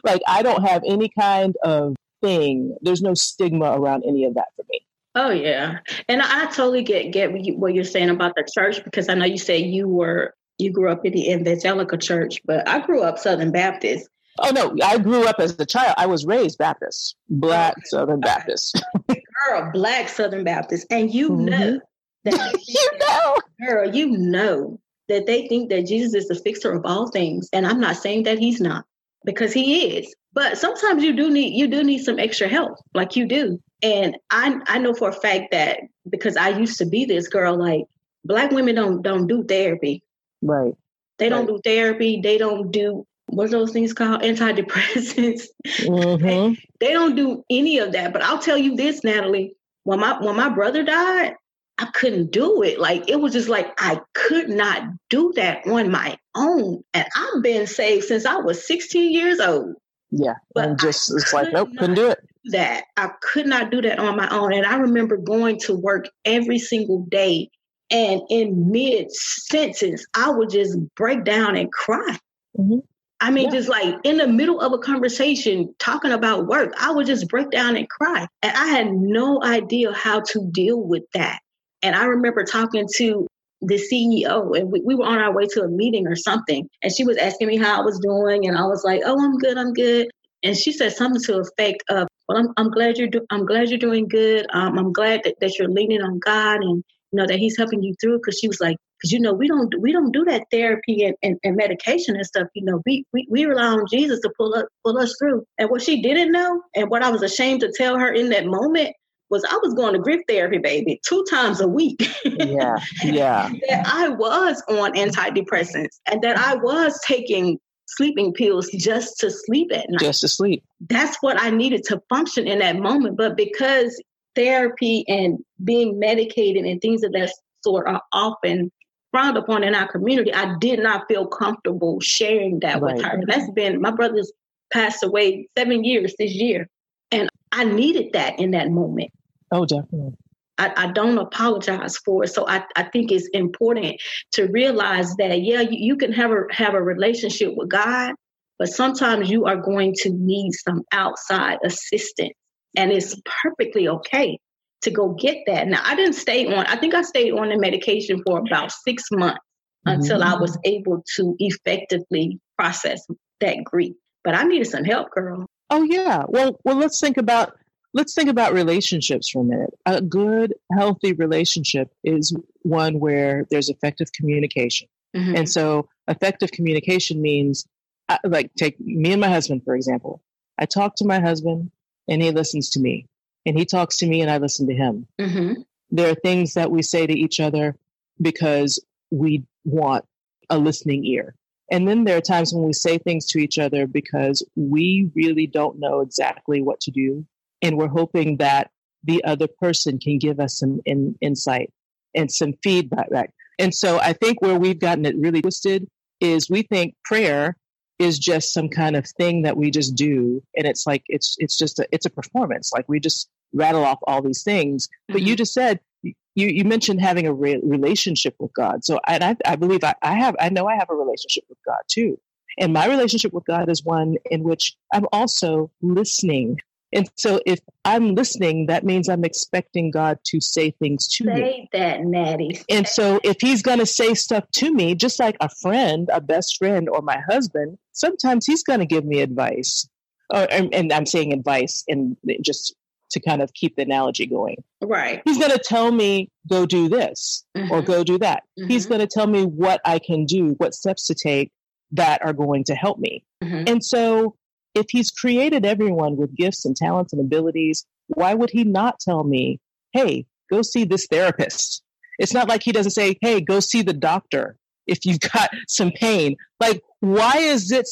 Like, 0.04 0.22
I 0.26 0.42
don't 0.42 0.66
have 0.66 0.82
any 0.86 1.10
kind 1.18 1.56
of 1.64 1.96
thing. 2.22 2.76
There's 2.80 3.02
no 3.02 3.14
stigma 3.14 3.78
around 3.78 4.04
any 4.06 4.24
of 4.24 4.34
that 4.34 4.48
for 4.56 4.64
me. 4.70 4.80
Oh 5.14 5.30
yeah, 5.30 5.78
and 6.08 6.22
I, 6.22 6.44
totally 6.46 6.84
get 6.84 7.10
get 7.10 7.32
what 7.32 7.74
you're 7.74 7.82
saying 7.82 8.10
about 8.10 8.34
the 8.36 8.46
church 8.54 8.84
because 8.84 9.08
I 9.08 9.14
know 9.14 9.24
you 9.24 9.38
say 9.38 9.58
you 9.58 9.88
were 9.88 10.34
you 10.58 10.70
grew 10.70 10.92
up 10.92 11.04
in 11.04 11.12
the 11.12 11.32
evangelical 11.32 11.98
church, 11.98 12.40
but 12.44 12.68
I 12.68 12.80
grew 12.80 13.02
up 13.02 13.18
Southern 13.18 13.50
Baptist. 13.50 14.08
Oh 14.40 14.50
no, 14.50 14.76
I 14.82 14.98
grew 14.98 15.26
up 15.26 15.36
as 15.38 15.58
a 15.58 15.66
child. 15.66 15.94
I 15.96 16.06
was 16.06 16.26
raised 16.26 16.58
Baptist, 16.58 17.16
Black 17.28 17.72
okay. 17.72 17.82
Southern 17.86 18.20
Baptist. 18.20 18.82
girl, 19.08 19.70
Black 19.72 20.08
Southern 20.08 20.44
Baptist, 20.44 20.86
and 20.90 21.12
you 21.12 21.30
mm-hmm. 21.30 21.44
know 21.46 21.80
that 22.24 22.64
you 22.68 22.88
know, 23.00 23.36
girl, 23.66 23.94
you 23.94 24.06
know 24.18 24.80
that 25.08 25.26
they 25.26 25.48
think 25.48 25.70
that 25.70 25.86
Jesus 25.86 26.14
is 26.14 26.28
the 26.28 26.34
fixer 26.34 26.72
of 26.72 26.84
all 26.84 27.08
things, 27.08 27.48
and 27.52 27.66
I'm 27.66 27.80
not 27.80 27.96
saying 27.96 28.24
that 28.24 28.38
he's 28.38 28.60
not 28.60 28.84
because 29.24 29.52
he 29.52 29.96
is. 29.98 30.14
But 30.32 30.58
sometimes 30.58 31.02
you 31.02 31.16
do 31.16 31.30
need 31.30 31.54
you 31.54 31.66
do 31.66 31.82
need 31.82 32.04
some 32.04 32.18
extra 32.18 32.48
help, 32.48 32.78
like 32.94 33.16
you 33.16 33.26
do. 33.26 33.60
And 33.82 34.16
I 34.30 34.60
I 34.66 34.78
know 34.78 34.94
for 34.94 35.08
a 35.08 35.12
fact 35.12 35.52
that 35.52 35.80
because 36.08 36.36
I 36.36 36.50
used 36.50 36.78
to 36.78 36.86
be 36.86 37.04
this 37.04 37.28
girl, 37.28 37.56
like 37.56 37.84
black 38.24 38.50
women 38.50 38.74
don't 38.74 39.02
don't 39.02 39.26
do 39.26 39.44
therapy. 39.44 40.02
Right. 40.42 40.74
They 41.18 41.28
don't 41.28 41.46
right. 41.46 41.56
do 41.56 41.60
therapy. 41.64 42.20
They 42.22 42.38
don't 42.38 42.70
do 42.70 43.06
what's 43.28 43.52
those 43.52 43.72
things 43.72 43.92
called? 43.92 44.22
Antidepressants. 44.22 45.42
Mm-hmm. 45.66 46.24
they, 46.24 46.56
they 46.80 46.92
don't 46.92 47.14
do 47.14 47.44
any 47.50 47.78
of 47.78 47.92
that. 47.92 48.12
But 48.12 48.22
I'll 48.22 48.38
tell 48.38 48.58
you 48.58 48.76
this, 48.76 49.04
Natalie. 49.04 49.54
When 49.84 50.00
my 50.00 50.18
when 50.20 50.36
my 50.36 50.48
brother 50.48 50.82
died, 50.82 51.34
I 51.78 51.86
couldn't 51.86 52.30
do 52.30 52.62
it. 52.62 52.78
Like 52.78 53.08
it 53.08 53.20
was 53.20 53.32
just 53.32 53.48
like 53.48 53.72
I 53.78 54.00
could 54.14 54.48
not 54.48 54.82
do 55.08 55.32
that 55.36 55.66
on 55.66 55.90
my 55.90 56.18
own. 56.34 56.82
And 56.94 57.06
I've 57.16 57.42
been 57.42 57.66
saved 57.66 58.04
since 58.04 58.26
I 58.26 58.36
was 58.36 58.66
16 58.66 59.12
years 59.12 59.40
old. 59.40 59.76
Yeah. 60.10 60.34
But 60.54 60.68
and 60.68 60.80
just 60.80 61.10
it's 61.14 61.32
like, 61.32 61.52
nope, 61.52 61.70
couldn't 61.78 61.96
do 61.96 62.10
it 62.10 62.18
that. 62.50 62.84
I 62.96 63.10
could 63.20 63.46
not 63.46 63.70
do 63.70 63.80
that 63.82 63.98
on 63.98 64.16
my 64.16 64.28
own. 64.28 64.52
And 64.52 64.66
I 64.66 64.76
remember 64.76 65.16
going 65.16 65.58
to 65.60 65.74
work 65.74 66.08
every 66.24 66.58
single 66.58 67.04
day. 67.08 67.50
And 67.90 68.20
in 68.28 68.70
mid 68.70 69.10
sentence, 69.12 70.04
I 70.14 70.30
would 70.30 70.50
just 70.50 70.76
break 70.94 71.24
down 71.24 71.56
and 71.56 71.72
cry. 71.72 72.18
Mm-hmm. 72.58 72.78
I 73.20 73.30
mean, 73.30 73.46
yeah. 73.46 73.50
just 73.52 73.68
like 73.68 73.96
in 74.04 74.16
the 74.16 74.28
middle 74.28 74.60
of 74.60 74.72
a 74.72 74.78
conversation 74.78 75.74
talking 75.78 76.12
about 76.12 76.46
work, 76.46 76.72
I 76.78 76.92
would 76.92 77.06
just 77.06 77.28
break 77.28 77.50
down 77.50 77.76
and 77.76 77.88
cry. 77.88 78.28
And 78.42 78.56
I 78.56 78.66
had 78.66 78.92
no 78.92 79.42
idea 79.42 79.92
how 79.92 80.20
to 80.20 80.48
deal 80.52 80.80
with 80.80 81.02
that. 81.14 81.40
And 81.82 81.96
I 81.96 82.04
remember 82.04 82.44
talking 82.44 82.86
to 82.96 83.26
the 83.60 83.74
CEO 83.74 84.56
and 84.56 84.70
we, 84.70 84.80
we 84.82 84.94
were 84.94 85.04
on 85.04 85.18
our 85.18 85.34
way 85.34 85.46
to 85.46 85.62
a 85.62 85.68
meeting 85.68 86.06
or 86.06 86.14
something. 86.14 86.68
And 86.82 86.94
she 86.94 87.04
was 87.04 87.16
asking 87.16 87.48
me 87.48 87.56
how 87.56 87.80
I 87.80 87.84
was 87.84 87.98
doing. 87.98 88.46
And 88.46 88.56
I 88.56 88.66
was 88.66 88.84
like, 88.84 89.02
oh, 89.04 89.20
I'm 89.20 89.36
good, 89.38 89.58
I'm 89.58 89.72
good. 89.72 90.08
And 90.44 90.56
she 90.56 90.72
said 90.72 90.92
something 90.92 91.20
to 91.22 91.32
the 91.32 91.40
effect 91.40 91.82
of, 91.88 92.06
well, 92.28 92.38
I'm, 92.38 92.52
I'm 92.56 92.70
glad 92.70 92.98
you're 92.98 93.08
do- 93.08 93.26
I'm 93.30 93.44
glad 93.44 93.70
you're 93.70 93.78
doing 93.78 94.06
good. 94.06 94.46
Um, 94.52 94.78
I'm 94.78 94.92
glad 94.92 95.22
that, 95.24 95.34
that 95.40 95.58
you're 95.58 95.68
leaning 95.68 96.02
on 96.02 96.20
God 96.20 96.62
and 96.62 96.84
you 97.10 97.16
know 97.16 97.26
that 97.26 97.38
He's 97.38 97.56
helping 97.56 97.82
you 97.82 97.94
through. 98.00 98.18
Because 98.18 98.38
she 98.38 98.46
was 98.46 98.60
like, 98.60 98.76
because 98.98 99.12
you 99.12 99.20
know 99.20 99.32
we 99.32 99.46
don't 99.46 99.74
we 99.80 99.92
don't 99.92 100.12
do 100.12 100.24
that 100.24 100.44
therapy 100.50 101.04
and, 101.04 101.14
and, 101.22 101.38
and, 101.44 101.56
medication 101.56 102.16
and 102.16 102.26
stuff. 102.26 102.48
You 102.54 102.64
know 102.64 102.82
we, 102.86 103.04
we 103.12 103.26
we 103.30 103.44
rely 103.44 103.66
on 103.66 103.86
Jesus 103.90 104.20
to 104.20 104.30
pull 104.36 104.54
up 104.54 104.66
pull 104.84 104.98
us 104.98 105.14
through. 105.18 105.44
And 105.58 105.70
what 105.70 105.82
she 105.82 106.02
didn't 106.02 106.32
know, 106.32 106.62
and 106.74 106.90
what 106.90 107.02
I 107.02 107.10
was 107.10 107.22
ashamed 107.22 107.60
to 107.60 107.72
tell 107.76 107.98
her 107.98 108.12
in 108.12 108.30
that 108.30 108.46
moment 108.46 108.94
was 109.30 109.44
I 109.44 109.58
was 109.62 109.74
going 109.74 109.92
to 109.92 109.98
grief 109.98 110.22
therapy, 110.28 110.58
baby, 110.58 111.00
two 111.06 111.24
times 111.30 111.60
a 111.60 111.68
week. 111.68 112.08
yeah, 112.24 112.76
yeah. 113.04 113.50
that 113.68 113.86
I 113.86 114.08
was 114.08 114.62
on 114.68 114.94
antidepressants 114.94 116.00
and 116.10 116.22
that 116.22 116.38
I 116.38 116.54
was 116.56 116.98
taking 117.06 117.58
sleeping 117.86 118.32
pills 118.32 118.68
just 118.76 119.18
to 119.18 119.30
sleep 119.30 119.70
at 119.72 119.86
night. 119.88 120.00
Just 120.00 120.20
to 120.22 120.28
sleep. 120.28 120.62
That's 120.88 121.16
what 121.20 121.40
I 121.40 121.50
needed 121.50 121.84
to 121.84 122.00
function 122.08 122.46
in 122.46 122.60
that 122.60 122.76
moment. 122.76 123.16
But 123.16 123.36
because 123.36 124.00
therapy 124.34 125.04
and 125.08 125.38
being 125.62 125.98
medicated 125.98 126.64
and 126.64 126.80
things 126.80 127.02
of 127.02 127.12
that 127.12 127.32
sort 127.64 127.88
are 127.88 128.02
often 128.12 128.70
frowned 129.12 129.36
upon 129.36 129.64
in 129.64 129.74
our 129.74 129.88
community, 129.88 130.32
I 130.32 130.56
did 130.58 130.80
not 130.80 131.06
feel 131.08 131.26
comfortable 131.26 131.98
sharing 132.00 132.60
that 132.60 132.80
right. 132.80 132.94
with 132.94 133.04
her. 133.04 133.10
And 133.10 133.24
that's 133.26 133.50
been 133.50 133.80
my 133.80 133.90
brother's 133.90 134.32
passed 134.72 135.02
away 135.02 135.48
seven 135.56 135.84
years 135.84 136.14
this 136.18 136.32
year. 136.32 136.68
And 137.10 137.28
I 137.52 137.64
needed 137.64 138.12
that 138.12 138.38
in 138.38 138.50
that 138.52 138.70
moment. 138.70 139.10
Oh, 139.50 139.64
definitely. 139.64 140.14
I, 140.58 140.72
I, 140.76 140.92
don't 140.92 141.16
apologize 141.18 141.96
for 141.98 142.24
it. 142.24 142.28
So 142.28 142.46
I, 142.46 142.64
I 142.74 142.82
think 142.82 143.12
it's 143.12 143.28
important 143.28 144.00
to 144.32 144.46
realize 144.48 145.14
that 145.16 145.40
yeah, 145.40 145.60
you, 145.60 145.78
you 145.78 145.96
can 145.96 146.12
have 146.12 146.32
a 146.32 146.42
have 146.50 146.74
a 146.74 146.82
relationship 146.82 147.54
with 147.54 147.70
God, 147.70 148.14
but 148.58 148.68
sometimes 148.68 149.30
you 149.30 149.46
are 149.46 149.56
going 149.56 149.94
to 149.98 150.10
need 150.10 150.52
some 150.52 150.82
outside 150.92 151.58
assistance. 151.64 152.34
And 152.76 152.92
it's 152.92 153.18
perfectly 153.42 153.88
okay 153.88 154.38
to 154.82 154.90
go 154.90 155.10
get 155.10 155.38
that. 155.46 155.66
Now 155.66 155.80
I 155.84 155.96
didn't 155.96 156.14
stay 156.14 156.46
on, 156.46 156.66
I 156.66 156.76
think 156.76 156.94
I 156.94 157.02
stayed 157.02 157.32
on 157.32 157.48
the 157.48 157.58
medication 157.58 158.22
for 158.24 158.38
about 158.38 158.72
six 158.72 159.04
months 159.10 159.40
mm-hmm. 159.86 160.00
until 160.00 160.22
I 160.22 160.34
was 160.34 160.58
able 160.64 161.02
to 161.16 161.36
effectively 161.38 162.38
process 162.56 163.06
that 163.40 163.64
grief. 163.64 163.94
But 164.24 164.34
I 164.34 164.44
needed 164.44 164.66
some 164.66 164.84
help, 164.84 165.10
girl. 165.10 165.46
Oh 165.70 165.82
yeah. 165.82 166.24
Well 166.28 166.58
well 166.64 166.76
let's 166.76 167.00
think 167.00 167.16
about 167.16 167.56
let's 167.94 168.14
think 168.14 168.28
about 168.28 168.52
relationships 168.52 169.30
for 169.30 169.42
a 169.42 169.44
minute. 169.44 169.74
A 169.86 170.00
good, 170.00 170.54
healthy 170.72 171.12
relationship 171.12 171.90
is 172.04 172.34
one 172.62 173.00
where 173.00 173.46
there's 173.50 173.68
effective 173.68 174.12
communication. 174.12 174.88
Mm-hmm. 175.16 175.36
And 175.36 175.48
so, 175.48 175.88
effective 176.06 176.50
communication 176.52 177.20
means, 177.20 177.66
uh, 178.08 178.18
like, 178.24 178.50
take 178.56 178.78
me 178.80 179.12
and 179.12 179.20
my 179.20 179.28
husband, 179.28 179.62
for 179.64 179.74
example. 179.74 180.22
I 180.58 180.66
talk 180.66 180.96
to 180.96 181.06
my 181.06 181.20
husband 181.20 181.70
and 182.08 182.22
he 182.22 182.30
listens 182.30 182.70
to 182.70 182.80
me, 182.80 183.06
and 183.46 183.58
he 183.58 183.64
talks 183.64 183.98
to 183.98 184.06
me 184.06 184.20
and 184.20 184.30
I 184.30 184.38
listen 184.38 184.68
to 184.68 184.74
him. 184.74 185.06
Mm-hmm. 185.20 185.62
There 185.90 186.10
are 186.10 186.14
things 186.14 186.54
that 186.54 186.70
we 186.70 186.82
say 186.82 187.06
to 187.06 187.18
each 187.18 187.40
other 187.40 187.76
because 188.20 188.82
we 189.10 189.44
want 189.64 190.04
a 190.50 190.58
listening 190.58 191.04
ear. 191.06 191.34
And 191.70 191.86
then 191.86 192.04
there 192.04 192.16
are 192.16 192.22
times 192.22 192.52
when 192.52 192.64
we 192.64 192.72
say 192.72 192.98
things 192.98 193.26
to 193.28 193.38
each 193.38 193.58
other 193.58 193.86
because 193.86 194.42
we 194.56 195.10
really 195.14 195.46
don't 195.46 195.78
know 195.78 196.00
exactly 196.00 196.62
what 196.62 196.80
to 196.80 196.90
do 196.90 197.26
and 197.62 197.76
we're 197.76 197.88
hoping 197.88 198.38
that 198.38 198.70
the 199.04 199.22
other 199.24 199.46
person 199.46 199.98
can 199.98 200.18
give 200.18 200.40
us 200.40 200.58
some 200.58 200.80
in, 200.84 201.16
insight 201.20 201.72
and 202.14 202.30
some 202.30 202.54
feedback. 202.62 203.32
And 203.58 203.74
so 203.74 203.98
I 203.98 204.12
think 204.12 204.40
where 204.40 204.58
we've 204.58 204.78
gotten 204.78 205.06
it 205.06 205.16
really 205.16 205.42
twisted 205.42 205.88
is 206.20 206.50
we 206.50 206.62
think 206.62 206.94
prayer 207.04 207.56
is 207.98 208.18
just 208.18 208.52
some 208.52 208.68
kind 208.68 208.96
of 208.96 209.06
thing 209.06 209.42
that 209.42 209.56
we 209.56 209.70
just 209.70 209.94
do 209.94 210.42
and 210.56 210.66
it's 210.66 210.86
like 210.86 211.02
it's 211.08 211.36
it's 211.38 211.56
just 211.56 211.78
a 211.78 211.88
it's 211.92 212.06
a 212.06 212.10
performance 212.10 212.72
like 212.72 212.88
we 212.88 213.00
just 213.00 213.28
rattle 213.52 213.84
off 213.84 213.98
all 214.06 214.22
these 214.22 214.42
things 214.42 214.86
mm-hmm. 214.86 215.14
but 215.14 215.22
you 215.22 215.28
mm-hmm. 215.28 215.36
just 215.36 215.52
said 215.52 215.80
you 216.02 216.14
you 216.34 216.64
mentioned 216.64 217.00
having 217.00 217.26
a 217.26 217.32
re- 217.32 217.60
relationship 217.62 218.34
with 218.38 218.52
god 218.54 218.84
so 218.84 219.00
and 219.06 219.24
I, 219.24 219.36
I 219.44 219.56
believe 219.56 219.82
I, 219.82 219.94
I 220.02 220.14
have 220.14 220.36
i 220.38 220.48
know 220.48 220.66
i 220.68 220.76
have 220.76 220.90
a 220.90 220.94
relationship 220.94 221.44
with 221.48 221.58
god 221.66 221.80
too 221.88 222.18
and 222.58 222.72
my 222.72 222.86
relationship 222.86 223.32
with 223.32 223.44
god 223.44 223.68
is 223.68 223.84
one 223.84 224.16
in 224.30 224.42
which 224.42 224.76
i'm 224.92 225.06
also 225.12 225.70
listening 225.82 226.60
and 226.92 227.08
so 227.16 227.40
if 227.44 227.58
I'm 227.84 228.14
listening, 228.14 228.66
that 228.66 228.84
means 228.84 229.08
I'm 229.08 229.24
expecting 229.24 229.90
God 229.90 230.18
to 230.26 230.40
say 230.40 230.70
things 230.70 231.06
to 231.08 231.24
say 231.24 231.30
me. 231.32 231.40
Say 231.40 231.68
that, 231.72 232.00
Natty. 232.02 232.60
And 232.68 232.86
so 232.86 233.20
if 233.22 233.36
he's 233.40 233.62
going 233.62 233.78
to 233.78 233.86
say 233.86 234.14
stuff 234.14 234.44
to 234.54 234.72
me, 234.72 234.94
just 234.94 235.18
like 235.18 235.36
a 235.40 235.48
friend, 235.48 236.08
a 236.12 236.20
best 236.20 236.56
friend, 236.56 236.88
or 236.88 237.02
my 237.02 237.18
husband, 237.28 237.78
sometimes 237.92 238.46
he's 238.46 238.62
going 238.62 238.80
to 238.80 238.86
give 238.86 239.04
me 239.04 239.20
advice. 239.20 239.88
Or, 240.30 240.46
and, 240.50 240.72
and 240.74 240.92
I'm 240.92 241.06
saying 241.06 241.32
advice 241.32 241.84
and 241.88 242.16
just 242.42 242.74
to 243.10 243.20
kind 243.20 243.42
of 243.42 243.52
keep 243.54 243.76
the 243.76 243.82
analogy 243.82 244.26
going. 244.26 244.62
Right. 244.82 245.22
He's 245.24 245.38
going 245.38 245.52
to 245.52 245.58
tell 245.58 245.90
me, 245.90 246.30
go 246.46 246.66
do 246.66 246.88
this 246.88 247.44
mm-hmm. 247.56 247.72
or 247.72 247.82
go 247.82 248.04
do 248.04 248.18
that. 248.18 248.42
Mm-hmm. 248.58 248.68
He's 248.68 248.86
going 248.86 249.00
to 249.00 249.06
tell 249.06 249.26
me 249.26 249.44
what 249.44 249.80
I 249.84 249.98
can 249.98 250.26
do, 250.26 250.54
what 250.58 250.74
steps 250.74 251.06
to 251.06 251.14
take 251.14 251.50
that 251.92 252.24
are 252.24 252.34
going 252.34 252.64
to 252.64 252.74
help 252.74 252.98
me. 252.98 253.24
Mm-hmm. 253.42 253.64
And 253.66 253.84
so 253.84 254.36
if 254.78 254.86
he's 254.90 255.10
created 255.10 255.66
everyone 255.66 256.16
with 256.16 256.34
gifts 256.34 256.64
and 256.64 256.76
talents 256.76 257.12
and 257.12 257.20
abilities, 257.20 257.84
why 258.08 258.34
would 258.34 258.50
he 258.50 258.64
not 258.64 259.00
tell 259.00 259.24
me, 259.24 259.60
hey, 259.92 260.26
go 260.50 260.62
see 260.62 260.84
this 260.84 261.06
therapist? 261.06 261.82
It's 262.18 262.34
not 262.34 262.48
like 262.48 262.62
he 262.62 262.72
doesn't 262.72 262.92
say, 262.92 263.16
hey, 263.20 263.40
go 263.40 263.60
see 263.60 263.82
the 263.82 263.92
doctor 263.92 264.56
if 264.86 265.04
you've 265.04 265.20
got 265.20 265.50
some 265.68 265.92
pain. 265.92 266.36
Like, 266.60 266.82
why 267.00 267.38
is 267.38 267.70
it? 267.70 267.88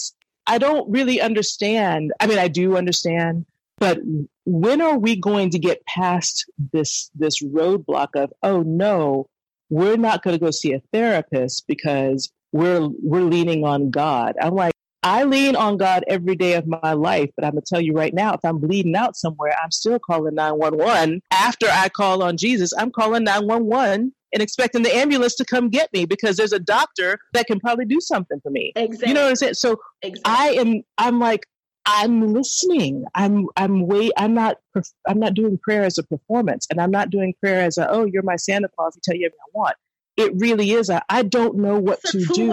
I 0.46 0.58
don't 0.58 0.90
really 0.90 1.20
understand. 1.20 2.12
I 2.20 2.26
mean, 2.26 2.38
I 2.38 2.48
do 2.48 2.76
understand, 2.76 3.46
but 3.78 3.98
when 4.44 4.80
are 4.80 4.98
we 4.98 5.16
going 5.16 5.50
to 5.50 5.58
get 5.58 5.84
past 5.86 6.48
this 6.72 7.10
this 7.14 7.42
roadblock 7.42 8.08
of, 8.14 8.32
oh 8.42 8.62
no, 8.62 9.28
we're 9.70 9.96
not 9.96 10.22
going 10.22 10.38
to 10.38 10.44
go 10.44 10.50
see 10.50 10.72
a 10.72 10.80
therapist 10.92 11.66
because 11.66 12.30
we're 12.52 12.88
we're 13.02 13.22
leaning 13.22 13.64
on 13.64 13.90
God. 13.90 14.36
I'm 14.40 14.54
like, 14.54 14.72
I 15.06 15.22
lean 15.22 15.54
on 15.54 15.76
God 15.76 16.02
every 16.08 16.34
day 16.34 16.54
of 16.54 16.66
my 16.66 16.92
life, 16.94 17.30
but 17.36 17.44
I'm 17.44 17.52
gonna 17.52 17.62
tell 17.64 17.80
you 17.80 17.92
right 17.92 18.12
now, 18.12 18.34
if 18.34 18.40
I'm 18.44 18.58
bleeding 18.58 18.96
out 18.96 19.14
somewhere, 19.14 19.54
I'm 19.62 19.70
still 19.70 20.00
calling 20.00 20.34
911. 20.34 21.22
After 21.30 21.68
I 21.70 21.88
call 21.88 22.24
on 22.24 22.36
Jesus, 22.36 22.72
I'm 22.76 22.90
calling 22.90 23.22
911 23.22 24.12
and 24.32 24.42
expecting 24.42 24.82
the 24.82 24.92
ambulance 24.92 25.36
to 25.36 25.44
come 25.44 25.68
get 25.68 25.92
me 25.92 26.06
because 26.06 26.36
there's 26.36 26.52
a 26.52 26.58
doctor 26.58 27.20
that 27.34 27.46
can 27.46 27.60
probably 27.60 27.84
do 27.84 28.00
something 28.00 28.40
for 28.40 28.50
me. 28.50 28.72
Exactly. 28.74 29.08
You 29.08 29.14
know 29.14 29.22
what 29.22 29.30
I'm 29.30 29.36
saying? 29.36 29.54
So 29.54 29.76
exactly. 30.02 30.22
I 30.24 30.60
am 30.60 30.82
I'm 30.98 31.20
like 31.20 31.46
I'm 31.86 32.32
listening. 32.32 33.04
I'm 33.14 33.46
I'm 33.56 33.86
wait. 33.86 34.10
I'm 34.16 34.34
not. 34.34 34.56
I'm 35.08 35.20
not 35.20 35.34
doing 35.34 35.56
prayer 35.56 35.84
as 35.84 35.98
a 35.98 36.02
performance, 36.02 36.66
and 36.68 36.80
I'm 36.80 36.90
not 36.90 37.10
doing 37.10 37.32
prayer 37.40 37.60
as 37.60 37.78
a 37.78 37.88
oh, 37.88 38.06
you're 38.06 38.24
my 38.24 38.34
Santa 38.34 38.68
Claus. 38.76 38.96
You 38.96 39.02
tell 39.04 39.14
you 39.14 39.26
everything 39.26 39.38
I 39.40 39.56
want. 39.56 39.76
It 40.16 40.32
really 40.36 40.70
is 40.72 40.88
a 40.88 41.02
I 41.08 41.22
don't 41.22 41.56
know 41.56 41.78
what 41.78 42.00
it's 42.04 42.12
to 42.12 42.24
do. 42.34 42.52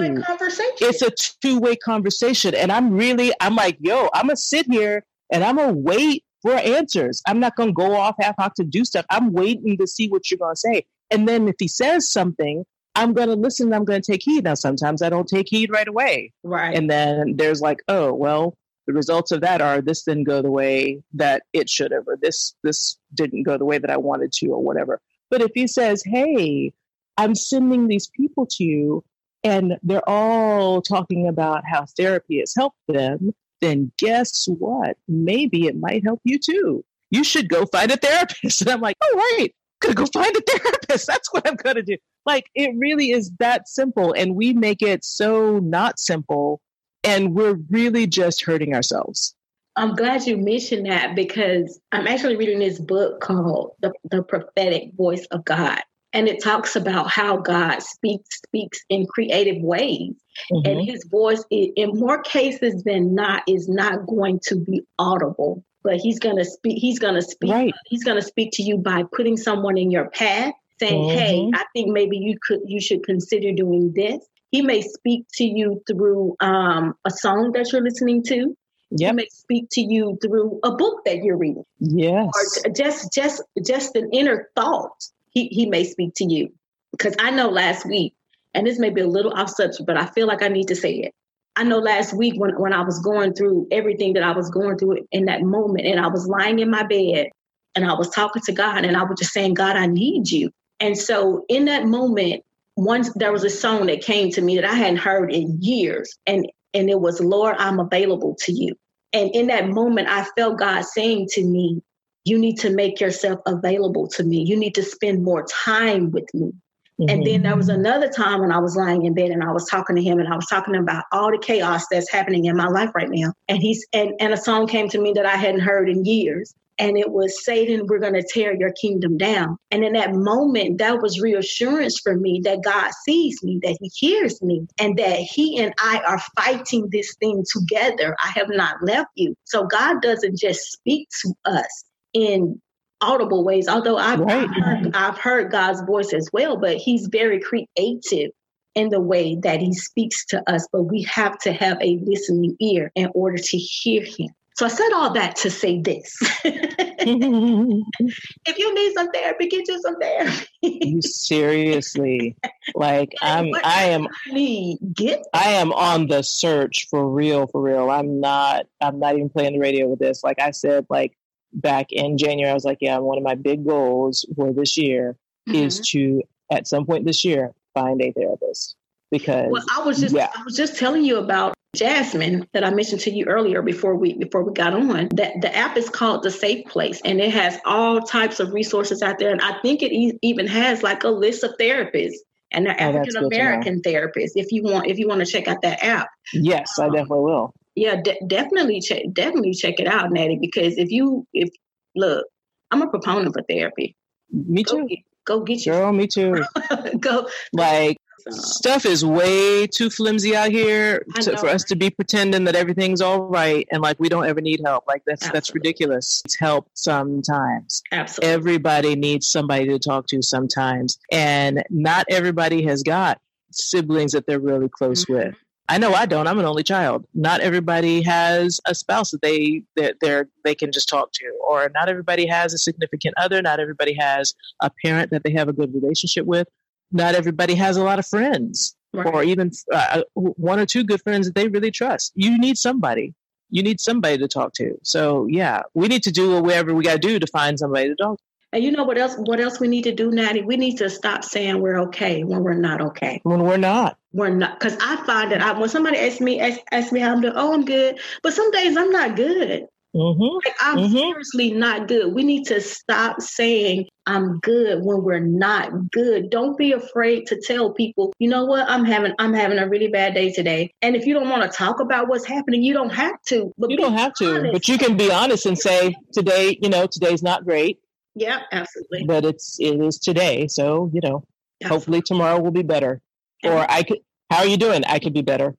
It's 0.82 1.02
a 1.02 1.12
two 1.42 1.60
way 1.60 1.76
conversation, 1.76 2.56
and 2.56 2.72
I'm 2.72 2.92
really 2.92 3.32
I'm 3.40 3.56
like 3.56 3.78
yo, 3.80 4.10
I'm 4.14 4.28
gonna 4.28 4.38
sit 4.38 4.68
here 4.70 5.04
and 5.32 5.44
I'm 5.44 5.58
gonna 5.58 5.74
wait 5.74 6.24
for 6.42 6.54
answers. 6.54 7.22
I'm 7.28 7.40
not 7.40 7.56
gonna 7.56 7.72
go 7.72 7.96
off 7.96 8.16
half 8.20 8.36
cocked 8.36 8.58
to 8.58 8.64
do 8.64 8.84
stuff. 8.84 9.06
I'm 9.10 9.32
waiting 9.32 9.78
to 9.78 9.88
see 9.88 10.10
what 10.10 10.30
you're 10.30 10.40
gonna 10.40 10.56
say, 10.56 10.86
and 11.10 11.28
then 11.28 11.48
if 11.48 11.56
he 11.60 11.68
says 11.68 12.10
something, 12.10 12.66
I'm 12.96 13.14
going 13.14 13.30
to 13.30 13.36
listen. 13.36 13.74
I'm 13.74 13.86
going 13.86 14.04
to 14.04 14.12
take 14.12 14.22
heed. 14.22 14.44
Now, 14.44 14.54
sometimes 14.54 15.02
I 15.02 15.10
don't 15.10 15.28
take 15.28 15.48
heed 15.50 15.72
right 15.72 15.88
away. 15.88 16.32
Right. 16.44 16.78
And 16.78 16.92
then 16.92 17.38
there's 17.38 17.60
like, 17.60 17.82
oh, 17.88 18.14
well, 18.14 18.56
the 18.86 18.94
results 18.94 19.32
of 19.32 19.42
that 19.42 19.62
are 19.62 19.82
this 19.82 20.04
didn't 20.04 20.26
go 20.26 20.42
the 20.42 20.52
way 20.52 21.02
that 21.14 21.44
it 21.54 21.70
should 21.70 21.92
have 21.92 22.08
or 22.08 22.18
this 22.22 22.56
this 22.64 22.98
didn't 23.14 23.44
go 23.44 23.58
the 23.58 23.66
way 23.66 23.78
that 23.78 23.90
i 23.90 23.98
wanted 23.98 24.32
to 24.32 24.48
or 24.48 24.62
whatever 24.62 25.00
but 25.30 25.42
if 25.42 25.52
he 25.54 25.68
says 25.68 26.04
hey 26.06 26.74
i'm 27.18 27.36
sending 27.36 27.88
these 27.88 28.10
people 28.16 28.46
to 28.46 28.64
you 28.64 29.04
and 29.44 29.78
they're 29.84 30.08
all 30.10 30.82
talking 30.82 31.28
about 31.28 31.64
how 31.66 31.86
therapy 31.98 32.40
has 32.40 32.54
helped 32.56 32.78
them 32.88 33.34
then 33.64 33.94
guess 33.98 34.46
what? 34.48 34.98
Maybe 35.08 35.68
it 35.68 35.80
might 35.80 36.04
help 36.04 36.20
you 36.26 36.38
too. 36.38 36.84
You 37.12 37.24
should 37.24 37.48
go 37.48 37.66
find 37.66 37.92
a 37.92 37.98
therapist. 37.98 38.62
And 38.62 38.70
i'm 38.70 38.82
like 38.82 38.98
oh 39.02 39.16
right 39.16 39.50
gonna 39.80 39.96
go 39.96 40.06
find 40.06 40.36
a 40.36 40.42
therapist. 40.42 41.08
That's 41.08 41.32
what 41.34 41.48
i'm 41.48 41.56
gonna 41.56 41.82
do. 41.82 41.98
Like 42.26 42.46
it 42.56 42.72
really 42.78 43.12
is 43.12 43.32
that 43.40 43.68
simple 43.68 44.14
and 44.14 44.36
we 44.36 44.54
make 44.54 44.82
it 44.82 45.06
so 45.06 45.60
not 45.60 46.00
simple 46.00 46.62
and 47.04 47.34
we're 47.34 47.58
really 47.70 48.06
just 48.06 48.44
hurting 48.44 48.76
ourselves. 48.76 49.34
I'm 49.76 49.96
glad 49.96 50.28
you 50.28 50.38
mentioned 50.38 50.86
that 50.86 51.16
because 51.16 51.80
I'm 51.92 52.06
actually 52.06 52.36
reading 52.36 52.60
this 52.60 52.80
book 52.80 53.22
called 53.22 53.72
The, 53.82 53.92
the 54.12 54.22
Prophetic 54.24 54.94
Voice 54.96 55.26
of 55.32 55.44
God. 55.44 55.82
And 56.14 56.28
it 56.28 56.44
talks 56.44 56.76
about 56.76 57.10
how 57.10 57.38
God 57.38 57.82
speaks 57.82 58.38
speaks 58.38 58.80
in 58.90 59.08
creative 59.08 59.62
ways. 59.62 60.14
Mm-hmm. 60.52 60.70
And 60.70 60.88
his 60.88 61.04
voice 61.10 61.44
in 61.50 61.92
more 61.94 62.22
cases 62.22 62.84
than 62.84 63.16
not 63.16 63.44
is 63.48 63.68
not 63.68 64.06
going 64.08 64.40
to 64.48 64.56
be 64.56 64.82
audible. 65.00 65.64
But 65.84 65.98
he's 65.98 66.20
gonna 66.20 66.46
speak, 66.46 66.78
he's 66.80 66.98
gonna 67.00 67.22
speak, 67.22 67.52
right. 67.52 67.74
he's 67.88 68.04
gonna 68.06 68.22
speak 68.22 68.52
to 68.54 68.64
you 68.64 68.78
by 68.78 69.04
putting 69.12 69.36
someone 69.36 69.78
in 69.78 69.92
your 69.92 70.10
path 70.10 70.54
saying, 70.80 71.02
mm-hmm. 71.02 71.18
Hey, 71.18 71.50
I 71.54 71.66
think 71.74 71.92
maybe 71.92 72.18
you 72.18 72.38
could 72.42 72.62
you 72.66 72.80
should 72.80 73.04
consider 73.04 73.52
doing 73.52 73.92
this. 73.96 74.26
He 74.52 74.62
may 74.62 74.82
speak 74.82 75.26
to 75.34 75.44
you 75.44 75.82
through 75.88 76.36
um, 76.40 76.94
a 77.06 77.12
song 77.12 77.52
that 77.54 77.72
you're 77.72 77.84
listening 77.84 78.24
to. 78.26 78.56
Yep. 78.92 79.10
He 79.10 79.16
may 79.16 79.28
speak 79.32 79.68
to 79.72 79.82
you 79.82 80.20
through 80.22 80.60
a 80.64 80.76
book 80.76 81.04
that 81.06 81.18
you're 81.24 81.38
reading. 81.38 81.66
Yes. 81.80 82.32
Or 82.64 82.72
just 82.72 83.12
just 83.14 83.42
just 83.66 83.96
an 83.96 84.10
inner 84.14 84.50
thought. 84.56 85.04
He 85.34 85.48
he 85.48 85.66
may 85.66 85.84
speak 85.84 86.14
to 86.16 86.26
you. 86.26 86.50
Because 86.92 87.16
I 87.20 87.32
know 87.32 87.50
last 87.50 87.86
week, 87.86 88.14
and 88.54 88.68
this 88.68 88.80
may 88.80 88.90
be 88.90 89.02
a 89.02 89.08
little 89.08 89.34
off 89.34 89.50
subject, 89.50 89.86
but 89.86 89.98
I 89.98 90.06
feel 90.06 90.28
like 90.28 90.44
I 90.44 90.48
need 90.48 90.68
to 90.68 90.76
say 90.76 90.94
it. 90.94 91.14
I 91.56 91.64
know 91.64 91.80
last 91.80 92.14
week 92.14 92.34
when, 92.38 92.60
when 92.60 92.74
I 92.74 92.82
was 92.82 93.00
going 93.00 93.34
through 93.34 93.68
everything 93.72 94.14
that 94.14 94.24
I 94.24 94.32
was 94.32 94.50
going 94.50 94.78
through 94.78 95.06
in 95.12 95.26
that 95.26 95.42
moment, 95.42 95.88
and 95.88 96.00
I 96.00 96.08
was 96.08 96.28
lying 96.28 96.60
in 96.60 96.70
my 96.70 96.84
bed 96.84 97.30
and 97.76 97.86
I 97.86 97.94
was 97.94 98.10
talking 98.10 98.42
to 98.46 98.52
God, 98.52 98.86
and 98.86 98.96
I 98.96 99.04
was 99.04 99.18
just 99.20 99.34
saying, 99.34 99.56
God, 99.56 99.76
I 99.76 99.88
need 99.88 100.30
you. 100.30 100.52
And 100.80 100.98
so 100.98 101.46
in 101.50 101.66
that 101.66 101.86
moment, 101.86 102.44
once 102.76 103.12
there 103.14 103.32
was 103.32 103.44
a 103.44 103.50
song 103.50 103.88
that 103.88 104.02
came 104.02 104.30
to 104.32 104.42
me 104.42 104.56
that 104.56 104.66
I 104.66 104.74
hadn't 104.74 104.98
heard 104.98 105.34
in 105.34 105.62
years, 105.62 106.16
and 106.28 106.48
and 106.74 106.90
it 106.90 107.00
was 107.00 107.20
Lord, 107.20 107.56
I'm 107.58 107.80
available 107.80 108.36
to 108.42 108.52
you. 108.52 108.76
And 109.12 109.30
in 109.34 109.48
that 109.48 109.70
moment, 109.70 110.08
I 110.10 110.26
felt 110.36 110.60
God 110.60 110.84
saying 110.86 111.28
to 111.32 111.44
me, 111.44 111.82
You 112.26 112.40
need 112.40 112.58
to 112.60 112.70
make 112.70 113.00
yourself 113.00 113.40
available 113.46 114.08
to 114.10 114.24
me. 114.24 114.44
You 114.44 114.58
need 114.58 114.76
to 114.76 114.84
spend 114.84 115.24
more 115.24 115.46
time 115.46 116.12
with 116.12 116.26
me. 116.34 116.52
Mm-hmm. 117.00 117.10
And 117.10 117.26
then 117.26 117.42
there 117.44 117.56
was 117.56 117.70
mm-hmm. 117.70 117.80
another 117.80 118.10
time 118.10 118.42
when 118.42 118.52
I 118.52 118.60
was 118.60 118.76
lying 118.76 119.06
in 119.06 119.14
bed 119.14 119.32
and 119.32 119.44
I 119.44 119.52
was 119.52 119.66
talking 119.66 119.96
to 119.96 120.02
him 120.02 120.20
and 120.20 120.32
I 120.32 120.36
was 120.36 120.46
talking 120.46 120.76
about 120.76 121.06
all 121.12 121.32
the 121.32 121.40
chaos 121.40 121.86
that's 121.90 122.12
happening 122.12 122.46
in 122.46 122.56
my 122.56 122.68
life 122.68 122.92
right 122.94 123.10
now. 123.10 123.34
And 123.50 123.62
he's 123.62 123.86
and, 123.94 124.14
and 124.20 124.32
a 124.32 124.38
song 124.38 124.68
came 124.68 124.90
to 124.90 125.02
me 125.02 125.12
that 125.14 125.26
I 125.26 125.36
hadn't 125.36 125.62
heard 125.62 125.90
in 125.90 126.06
years 126.06 126.54
and 126.80 126.98
it 126.98 127.12
was 127.12 127.44
Satan, 127.46 127.86
we're 127.88 128.00
going 128.00 128.14
to 128.14 128.28
tear 128.28 128.56
your 128.56 128.72
kingdom 128.74 129.18
down. 129.18 129.58
And 129.72 129.84
in 129.84 129.94
that 129.94 130.14
moment, 130.14 130.80
that 130.80 131.02
was 131.02 131.22
reassurance 131.22 132.00
for 132.00 132.16
me 132.16 132.42
that 132.44 132.64
God 132.64 132.92
sees 133.06 133.42
me, 133.44 133.60
that 133.64 133.78
He 133.80 133.92
hears 133.94 134.42
me, 134.42 134.68
and 134.80 134.98
that 134.98 135.20
He 135.20 135.60
and 135.60 135.74
I 135.80 136.02
are 136.08 136.22
fighting 136.36 136.90
this 136.92 137.16
thing 137.16 137.44
together. 137.52 138.16
I 138.24 138.32
have 138.36 138.50
not 138.50 138.78
left 138.82 139.12
you. 139.16 139.36
So 139.44 139.66
God 139.66 140.02
doesn't 140.02 140.38
just 140.38 140.72
speak 140.72 141.10
to 141.22 141.34
us 141.46 141.84
in 142.14 142.62
audible 143.02 143.44
ways, 143.44 143.68
although 143.68 143.98
I've, 143.98 144.20
right. 144.20 144.48
I've, 144.48 144.64
heard, 144.64 144.96
I've 144.96 145.18
heard 145.18 145.52
God's 145.52 145.82
voice 145.82 146.14
as 146.14 146.30
well, 146.32 146.58
but 146.58 146.78
He's 146.78 147.08
very 147.12 147.40
creative 147.40 148.32
in 148.76 148.90
the 148.90 149.00
way 149.00 149.38
that 149.44 149.60
he 149.60 149.74
speaks 149.74 150.26
to 150.28 150.42
us, 150.52 150.68
but 150.72 150.84
we 150.84 151.04
have 151.04 151.38
to 151.40 151.54
have 151.54 151.78
a 151.82 152.00
listening 152.04 152.56
ear 152.60 152.92
in 152.96 153.10
order 153.14 153.38
to 153.38 153.58
hear 153.58 154.04
him. 154.04 154.30
So 154.56 154.68
I 154.68 154.70
said 154.70 154.92
all 154.94 155.14
that 155.14 155.36
to 155.38 155.50
say 155.50 155.82
this. 155.82 156.16
if 156.44 158.58
you 158.58 158.76
need 158.76 158.94
some 158.94 159.10
therapy, 159.12 159.48
get 159.48 159.68
you 159.68 159.82
some 159.82 160.00
therapy. 160.00 160.46
you 160.62 161.02
seriously. 161.02 162.38
Like 162.76 163.14
I'm 163.22 163.52
I 163.64 163.86
am 163.86 164.08
need, 164.28 164.78
get 164.94 165.24
I 165.34 165.54
am 165.54 165.74
on 165.74 166.08
the 166.08 166.22
search 166.22 166.88
for 166.92 167.10
real, 167.10 167.48
for 167.48 167.62
real. 167.62 167.90
I'm 167.90 168.20
not 168.20 168.68
I'm 168.80 169.00
not 169.00 169.16
even 169.16 169.30
playing 169.30 169.54
the 169.54 169.60
radio 169.60 169.88
with 169.88 170.00
this. 170.00 170.24
Like 170.24 170.40
I 170.40 170.52
said, 170.52 170.86
like 170.88 171.18
back 171.54 171.92
in 171.92 172.18
January, 172.18 172.52
I 172.52 172.54
was 172.54 172.66
like, 172.66 172.80
yeah, 172.82 172.98
one 172.98 173.18
of 173.18 173.24
my 173.24 173.36
big 173.36 173.66
goals 173.66 174.26
for 174.36 174.54
this 174.54 174.78
year 174.78 175.18
mm-hmm. 175.48 175.64
is 175.64 175.80
to 175.92 176.22
at 176.52 176.68
some 176.68 176.86
point 176.86 177.06
this 177.06 177.24
year 177.24 177.54
find 177.74 178.02
a 178.02 178.12
therapist 178.12 178.76
because 179.12 179.48
well, 179.50 179.64
I 179.76 179.84
was 179.84 180.00
just 180.00 180.16
yeah. 180.16 180.30
I 180.36 180.44
was 180.44 180.56
just 180.56 180.78
telling 180.78 181.04
you 181.04 181.18
about 181.18 181.54
Jasmine 181.76 182.48
that 182.54 182.64
I 182.64 182.72
mentioned 182.72 183.02
to 183.02 183.12
you 183.12 183.26
earlier 183.26 183.62
before 183.62 183.96
we 183.96 184.14
before 184.14 184.44
we 184.44 184.54
got 184.54 184.74
on. 184.74 185.10
That 185.14 185.42
the 185.42 185.56
app 185.56 185.78
is 185.78 185.90
called 185.90 186.24
the 186.24 186.32
Safe 186.32 186.66
Place, 186.68 187.02
and 187.06 187.20
it 187.20 187.32
has 187.32 187.60
all 187.66 188.02
types 188.02 188.40
of 188.40 188.54
resources 188.54 189.02
out 189.02 189.20
there. 189.20 189.32
And 189.32 189.42
I 189.42 189.60
think 189.62 189.82
it 189.82 189.92
e- 189.92 190.18
even 190.22 190.48
has 190.48 190.84
like 190.84 191.04
a 191.04 191.10
list 191.10 191.44
of 191.44 191.52
therapists 191.60 192.18
and 192.54 192.66
they're 192.66 192.78
oh, 192.80 192.84
African 192.84 193.18
American 193.18 193.82
therapists. 193.82 194.32
If 194.36 194.52
you 194.52 194.64
want, 194.64 194.88
if 194.88 195.00
you 195.00 195.08
want 195.08 195.20
to 195.20 195.26
check 195.26 195.48
out 195.48 195.62
that 195.62 195.84
app, 195.84 196.10
yes, 196.34 196.78
um, 196.80 196.86
I 196.86 196.88
definitely 196.90 197.24
will. 197.24 197.54
Yeah, 197.76 198.02
de- 198.02 198.20
definitely 198.28 198.82
check 198.82 199.04
definitely 199.14 199.54
check 199.54 199.80
it 199.80 199.88
out, 199.88 200.12
Natty. 200.12 200.38
Because 200.40 200.78
if 200.78 200.92
you 200.92 201.26
if 201.34 201.50
look, 201.96 202.26
I'm 202.72 202.82
a 202.82 202.90
proponent 202.90 203.34
for 203.34 203.44
therapy. 203.44 203.96
Me 204.32 204.64
too. 204.64 204.78
Go 204.78 204.88
get, 204.88 205.00
go 205.26 205.40
get 205.42 205.66
Girl, 205.66 205.92
me 205.94 206.08
too. 206.08 206.44
go 207.00 207.28
like 207.54 207.98
Stuff 208.30 208.86
is 208.86 209.04
way 209.04 209.68
too 209.68 209.90
flimsy 209.90 210.36
out 210.36 210.50
here 210.50 211.06
to, 211.16 211.38
for 211.38 211.48
us 211.48 211.64
to 211.66 211.76
be 211.76 211.90
pretending 211.90 212.46
that 212.46 212.56
everything's 212.56 213.02
all 213.02 213.24
right 213.24 213.68
and 213.72 213.82
like 213.82 214.00
we 214.00 214.08
don't 214.08 214.26
ever 214.26 214.40
need 214.40 214.62
help. 214.64 214.86
Like 214.88 215.04
that's 215.06 215.24
Absolutely. 215.24 215.38
that's 215.38 215.54
ridiculous. 215.54 216.22
It's 216.26 216.40
help 216.40 216.70
sometimes. 216.74 217.82
Absolutely. 217.92 218.34
Everybody 218.34 218.96
needs 218.96 219.28
somebody 219.28 219.68
to 219.68 219.80
talk 219.80 220.08
to 220.08 220.22
sometimes, 220.22 221.00
and 221.12 221.64
not 221.70 222.06
everybody 222.10 222.64
has 222.64 222.84
got 222.84 223.20
siblings 223.52 224.14
that 224.14 224.26
they're 224.26 224.40
really 224.40 224.70
close 224.70 225.06
mm-hmm. 225.06 225.28
with. 225.28 225.36
I 225.70 225.78
know 225.78 225.94
I 225.94 226.06
don't. 226.06 226.28
I'm 226.28 226.40
an 226.40 226.46
only 226.46 226.64
child. 226.64 227.06
Not 227.14 227.40
everybody 227.40 228.02
has 228.02 228.60
a 228.68 228.76
spouse 228.76 229.12
that 229.12 229.22
they 229.22 229.64
that 229.76 229.96
they're 230.02 230.28
they 230.44 230.56
can 230.56 230.72
just 230.72 230.90
talk 230.90 231.12
to, 231.14 231.26
or 231.48 231.72
not 231.74 231.88
everybody 231.88 232.28
has 232.28 232.54
a 232.54 232.58
significant 232.58 233.14
other. 233.18 233.42
Not 233.42 233.60
everybody 233.60 233.94
has 233.94 234.34
a 234.62 234.70
parent 234.84 235.12
that 235.12 235.24
they 235.24 235.32
have 235.32 235.48
a 235.48 235.54
good 235.54 235.74
relationship 235.74 236.26
with 236.26 236.48
not 236.94 237.16
everybody 237.16 237.56
has 237.56 237.76
a 237.76 237.84
lot 237.84 238.00
of 238.00 238.06
friends 238.06 238.76
right. 238.94 239.06
or 239.08 239.24
even 239.24 239.52
uh, 239.74 240.04
one 240.14 240.60
or 240.60 240.66
two 240.66 240.84
good 240.84 241.02
friends 241.02 241.26
that 241.26 241.36
they 241.36 241.48
really 241.48 241.72
trust. 241.72 242.14
You 242.16 242.38
need 242.38 242.58
somebody. 242.58 243.14
You 243.50 243.64
need 243.64 243.82
somebody 243.82 244.18
to 244.20 244.28
talk 244.28 244.54
to. 244.54 244.78
So 244.84 245.28
yeah, 245.30 245.64
we 245.74 245.88
need 245.88 246.04
to 246.04 246.12
do 246.12 246.42
whatever 246.42 246.74
we 246.74 246.84
got 246.84 246.94
to 246.94 247.00
do 247.00 247.20
to 247.20 247.28
find 247.28 247.60
somebody 247.60 247.90
to 247.90 247.96
talk 247.96 248.18
to. 248.18 248.24
And 248.54 248.64
you 248.64 248.72
know 248.72 248.84
what 248.84 249.00
else? 249.00 249.16
What 249.18 249.40
else 249.40 249.60
we 249.60 249.68
need 249.68 249.84
to 249.84 249.92
do, 249.92 250.12
Natty? 250.12 250.42
We 250.44 250.58
need 250.58 250.78
to 250.78 250.90
stop 250.90 251.24
saying 251.24 251.60
we're 251.60 251.82
okay 251.86 252.24
when 252.24 252.44
we're 252.44 252.54
not 252.54 252.82
okay. 252.82 253.20
When 253.24 253.42
we're 253.42 253.58
not. 253.58 253.98
We're 254.14 254.30
not. 254.30 254.60
Because 254.60 254.78
I 254.80 255.04
find 255.06 255.32
that 255.32 255.42
I, 255.42 255.58
when 255.58 255.70
somebody 255.70 255.98
asks 255.98 256.22
me, 256.22 256.40
asks, 256.40 256.64
asks 256.72 256.92
me 256.92 257.00
how 257.00 257.12
I'm 257.12 257.22
doing, 257.22 257.34
oh, 257.36 257.54
I'm 257.54 257.66
good. 257.66 258.00
But 258.22 258.34
some 258.34 258.52
days 258.52 258.78
I'm 258.78 258.92
not 258.92 259.16
good. 259.16 259.68
Mm-hmm. 259.96 260.38
Like, 260.44 260.56
I'm 260.60 260.78
mm-hmm. 260.78 260.98
seriously 260.98 261.52
not 261.52 261.88
good. 261.88 262.14
We 262.14 262.24
need 262.24 262.46
to 262.46 262.60
stop 262.62 263.22
saying 263.22 263.86
I'm 264.08 264.40
good 264.40 264.84
when 264.84 265.04
we're 265.04 265.20
not 265.20 265.92
good. 265.92 266.32
Don't 266.32 266.58
be 266.58 266.72
afraid 266.72 267.28
to 267.28 267.40
tell 267.40 267.74
people, 267.74 268.12
you 268.18 268.28
know 268.28 268.46
what, 268.46 268.68
I'm 268.68 268.86
having 268.86 269.14
I'm 269.20 269.34
having 269.34 269.60
a 269.60 269.70
really 269.70 269.90
bad 269.90 270.16
day 270.16 270.34
today. 270.34 270.72
And 270.82 270.96
if 270.96 271.06
you 271.06 271.14
don't 271.14 271.30
want 271.30 271.44
to 271.44 271.56
talk 271.56 271.80
about 271.80 272.08
what's 272.08 272.26
happening, 272.26 272.64
you 272.64 272.74
don't 272.74 272.92
have 272.92 273.22
to. 273.28 273.54
But 273.56 273.70
you 273.70 273.78
don't 273.78 273.94
have 273.94 274.14
to, 274.16 274.52
but 274.52 274.68
you 274.68 274.80
can 274.80 274.98
be 274.98 275.12
honest 275.12 275.46
and 275.46 275.58
say, 275.58 275.96
today, 276.12 276.58
you 276.60 276.70
know, 276.70 276.88
today's 276.88 277.22
not 277.22 277.46
great. 277.46 277.78
Yeah, 278.16 278.42
absolutely. 278.52 279.06
But 279.06 279.26
it's 279.26 279.58
it 279.60 279.80
is 279.80 280.00
today. 280.00 280.48
So, 280.48 280.90
you 280.92 281.02
know, 281.02 281.24
absolutely. 281.62 281.68
hopefully 281.68 282.02
tomorrow 282.02 282.40
will 282.40 282.52
be 282.52 282.64
better. 282.64 283.00
Or 283.44 283.70
I 283.70 283.84
could 283.84 284.00
how 284.34 284.40
are 284.40 284.48
you 284.48 284.58
doing? 284.58 284.84
I 284.86 284.98
could 284.98 285.14
be 285.14 285.22
better. 285.22 285.56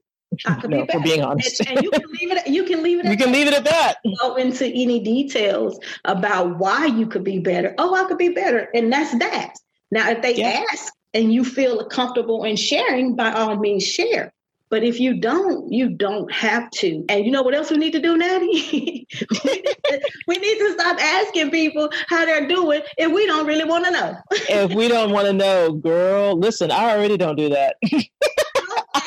I 0.47 0.55
could 0.55 0.70
no, 0.70 0.85
be 0.85 0.93
for 0.93 1.01
being 1.01 1.22
honest. 1.22 1.61
And, 1.61 1.78
and, 1.78 1.85
you 1.85 1.91
can 1.93 2.11
leave 2.11 2.32
it. 2.32 2.47
You 2.49 2.64
can 2.64 2.82
leave 2.82 2.99
it. 2.99 3.07
you 3.11 3.16
can 3.16 3.30
leave 3.30 3.47
it 3.47 3.55
at 3.55 3.64
that. 3.64 3.99
Go 4.20 4.35
into 4.35 4.66
any 4.66 4.99
details 4.99 5.78
about 6.05 6.59
why 6.59 6.87
you 6.87 7.07
could 7.07 7.22
be 7.22 7.39
better. 7.39 7.72
Oh, 7.78 7.95
I 7.95 8.03
could 8.09 8.18
be 8.18 8.30
better, 8.30 8.68
and 8.74 8.93
that's 8.93 9.16
that. 9.18 9.55
Now, 9.93 10.11
if 10.11 10.22
they 10.22 10.35
yeah. 10.35 10.64
ask 10.72 10.93
and 11.12 11.32
you 11.32 11.45
feel 11.45 11.87
comfortable 11.87 12.43
in 12.43 12.57
sharing, 12.57 13.14
by 13.14 13.32
all 13.32 13.57
means, 13.57 13.87
share. 13.87 14.34
But 14.75 14.83
if 14.83 14.99
you 14.99 15.14
don't, 15.14 15.72
you 15.72 15.89
don't 15.89 16.33
have 16.33 16.68
to. 16.79 17.05
And 17.09 17.25
you 17.25 17.31
know 17.31 17.43
what 17.43 17.55
else 17.55 17.70
we 17.70 17.77
need 17.77 17.93
to 17.93 18.01
do, 18.01 18.16
Natty? 18.16 19.07
we, 19.12 19.39
need 19.45 19.64
to, 19.64 20.11
we 20.27 20.37
need 20.37 20.59
to 20.59 20.72
stop 20.72 21.01
asking 21.01 21.53
people 21.53 21.93
how 22.09 22.25
they're 22.25 22.49
doing 22.49 22.83
if 22.99 23.12
we 23.12 23.25
don't 23.25 23.47
really 23.47 23.64
want 23.64 23.85
to 23.85 23.93
know. 23.93 24.16
if 24.33 24.75
we 24.75 24.89
don't 24.89 25.12
want 25.12 25.29
to 25.29 25.33
know, 25.33 25.70
girl, 25.75 26.37
listen, 26.37 26.72
I 26.72 26.91
already 26.91 27.16
don't 27.16 27.37
do 27.37 27.51
that. 27.51 27.77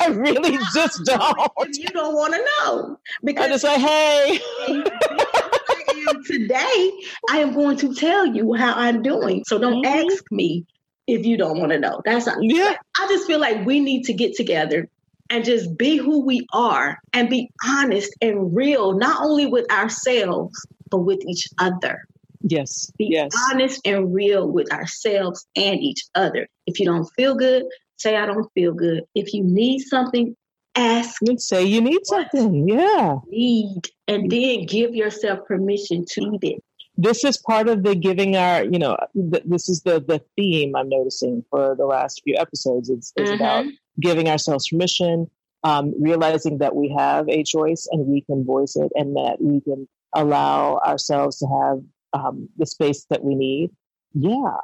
I 0.00 0.06
really 0.06 0.56
just 0.72 1.02
don't. 1.04 1.76
You 1.76 1.88
don't 1.88 2.14
want 2.14 2.32
to 2.32 2.40
know 2.60 2.96
because 3.22 3.44
I 3.44 3.48
just 3.50 3.62
say, 3.62 3.78
"Hey." 3.78 4.40
today, 6.24 6.92
I 7.28 7.40
am 7.40 7.52
going 7.52 7.76
to 7.76 7.94
tell 7.94 8.24
you 8.24 8.54
how 8.54 8.72
I'm 8.72 9.02
doing. 9.02 9.44
So 9.44 9.58
don't 9.58 9.84
mm-hmm. 9.84 10.10
ask 10.10 10.24
me 10.30 10.64
if 11.06 11.26
you 11.26 11.36
don't 11.36 11.58
want 11.58 11.72
to 11.72 11.78
know. 11.78 12.00
That's 12.06 12.24
not, 12.24 12.38
yeah. 12.40 12.76
I 12.98 13.06
just 13.08 13.26
feel 13.26 13.38
like 13.38 13.66
we 13.66 13.80
need 13.80 14.04
to 14.04 14.14
get 14.14 14.34
together 14.34 14.88
and 15.30 15.44
just 15.44 15.76
be 15.76 15.96
who 15.96 16.24
we 16.24 16.46
are 16.52 16.98
and 17.12 17.28
be 17.28 17.50
honest 17.66 18.14
and 18.20 18.54
real, 18.54 18.92
not 18.92 19.22
only 19.22 19.46
with 19.46 19.70
ourselves, 19.70 20.54
but 20.90 20.98
with 20.98 21.20
each 21.26 21.48
other. 21.58 22.04
Yes. 22.42 22.90
Be 22.96 23.08
yes. 23.10 23.32
honest 23.50 23.80
and 23.84 24.14
real 24.14 24.48
with 24.48 24.72
ourselves 24.72 25.46
and 25.56 25.80
each 25.80 26.04
other. 26.14 26.48
If 26.66 26.78
you 26.78 26.86
don't 26.86 27.08
feel 27.16 27.34
good, 27.34 27.64
say, 27.96 28.16
I 28.16 28.26
don't 28.26 28.50
feel 28.54 28.72
good. 28.72 29.04
If 29.14 29.34
you 29.34 29.42
need 29.42 29.80
something, 29.80 30.36
ask. 30.74 31.20
And 31.26 31.40
say 31.40 31.64
you 31.64 31.80
need 31.80 32.06
something. 32.06 32.68
Yeah. 32.68 33.16
Need. 33.28 33.88
And 34.06 34.30
then 34.30 34.66
give 34.66 34.94
yourself 34.94 35.40
permission 35.46 36.04
to 36.12 36.30
need 36.30 36.44
it. 36.44 36.64
This 36.96 37.22
is 37.22 37.36
part 37.38 37.68
of 37.68 37.84
the 37.84 37.94
giving 37.94 38.36
our, 38.36 38.64
you 38.64 38.78
know, 38.78 38.96
th- 39.14 39.44
this 39.46 39.68
is 39.68 39.82
the 39.82 40.00
the 40.00 40.20
theme 40.34 40.74
I'm 40.74 40.88
noticing 40.88 41.44
for 41.48 41.76
the 41.76 41.86
last 41.86 42.22
few 42.24 42.36
episodes. 42.36 42.90
It's, 42.90 43.12
it's 43.16 43.30
mm-hmm. 43.30 43.40
about 43.40 43.66
giving 44.00 44.28
ourselves 44.28 44.68
permission, 44.68 45.30
um, 45.64 45.94
realizing 46.00 46.58
that 46.58 46.74
we 46.74 46.94
have 46.96 47.28
a 47.28 47.42
choice 47.42 47.88
and 47.90 48.06
we 48.06 48.22
can 48.22 48.44
voice 48.44 48.76
it 48.76 48.90
and 48.94 49.16
that 49.16 49.36
we 49.40 49.60
can 49.60 49.88
allow 50.14 50.80
ourselves 50.84 51.38
to 51.38 51.46
have 51.46 51.82
um, 52.12 52.48
the 52.56 52.66
space 52.66 53.06
that 53.10 53.22
we 53.22 53.34
need. 53.34 53.70
Yeah. 54.14 54.56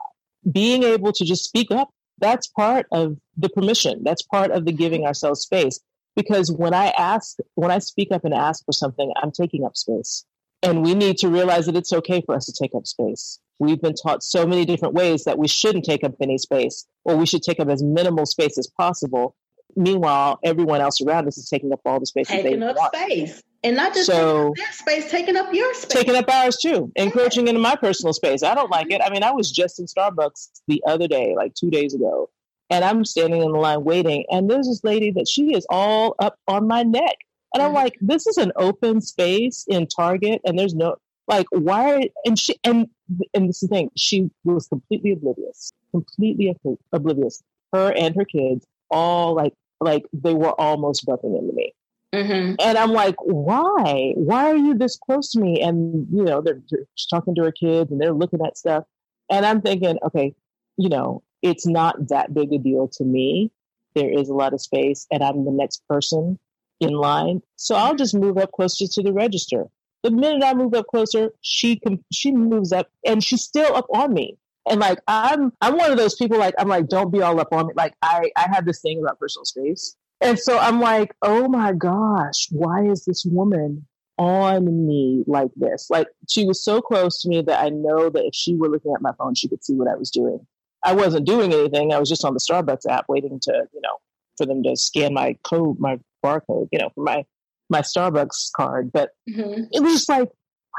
Being 0.51 0.83
able 0.83 1.13
to 1.13 1.25
just 1.25 1.45
speak 1.45 1.71
up, 1.71 1.91
that's 2.19 2.47
part 2.47 2.87
of 2.93 3.19
the 3.37 3.49
permission. 3.49 4.03
That's 4.05 4.23
part 4.23 4.51
of 4.51 4.65
the 4.65 4.73
giving 4.73 5.05
ourselves 5.05 5.41
space. 5.41 5.81
Because 6.17 6.51
when 6.53 6.75
I 6.75 6.89
ask, 6.97 7.37
when 7.55 7.71
I 7.71 7.79
speak 7.79 8.13
up 8.13 8.25
and 8.25 8.33
ask 8.33 8.65
for 8.65 8.73
something, 8.73 9.13
I'm 9.17 9.33
taking 9.33 9.65
up 9.65 9.77
space. 9.77 10.25
And 10.63 10.83
we 10.83 10.95
need 10.95 11.19
to 11.19 11.29
realize 11.29 11.67
that 11.67 11.77
it's 11.77 11.93
okay 11.93 12.23
for 12.25 12.35
us 12.35 12.47
to 12.47 12.53
take 12.53 12.75
up 12.75 12.87
space. 12.87 13.41
We've 13.59 13.81
been 13.81 13.95
taught 13.95 14.23
so 14.23 14.47
many 14.47 14.65
different 14.65 14.95
ways 14.95 15.25
that 15.25 15.39
we 15.39 15.49
shouldn't 15.49 15.85
take 15.85 16.05
up 16.05 16.15
any 16.21 16.39
space, 16.39 16.87
or 17.05 17.17
we 17.17 17.27
should 17.27 17.43
take 17.43 17.61
up 17.61 17.69
as 17.69 17.83
minimal 17.83 18.27
space 18.27 18.59
as 18.59 18.67
possible. 18.67 19.37
Meanwhile, 19.77 20.41
everyone 20.45 20.81
else 20.81 21.01
around 21.01 21.27
us 21.27 21.39
is 21.39 21.49
taking 21.49 21.73
up 21.73 21.81
all 21.85 22.01
the 22.01 22.07
space. 22.07 22.29
Taking 22.29 22.63
up 22.63 22.77
want. 22.77 22.95
space. 22.95 23.43
And 23.63 23.77
not 23.77 23.95
just 23.95 24.07
so, 24.07 24.53
their 24.57 24.73
space, 24.73 25.11
taking 25.11 25.37
up 25.37 25.53
your 25.55 25.73
space. 25.75 25.91
Taking 25.91 26.17
up 26.17 26.29
ours 26.29 26.59
too, 26.61 26.93
encroaching 26.97 27.49
into 27.49 27.61
my 27.61 27.75
personal 27.77 28.13
space. 28.13 28.43
I 28.43 28.55
don't 28.55 28.71
like 28.71 28.91
it. 28.91 29.01
I 29.03 29.11
mean, 29.11 29.23
I 29.23 29.31
was 29.31 29.51
just 29.51 29.81
in 29.81 29.87
Starbucks 29.87 30.61
the 30.69 30.83
other 30.87 31.09
day, 31.09 31.35
like 31.35 31.55
two 31.55 31.71
days 31.71 31.95
ago, 31.95 32.29
and 32.71 32.85
I'm 32.85 33.05
standing 33.05 33.41
in 33.41 33.53
the 33.53 33.59
line 33.59 33.83
waiting, 33.83 34.27
and 34.31 34.51
there's 34.51 34.69
this 34.69 34.85
lady 34.85 35.13
that 35.13 35.29
she 35.29 35.55
is 35.55 35.67
all 35.71 36.15
up 36.19 36.37
on 36.47 36.69
my 36.69 36.83
neck. 36.83 37.17
And 37.55 37.63
I'm 37.63 37.69
mm-hmm. 37.69 37.77
like, 37.77 37.95
this 38.01 38.27
is 38.27 38.37
an 38.37 38.53
open 38.57 39.01
space 39.01 39.65
in 39.69 39.87
Target, 39.87 40.41
and 40.45 40.59
there's 40.59 40.75
no 40.75 40.97
like 41.27 41.47
why 41.51 42.11
and 42.25 42.39
she 42.39 42.57
and 42.65 42.89
and 43.33 43.49
this 43.49 43.63
is 43.63 43.69
the 43.69 43.75
thing, 43.75 43.91
she 43.97 44.31
was 44.45 44.69
completely 44.69 45.13
oblivious. 45.13 45.73
Completely 45.91 46.55
oblivious. 46.93 47.43
Her 47.73 47.93
and 47.97 48.15
her 48.15 48.25
kids 48.25 48.67
all 48.91 49.35
like 49.35 49.55
like 49.81 50.05
they 50.13 50.35
were 50.35 50.59
almost 50.61 51.05
bumping 51.07 51.37
into 51.37 51.53
me. 51.53 51.73
Mm-hmm. 52.15 52.55
And 52.61 52.79
I'm 52.79 52.93
like, 52.93 53.17
why? 53.19 54.13
Why 54.15 54.51
are 54.51 54.57
you 54.57 54.75
this 54.79 54.97
close 54.97 55.33
to 55.33 55.41
me? 55.41 55.61
And, 55.61 56.07
you 56.13 56.23
know, 56.23 56.41
they're, 56.41 56.63
they're 56.71 56.87
talking 57.11 57.35
to 57.35 57.43
her 57.43 57.51
kids 57.51 57.91
and 57.91 58.01
they're 58.01 58.13
looking 58.13 58.39
at 58.47 58.57
stuff. 58.57 58.85
And 59.31 59.45
I'm 59.45 59.61
thinking, 59.61 59.99
okay, 60.05 60.33
you 60.77 60.89
know, 60.89 61.25
it's 61.43 61.67
not 61.67 62.09
that 62.09 62.33
big 62.33 62.53
a 62.53 62.59
deal 62.59 62.87
to 62.89 63.05
me. 63.05 63.51
There 63.97 64.11
is 64.11 64.29
a 64.29 64.35
lot 64.35 64.53
of 64.53 64.61
space 64.61 65.09
and 65.11 65.25
I'm 65.25 65.45
the 65.45 65.51
next 65.51 65.83
person 65.89 66.39
in 66.79 66.93
line. 66.93 67.43
So 67.57 67.75
I'll 67.75 67.97
just 67.97 68.15
move 68.15 68.39
up 68.39 68.53
closer 68.53 68.87
to 68.87 69.03
the 69.03 69.13
register. 69.13 69.67
The 70.05 70.13
minute 70.13 70.45
I 70.45 70.55
move 70.55 70.75
up 70.75 70.87
closer, 70.87 71.33
she 71.41 71.81
com- 71.81 72.05
she 72.13 72.31
moves 72.31 72.73
up 72.73 72.89
and 73.05 73.25
she's 73.25 73.43
still 73.43 73.75
up 73.75 73.87
on 73.93 74.15
me. 74.15 74.39
And 74.71 74.79
like 74.81 75.01
I'm 75.09 75.53
I'm 75.61 75.77
one 75.77 75.91
of 75.91 75.99
those 75.99 76.15
people 76.15 76.39
like 76.39 76.55
I'm 76.59 76.69
like 76.69 76.89
don't 76.89 77.11
be 77.11 77.23
all 77.23 77.41
up 77.41 77.49
on 77.53 77.67
me. 77.67 77.73
Like 77.77 77.95
I 78.03 78.31
I 78.37 78.49
have 78.53 78.65
this 78.67 78.81
thing 78.81 79.01
about 79.03 79.19
personal 79.19 79.45
space 79.45 79.97
and 80.21 80.39
so 80.39 80.59
I'm 80.59 80.81
like, 80.81 81.15
oh 81.23 81.49
my 81.49 81.73
gosh, 81.73 82.49
why 82.51 82.87
is 82.87 83.05
this 83.05 83.25
woman 83.27 83.87
on 84.17 84.87
me 84.87 85.23
like 85.27 85.51
this? 85.55 85.89
Like 85.91 86.09
she 86.31 86.47
was 86.47 86.65
so 86.65 86.81
close 86.81 87.21
to 87.23 87.29
me 87.29 87.43
that 87.43 87.63
I 87.63 87.69
know 87.69 88.09
that 88.09 88.25
if 88.25 88.35
she 88.35 88.55
were 88.55 88.69
looking 88.69 88.95
at 88.95 89.03
my 89.03 89.13
phone, 89.19 89.35
she 89.35 89.49
could 89.49 89.63
see 89.63 89.75
what 89.75 89.89
I 89.89 89.97
was 89.97 90.11
doing. 90.11 90.47
I 90.83 90.95
wasn't 90.95 91.27
doing 91.27 91.53
anything. 91.53 91.93
I 91.93 91.99
was 91.99 92.09
just 92.09 92.25
on 92.25 92.35
the 92.35 92.41
Starbucks 92.41 92.89
app 92.89 93.05
waiting 93.09 93.39
to, 93.43 93.53
you 93.73 93.81
know, 93.83 93.97
for 94.37 94.47
them 94.47 94.63
to 94.63 94.77
scan 94.77 95.13
my 95.15 95.37
code, 95.45 95.79
my 95.79 95.99
barcode, 96.25 96.69
you 96.73 96.79
know, 96.79 96.91
for 96.95 97.05
my 97.05 97.25
my 97.69 97.81
Starbucks 97.81 98.53
card. 98.57 98.93
But 98.93 99.11
mm-hmm. 99.29 99.65
it 99.73 99.83
was 99.83 100.09
like, 100.09 100.31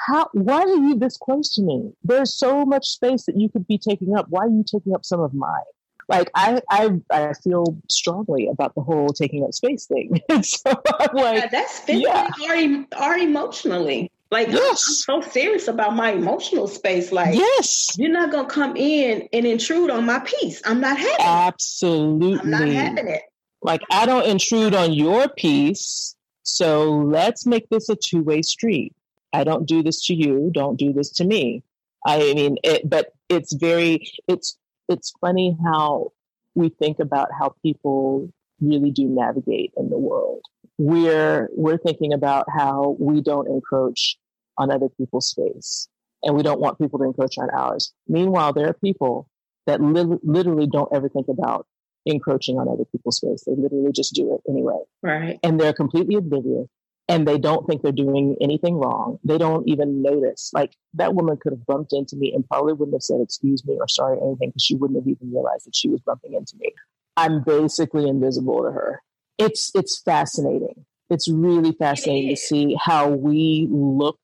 how 0.08 0.30
why 0.34 0.62
are 0.62 0.68
you 0.68 0.96
this 0.96 1.18
close 1.18 1.54
to 1.56 1.62
me? 1.62 1.92
There's 2.04 2.34
so 2.34 2.66
much 2.66 2.88
space 2.88 3.26
that 3.26 3.38
you 3.38 3.50
could 3.50 3.68
be 3.68 3.78
taking 3.78 4.18
up. 4.18 4.28
Why 4.30 4.46
are 4.46 4.50
you 4.50 4.64
taking 4.70 4.94
up 4.94 5.06
some 5.06 5.22
of 5.22 5.34
mine? 5.34 5.64
like 6.08 6.30
I, 6.36 6.62
I 6.70 7.02
I 7.12 7.34
feel 7.34 7.78
strongly 7.90 8.48
about 8.48 8.76
the 8.76 8.82
whole 8.82 9.10
taking 9.10 9.44
up 9.44 9.54
space 9.54 9.86
thing. 9.86 10.22
so 10.44 10.70
I'm 11.00 11.16
like, 11.16 11.38
yeah, 11.42 11.48
that's 11.48 11.82
yeah. 11.88 12.30
or, 12.50 12.86
or 13.02 13.18
emotionally. 13.18 14.12
Like 14.32 14.50
yes. 14.50 15.06
I'm 15.08 15.22
so 15.24 15.30
serious 15.30 15.68
about 15.68 15.96
my 15.96 16.12
emotional 16.12 16.68
space. 16.68 17.12
Like 17.12 17.36
yes, 17.36 17.96
you're 17.98 18.12
not 18.12 18.32
gonna 18.32 18.48
come 18.48 18.76
in 18.76 19.28
and 19.32 19.46
intrude 19.46 19.90
on 19.90 20.06
my 20.06 20.20
peace. 20.20 20.62
I'm 20.66 20.82
not 20.82 20.98
having 20.98 21.16
Absolutely. 21.20 22.34
it. 22.34 22.42
I'm 22.42 22.50
not 22.50 22.68
having 22.68 23.08
it. 23.08 23.22
Like 23.62 23.82
I 23.92 24.06
don't 24.06 24.26
intrude 24.26 24.76
on 24.76 24.94
your 24.94 25.30
peace. 25.30 26.15
So 26.46 26.92
let's 26.92 27.46
make 27.46 27.68
this 27.70 27.90
a 27.90 27.96
two 27.96 28.22
way 28.22 28.42
street. 28.42 28.94
I 29.34 29.44
don't 29.44 29.66
do 29.66 29.84
this 29.84 30.06
to 30.06 30.14
you. 30.14 30.52
Don't 30.54 30.78
do 30.78 30.94
this 30.94 31.10
to 31.14 31.26
me. 31.26 31.64
I 32.06 32.20
mean, 32.20 32.58
it, 32.64 32.88
but 32.88 33.14
it's 33.30 33.54
very, 33.54 34.08
it's 34.28 34.58
it's 34.88 35.12
funny 35.20 35.58
how 35.64 36.12
we 36.54 36.70
think 36.70 37.00
about 37.00 37.30
how 37.38 37.56
people 37.64 38.32
really 38.62 38.92
do 38.92 39.06
navigate 39.06 39.74
in 39.76 39.90
the 39.90 39.98
world. 39.98 40.42
We're 40.78 41.50
we're 41.54 41.80
thinking 41.80 42.14
about 42.14 42.46
how 42.56 42.96
we 43.00 43.22
don't 43.22 43.48
encroach 43.48 44.18
on 44.58 44.72
other 44.72 44.90
people's 44.90 45.30
space 45.30 45.90
and 46.24 46.36
we 46.36 46.44
don't 46.44 46.60
want 46.60 46.78
people 46.78 47.00
to 47.00 47.06
encroach 47.06 47.38
on 47.40 47.50
ours. 47.50 47.92
Meanwhile, 48.08 48.54
there 48.54 48.70
are 48.70 48.74
people 48.74 49.28
that 49.66 49.82
li- 49.82 50.20
literally 50.24 50.68
don't 50.68 50.94
ever 50.94 51.10
think 51.10 51.28
about 51.28 51.66
encroaching 52.06 52.58
on 52.58 52.68
other 52.68 52.86
people's 52.86 53.18
space. 53.18 53.44
They 53.46 53.56
literally 53.56 53.92
just 53.92 54.14
do 54.14 54.36
it 54.36 54.42
anyway. 54.50 54.80
Right. 55.02 55.40
And 55.44 55.60
they're 55.60 55.74
completely 55.74 56.16
oblivious 56.16 56.68
and 57.08 57.28
they 57.28 57.38
don't 57.38 57.68
think 57.68 57.82
they're 57.82 57.92
doing 57.92 58.36
anything 58.42 58.76
wrong. 58.76 59.20
They 59.24 59.38
don't 59.38 59.68
even 59.68 60.02
notice. 60.02 60.52
Like 60.54 60.76
that 60.96 61.14
woman 61.14 61.38
could 61.38 61.54
have 61.54 61.66
bumped 61.66 61.94
into 61.94 62.16
me 62.16 62.34
and 62.34 62.48
probably 62.48 62.74
wouldn't 62.74 62.96
have 62.96 63.04
said 63.04 63.22
excuse 63.22 63.66
me 63.66 63.78
or 63.80 63.88
sorry 63.88 64.18
or 64.18 64.28
anything 64.28 64.50
because 64.50 64.64
she 64.64 64.76
wouldn't 64.76 65.00
have 65.00 65.08
even 65.08 65.32
realized 65.32 65.66
that 65.66 65.76
she 65.76 65.90
was 65.90 66.02
bumping 66.02 66.34
into 66.34 66.56
me. 66.58 66.72
I'm 67.18 67.44
basically 67.44 68.08
invisible 68.08 68.64
to 68.64 68.72
her. 68.72 69.02
It's 69.38 69.72
it's 69.76 70.02
fascinating. 70.02 70.86
It's 71.10 71.30
really 71.30 71.74
fascinating 71.74 72.30
to 72.30 72.36
see 72.36 72.76
how 72.82 73.10
we 73.10 73.68
look 73.70 74.20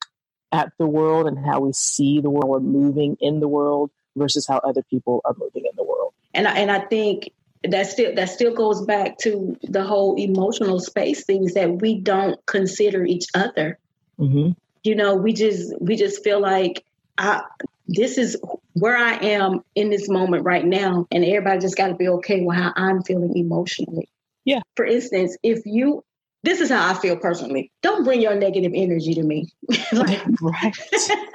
at 0.51 0.71
the 0.79 0.87
world 0.87 1.27
and 1.27 1.37
how 1.45 1.61
we 1.61 1.73
see 1.73 2.19
the 2.19 2.29
world 2.29 2.49
we're 2.49 2.59
moving 2.59 3.17
in 3.21 3.39
the 3.39 3.47
world 3.47 3.91
versus 4.17 4.47
how 4.47 4.57
other 4.57 4.83
people 4.89 5.21
are 5.23 5.35
moving 5.37 5.63
in 5.65 5.75
the 5.75 5.83
world. 5.83 6.13
And 6.33 6.47
I, 6.47 6.57
and 6.57 6.71
I 6.71 6.79
think 6.79 7.29
that 7.63 7.87
still 7.87 8.13
that 8.15 8.29
still 8.29 8.53
goes 8.53 8.85
back 8.85 9.17
to 9.19 9.57
the 9.63 9.83
whole 9.83 10.15
emotional 10.15 10.79
space 10.79 11.23
things 11.23 11.53
that 11.53 11.81
we 11.81 11.99
don't 11.99 12.43
consider 12.45 13.05
each 13.05 13.25
other. 13.35 13.77
Mm-hmm. 14.19 14.51
you 14.83 14.95
know, 14.95 15.15
we 15.15 15.33
just 15.33 15.73
we 15.81 15.95
just 15.95 16.23
feel 16.23 16.39
like 16.39 16.85
I, 17.17 17.41
this 17.87 18.17
is 18.17 18.37
where 18.73 18.95
I 18.95 19.13
am 19.15 19.63
in 19.75 19.89
this 19.89 20.07
moment 20.09 20.43
right 20.43 20.65
now, 20.65 21.07
and 21.11 21.25
everybody 21.25 21.59
just 21.59 21.75
got 21.75 21.87
to 21.87 21.95
be 21.95 22.07
okay 22.07 22.41
with 22.41 22.55
how 22.55 22.73
I'm 22.75 23.01
feeling 23.03 23.35
emotionally. 23.35 24.09
Yeah. 24.45 24.61
For 24.75 24.85
instance, 24.85 25.37
if 25.43 25.65
you 25.65 26.03
this 26.43 26.59
is 26.59 26.69
how 26.69 26.89
I 26.89 26.95
feel 26.95 27.17
personally. 27.17 27.71
Don't 27.81 28.03
bring 28.03 28.21
your 28.21 28.35
negative 28.35 28.71
energy 28.73 29.13
to 29.13 29.23
me. 29.23 29.53
like, 29.93 30.23
right. 30.41 30.75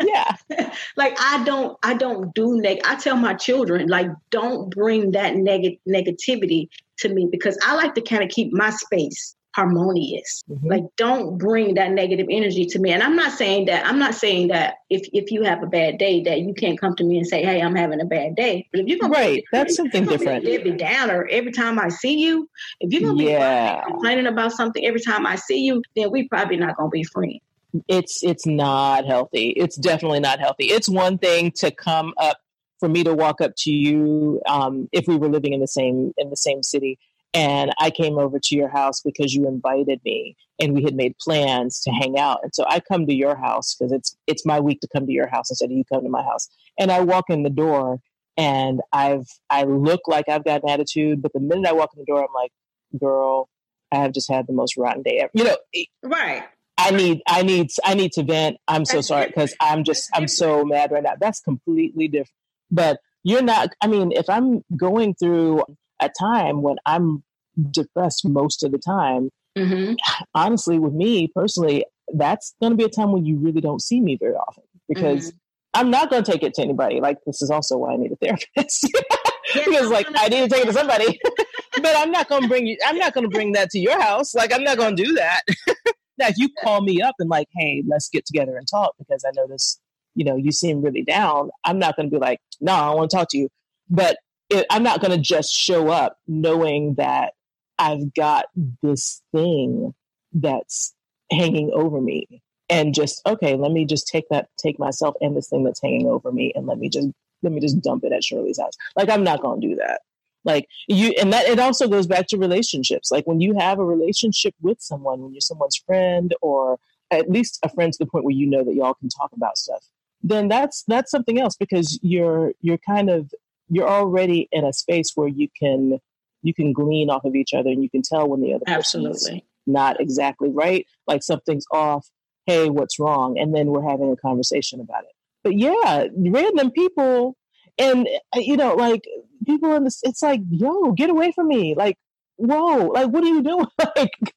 Yeah. 0.00 0.36
like 0.96 1.16
I 1.20 1.44
don't 1.44 1.78
I 1.82 1.94
don't 1.94 2.34
do 2.34 2.60
neg 2.60 2.80
I 2.84 2.96
tell 2.96 3.16
my 3.16 3.34
children, 3.34 3.88
like, 3.88 4.10
don't 4.30 4.70
bring 4.70 5.12
that 5.12 5.36
negative 5.36 5.78
negativity 5.88 6.68
to 6.98 7.08
me 7.08 7.28
because 7.30 7.58
I 7.64 7.74
like 7.74 7.94
to 7.94 8.00
kind 8.00 8.22
of 8.22 8.30
keep 8.30 8.52
my 8.52 8.70
space 8.70 9.36
harmonious. 9.56 10.44
Mm-hmm. 10.50 10.68
Like 10.68 10.84
don't 10.96 11.38
bring 11.38 11.74
that 11.74 11.90
negative 11.90 12.26
energy 12.30 12.66
to 12.66 12.78
me. 12.78 12.92
And 12.92 13.02
I'm 13.02 13.16
not 13.16 13.32
saying 13.32 13.66
that 13.66 13.86
I'm 13.86 13.98
not 13.98 14.14
saying 14.14 14.48
that 14.48 14.76
if 14.90 15.08
if 15.12 15.32
you 15.32 15.42
have 15.44 15.62
a 15.62 15.66
bad 15.66 15.98
day 15.98 16.22
that 16.24 16.40
you 16.40 16.52
can't 16.52 16.78
come 16.78 16.94
to 16.96 17.04
me 17.04 17.16
and 17.16 17.26
say, 17.26 17.42
Hey, 17.42 17.60
I'm 17.62 17.74
having 17.74 18.00
a 18.00 18.04
bad 18.04 18.36
day. 18.36 18.68
But 18.70 18.82
if 18.82 18.86
you're 18.86 18.98
gonna 18.98 19.14
Right, 19.14 19.36
be, 19.36 19.46
that's 19.50 19.74
something 19.74 20.04
different. 20.04 20.44
Be 20.44 20.58
Debbie 20.58 20.72
Downer 20.72 21.26
every 21.30 21.52
time 21.52 21.78
I 21.78 21.88
see 21.88 22.18
you, 22.18 22.48
if 22.80 22.92
you're 22.92 23.02
gonna 23.02 23.16
be 23.16 23.90
complaining 23.90 24.26
about 24.26 24.52
something 24.52 24.84
every 24.84 25.00
time 25.00 25.26
I 25.26 25.36
see 25.36 25.60
you, 25.60 25.82
then 25.96 26.10
we 26.10 26.28
probably 26.28 26.58
not 26.58 26.76
gonna 26.76 26.90
be 26.90 27.02
friends. 27.04 27.40
It's 27.88 28.22
it's 28.22 28.46
not 28.46 29.06
healthy. 29.06 29.48
It's 29.50 29.76
definitely 29.76 30.20
not 30.20 30.38
healthy. 30.38 30.66
It's 30.66 30.88
one 30.88 31.18
thing 31.18 31.50
to 31.56 31.70
come 31.70 32.12
up 32.18 32.38
for 32.78 32.88
me 32.90 33.04
to 33.04 33.14
walk 33.14 33.40
up 33.40 33.52
to 33.56 33.70
you 33.70 34.40
um, 34.46 34.88
if 34.92 35.06
we 35.08 35.16
were 35.16 35.28
living 35.30 35.54
in 35.54 35.60
the 35.60 35.66
same 35.66 36.12
in 36.18 36.28
the 36.28 36.36
same 36.36 36.62
city 36.62 36.98
and 37.34 37.72
I 37.78 37.90
came 37.90 38.18
over 38.18 38.38
to 38.38 38.56
your 38.56 38.68
house 38.68 39.00
because 39.02 39.34
you 39.34 39.46
invited 39.46 40.00
me 40.04 40.36
and 40.60 40.74
we 40.74 40.82
had 40.82 40.94
made 40.94 41.18
plans 41.18 41.80
to 41.80 41.90
hang 41.90 42.18
out. 42.18 42.40
And 42.42 42.54
so 42.54 42.64
I 42.68 42.80
come 42.80 43.06
to 43.06 43.14
your 43.14 43.36
house 43.36 43.74
because 43.74 43.92
it's 43.92 44.16
it's 44.26 44.46
my 44.46 44.60
week 44.60 44.80
to 44.80 44.88
come 44.88 45.06
to 45.06 45.12
your 45.12 45.26
house 45.26 45.50
instead 45.50 45.66
of 45.66 45.72
you 45.72 45.84
come 45.84 46.02
to 46.02 46.08
my 46.08 46.22
house. 46.22 46.48
And 46.78 46.90
I 46.90 47.00
walk 47.00 47.26
in 47.28 47.42
the 47.42 47.50
door 47.50 48.00
and 48.36 48.80
I've 48.92 49.26
I 49.50 49.64
look 49.64 50.02
like 50.06 50.28
I've 50.28 50.44
got 50.44 50.62
an 50.62 50.70
attitude, 50.70 51.22
but 51.22 51.32
the 51.32 51.40
minute 51.40 51.68
I 51.68 51.72
walk 51.72 51.90
in 51.94 52.00
the 52.00 52.06
door, 52.06 52.20
I'm 52.20 52.34
like, 52.34 52.52
girl, 52.98 53.48
I 53.92 53.96
have 53.96 54.12
just 54.12 54.30
had 54.30 54.46
the 54.46 54.52
most 54.52 54.76
rotten 54.76 55.02
day 55.02 55.18
ever. 55.18 55.30
You 55.34 55.44
know, 55.44 55.56
right. 56.04 56.44
I 56.78 56.90
need 56.90 57.22
I 57.28 57.42
need 57.42 57.70
I 57.84 57.94
need 57.94 58.12
to 58.12 58.22
vent. 58.22 58.58
I'm 58.68 58.84
so 58.84 59.00
sorry 59.00 59.26
because 59.26 59.54
I'm 59.60 59.84
just 59.84 60.10
I'm 60.14 60.28
so 60.28 60.64
mad 60.64 60.90
right 60.92 61.02
now. 61.02 61.14
That's 61.18 61.40
completely 61.40 62.08
different. 62.08 62.32
But 62.70 63.00
you're 63.24 63.42
not 63.42 63.70
I 63.80 63.86
mean, 63.86 64.12
if 64.12 64.28
I'm 64.28 64.64
going 64.76 65.14
through 65.14 65.62
a 66.00 66.10
time 66.18 66.62
when 66.62 66.76
I'm 66.86 67.22
depressed 67.70 68.28
most 68.28 68.62
of 68.62 68.72
the 68.72 68.78
time, 68.78 69.30
mm-hmm. 69.56 69.94
honestly, 70.34 70.78
with 70.78 70.92
me 70.92 71.28
personally, 71.34 71.84
that's 72.14 72.54
going 72.60 72.72
to 72.72 72.76
be 72.76 72.84
a 72.84 72.88
time 72.88 73.12
when 73.12 73.24
you 73.24 73.36
really 73.38 73.60
don't 73.60 73.82
see 73.82 74.00
me 74.00 74.16
very 74.16 74.34
often 74.34 74.64
because 74.88 75.28
mm-hmm. 75.28 75.36
I'm 75.74 75.90
not 75.90 76.10
going 76.10 76.22
to 76.22 76.30
take 76.30 76.42
it 76.42 76.54
to 76.54 76.62
anybody. 76.62 77.00
Like, 77.00 77.18
this 77.26 77.42
is 77.42 77.50
also 77.50 77.76
why 77.78 77.92
I 77.92 77.96
need 77.96 78.12
a 78.12 78.16
therapist. 78.16 78.88
because, 79.54 79.90
like, 79.90 80.06
I 80.16 80.28
need 80.28 80.40
to 80.40 80.48
take 80.48 80.64
it 80.64 80.66
to 80.66 80.72
somebody. 80.72 81.20
but 81.82 81.96
I'm 81.96 82.10
not 82.10 82.28
going 82.28 82.42
to 82.42 82.48
bring 82.48 82.66
you, 82.66 82.76
I'm 82.86 82.96
not 82.96 83.12
going 83.12 83.28
to 83.28 83.30
bring 83.30 83.52
that 83.52 83.70
to 83.70 83.78
your 83.78 84.00
house. 84.00 84.34
Like, 84.34 84.54
I'm 84.54 84.64
not 84.64 84.78
going 84.78 84.96
to 84.96 85.04
do 85.04 85.14
that. 85.14 85.42
now, 86.18 86.28
if 86.28 86.38
you 86.38 86.48
call 86.62 86.80
me 86.82 87.02
up 87.02 87.14
and, 87.18 87.28
like, 87.28 87.48
hey, 87.56 87.82
let's 87.86 88.08
get 88.08 88.24
together 88.24 88.56
and 88.56 88.66
talk 88.66 88.94
because 88.98 89.24
I 89.26 89.32
notice, 89.34 89.78
you 90.14 90.24
know, 90.24 90.36
you 90.36 90.52
seem 90.52 90.80
really 90.80 91.02
down, 91.02 91.50
I'm 91.64 91.78
not 91.78 91.96
going 91.96 92.08
to 92.08 92.14
be 92.14 92.20
like, 92.20 92.40
no, 92.60 92.72
I 92.72 92.94
want 92.94 93.10
to 93.10 93.16
talk 93.16 93.28
to 93.30 93.38
you. 93.38 93.48
But 93.90 94.16
it, 94.50 94.66
I'm 94.70 94.82
not 94.82 95.00
going 95.00 95.12
to 95.12 95.18
just 95.18 95.52
show 95.52 95.88
up 95.88 96.18
knowing 96.26 96.94
that 96.94 97.34
I've 97.78 98.14
got 98.14 98.46
this 98.82 99.22
thing 99.32 99.94
that's 100.32 100.94
hanging 101.30 101.70
over 101.72 102.00
me 102.00 102.42
and 102.68 102.94
just 102.94 103.20
okay 103.26 103.56
let 103.56 103.72
me 103.72 103.84
just 103.84 104.06
take 104.06 104.28
that 104.28 104.48
take 104.58 104.78
myself 104.78 105.14
and 105.20 105.36
this 105.36 105.48
thing 105.48 105.64
that's 105.64 105.80
hanging 105.82 106.06
over 106.06 106.30
me 106.30 106.52
and 106.54 106.66
let 106.66 106.78
me 106.78 106.88
just 106.88 107.08
let 107.42 107.52
me 107.52 107.60
just 107.60 107.80
dump 107.80 108.04
it 108.04 108.12
at 108.12 108.22
shirley's 108.22 108.60
house. 108.60 108.74
Like 108.94 109.08
i'm 109.08 109.24
not 109.24 109.42
going 109.42 109.60
to 109.60 109.68
do 109.68 109.76
that. 109.76 110.02
Like 110.44 110.68
you 110.86 111.12
and 111.20 111.32
that 111.32 111.48
it 111.48 111.58
also 111.58 111.88
goes 111.88 112.06
back 112.06 112.28
to 112.28 112.38
relationships. 112.38 113.10
Like 113.10 113.26
when 113.26 113.40
you 113.40 113.54
have 113.58 113.78
a 113.78 113.84
relationship 113.84 114.54
with 114.60 114.80
someone 114.80 115.20
when 115.20 115.32
you're 115.32 115.40
someone's 115.40 115.76
friend 115.76 116.34
or 116.40 116.78
at 117.10 117.30
least 117.30 117.58
a 117.64 117.68
friend 117.68 117.92
to 117.92 117.98
the 117.98 118.06
point 118.06 118.24
where 118.24 118.34
you 118.34 118.46
know 118.46 118.62
that 118.64 118.74
y'all 118.74 118.94
can 118.94 119.08
talk 119.08 119.30
about 119.32 119.56
stuff 119.58 119.84
then 120.22 120.48
that's 120.48 120.82
that's 120.88 121.10
something 121.10 121.38
else 121.40 121.56
because 121.56 121.98
you're 122.02 122.52
you're 122.60 122.78
kind 122.78 123.10
of 123.10 123.32
you're 123.68 123.88
already 123.88 124.48
in 124.52 124.64
a 124.64 124.72
space 124.72 125.12
where 125.14 125.28
you 125.28 125.48
can 125.58 125.98
you 126.42 126.54
can 126.54 126.72
glean 126.72 127.10
off 127.10 127.24
of 127.24 127.34
each 127.34 127.54
other 127.54 127.70
and 127.70 127.82
you 127.82 127.90
can 127.90 128.02
tell 128.02 128.28
when 128.28 128.40
the 128.40 128.54
other 128.54 128.64
person 128.64 129.06
is 129.06 129.30
not 129.66 130.00
exactly 130.00 130.48
right 130.50 130.86
like 131.06 131.22
something's 131.22 131.66
off 131.72 132.08
hey 132.46 132.70
what's 132.70 132.98
wrong? 132.98 133.38
And 133.38 133.54
then 133.54 133.66
we're 133.68 133.88
having 133.88 134.10
a 134.10 134.16
conversation 134.16 134.80
about 134.80 135.04
it. 135.04 135.12
But 135.42 135.58
yeah 135.58 136.06
random 136.16 136.70
people 136.70 137.36
and 137.78 138.08
uh, 138.34 138.40
you 138.40 138.56
know 138.56 138.74
like 138.74 139.04
people 139.44 139.74
in 139.74 139.84
this 139.84 140.00
it's 140.02 140.22
like 140.22 140.40
yo 140.48 140.92
get 140.92 141.10
away 141.10 141.32
from 141.32 141.48
me. 141.48 141.74
Like 141.74 141.98
whoa 142.36 142.86
like 142.86 143.08
what 143.08 143.24
are 143.24 143.28
you 143.28 143.42
doing? 143.42 143.66
Like 143.96 144.34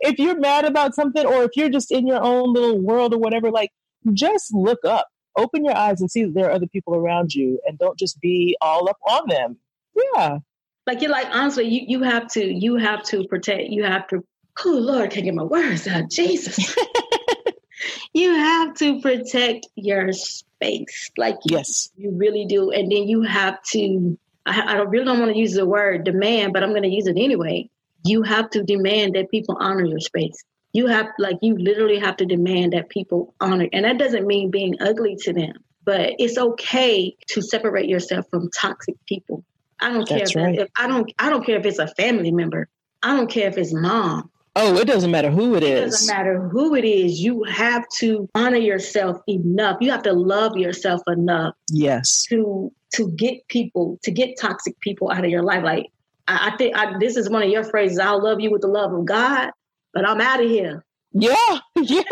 if 0.00 0.18
you're 0.18 0.38
mad 0.38 0.64
about 0.64 0.94
something 0.94 1.24
or 1.24 1.44
if 1.44 1.52
you're 1.54 1.70
just 1.70 1.92
in 1.92 2.06
your 2.06 2.20
own 2.20 2.52
little 2.52 2.80
world 2.80 3.14
or 3.14 3.18
whatever 3.18 3.52
like 3.52 3.70
just 4.12 4.52
look 4.52 4.84
up 4.84 5.06
open 5.36 5.64
your 5.64 5.76
eyes 5.76 6.00
and 6.00 6.10
see 6.10 6.24
that 6.24 6.34
there 6.34 6.46
are 6.46 6.52
other 6.52 6.66
people 6.66 6.94
around 6.94 7.34
you 7.34 7.60
and 7.66 7.78
don't 7.78 7.98
just 7.98 8.20
be 8.20 8.56
all 8.60 8.88
up 8.88 8.98
on 9.08 9.28
them. 9.28 9.56
Yeah. 10.14 10.38
Like 10.86 11.02
you're 11.02 11.10
like, 11.10 11.28
honestly, 11.30 11.68
you, 11.68 11.82
you 11.86 12.02
have 12.02 12.28
to, 12.32 12.44
you 12.44 12.76
have 12.76 13.02
to 13.04 13.26
protect, 13.28 13.68
you 13.68 13.84
have 13.84 14.08
to, 14.08 14.24
oh 14.64 14.70
Lord, 14.70 15.02
I 15.02 15.06
can't 15.08 15.24
get 15.24 15.34
my 15.34 15.44
words 15.44 15.86
out. 15.86 16.10
Jesus. 16.10 16.76
you 18.12 18.34
have 18.34 18.74
to 18.76 19.00
protect 19.00 19.68
your 19.76 20.12
space. 20.12 21.10
Like 21.16 21.36
yes, 21.44 21.90
you, 21.96 22.10
you 22.10 22.16
really 22.16 22.46
do. 22.46 22.70
And 22.70 22.90
then 22.90 23.08
you 23.08 23.22
have 23.22 23.62
to, 23.72 24.18
I, 24.46 24.60
I 24.60 24.76
really 24.82 25.04
don't 25.04 25.20
want 25.20 25.32
to 25.32 25.38
use 25.38 25.54
the 25.54 25.66
word 25.66 26.04
demand, 26.04 26.52
but 26.52 26.62
I'm 26.62 26.70
going 26.70 26.82
to 26.82 26.88
use 26.88 27.06
it 27.06 27.16
anyway. 27.16 27.70
You 28.04 28.22
have 28.22 28.50
to 28.50 28.62
demand 28.62 29.14
that 29.14 29.30
people 29.30 29.56
honor 29.60 29.84
your 29.84 30.00
space 30.00 30.42
you 30.72 30.86
have 30.86 31.06
like 31.18 31.36
you 31.42 31.56
literally 31.58 31.98
have 31.98 32.16
to 32.16 32.26
demand 32.26 32.72
that 32.72 32.88
people 32.88 33.34
honor 33.40 33.68
and 33.72 33.84
that 33.84 33.98
doesn't 33.98 34.26
mean 34.26 34.50
being 34.50 34.76
ugly 34.80 35.16
to 35.16 35.32
them 35.32 35.54
but 35.84 36.12
it's 36.18 36.38
okay 36.38 37.16
to 37.28 37.42
separate 37.42 37.88
yourself 37.88 38.26
from 38.30 38.50
toxic 38.50 38.94
people. 39.06 39.44
I 39.80 39.92
don't 39.92 40.06
care 40.06 40.22
if, 40.22 40.36
right. 40.36 40.58
if, 40.58 40.68
i 40.76 40.86
don't 40.86 41.10
i 41.18 41.30
don't 41.30 41.44
care 41.44 41.58
if 41.58 41.64
it's 41.64 41.78
a 41.78 41.88
family 41.88 42.30
member. 42.30 42.68
I 43.02 43.16
don't 43.16 43.30
care 43.30 43.48
if 43.48 43.56
it's 43.56 43.72
mom. 43.72 44.30
Oh 44.54 44.76
it 44.76 44.84
doesn't 44.84 45.10
matter 45.10 45.30
who 45.30 45.54
it 45.54 45.62
is 45.62 45.70
it 45.70 45.84
doesn't 45.86 46.14
matter 46.14 46.48
who 46.48 46.74
it 46.74 46.84
is. 46.84 47.20
You 47.20 47.44
have 47.44 47.88
to 47.98 48.28
honor 48.34 48.58
yourself 48.58 49.22
enough. 49.26 49.78
You 49.80 49.90
have 49.90 50.02
to 50.02 50.12
love 50.12 50.56
yourself 50.56 51.00
enough 51.06 51.54
yes. 51.70 52.24
to 52.26 52.70
to 52.94 53.10
get 53.12 53.48
people 53.48 53.98
to 54.02 54.10
get 54.10 54.38
toxic 54.38 54.78
people 54.80 55.10
out 55.10 55.24
of 55.24 55.30
your 55.30 55.42
life. 55.42 55.64
Like 55.64 55.86
I, 56.28 56.50
I 56.52 56.56
think 56.56 56.76
I, 56.76 56.98
this 56.98 57.16
is 57.16 57.30
one 57.30 57.42
of 57.42 57.48
your 57.48 57.64
phrases. 57.64 57.98
I'll 57.98 58.22
love 58.22 58.40
you 58.40 58.50
with 58.50 58.60
the 58.60 58.68
love 58.68 58.92
of 58.92 59.06
God 59.06 59.50
but 59.92 60.08
I'm 60.08 60.20
out 60.20 60.42
of 60.42 60.48
here. 60.48 60.84
Yeah, 61.12 61.58
yeah. 61.76 62.02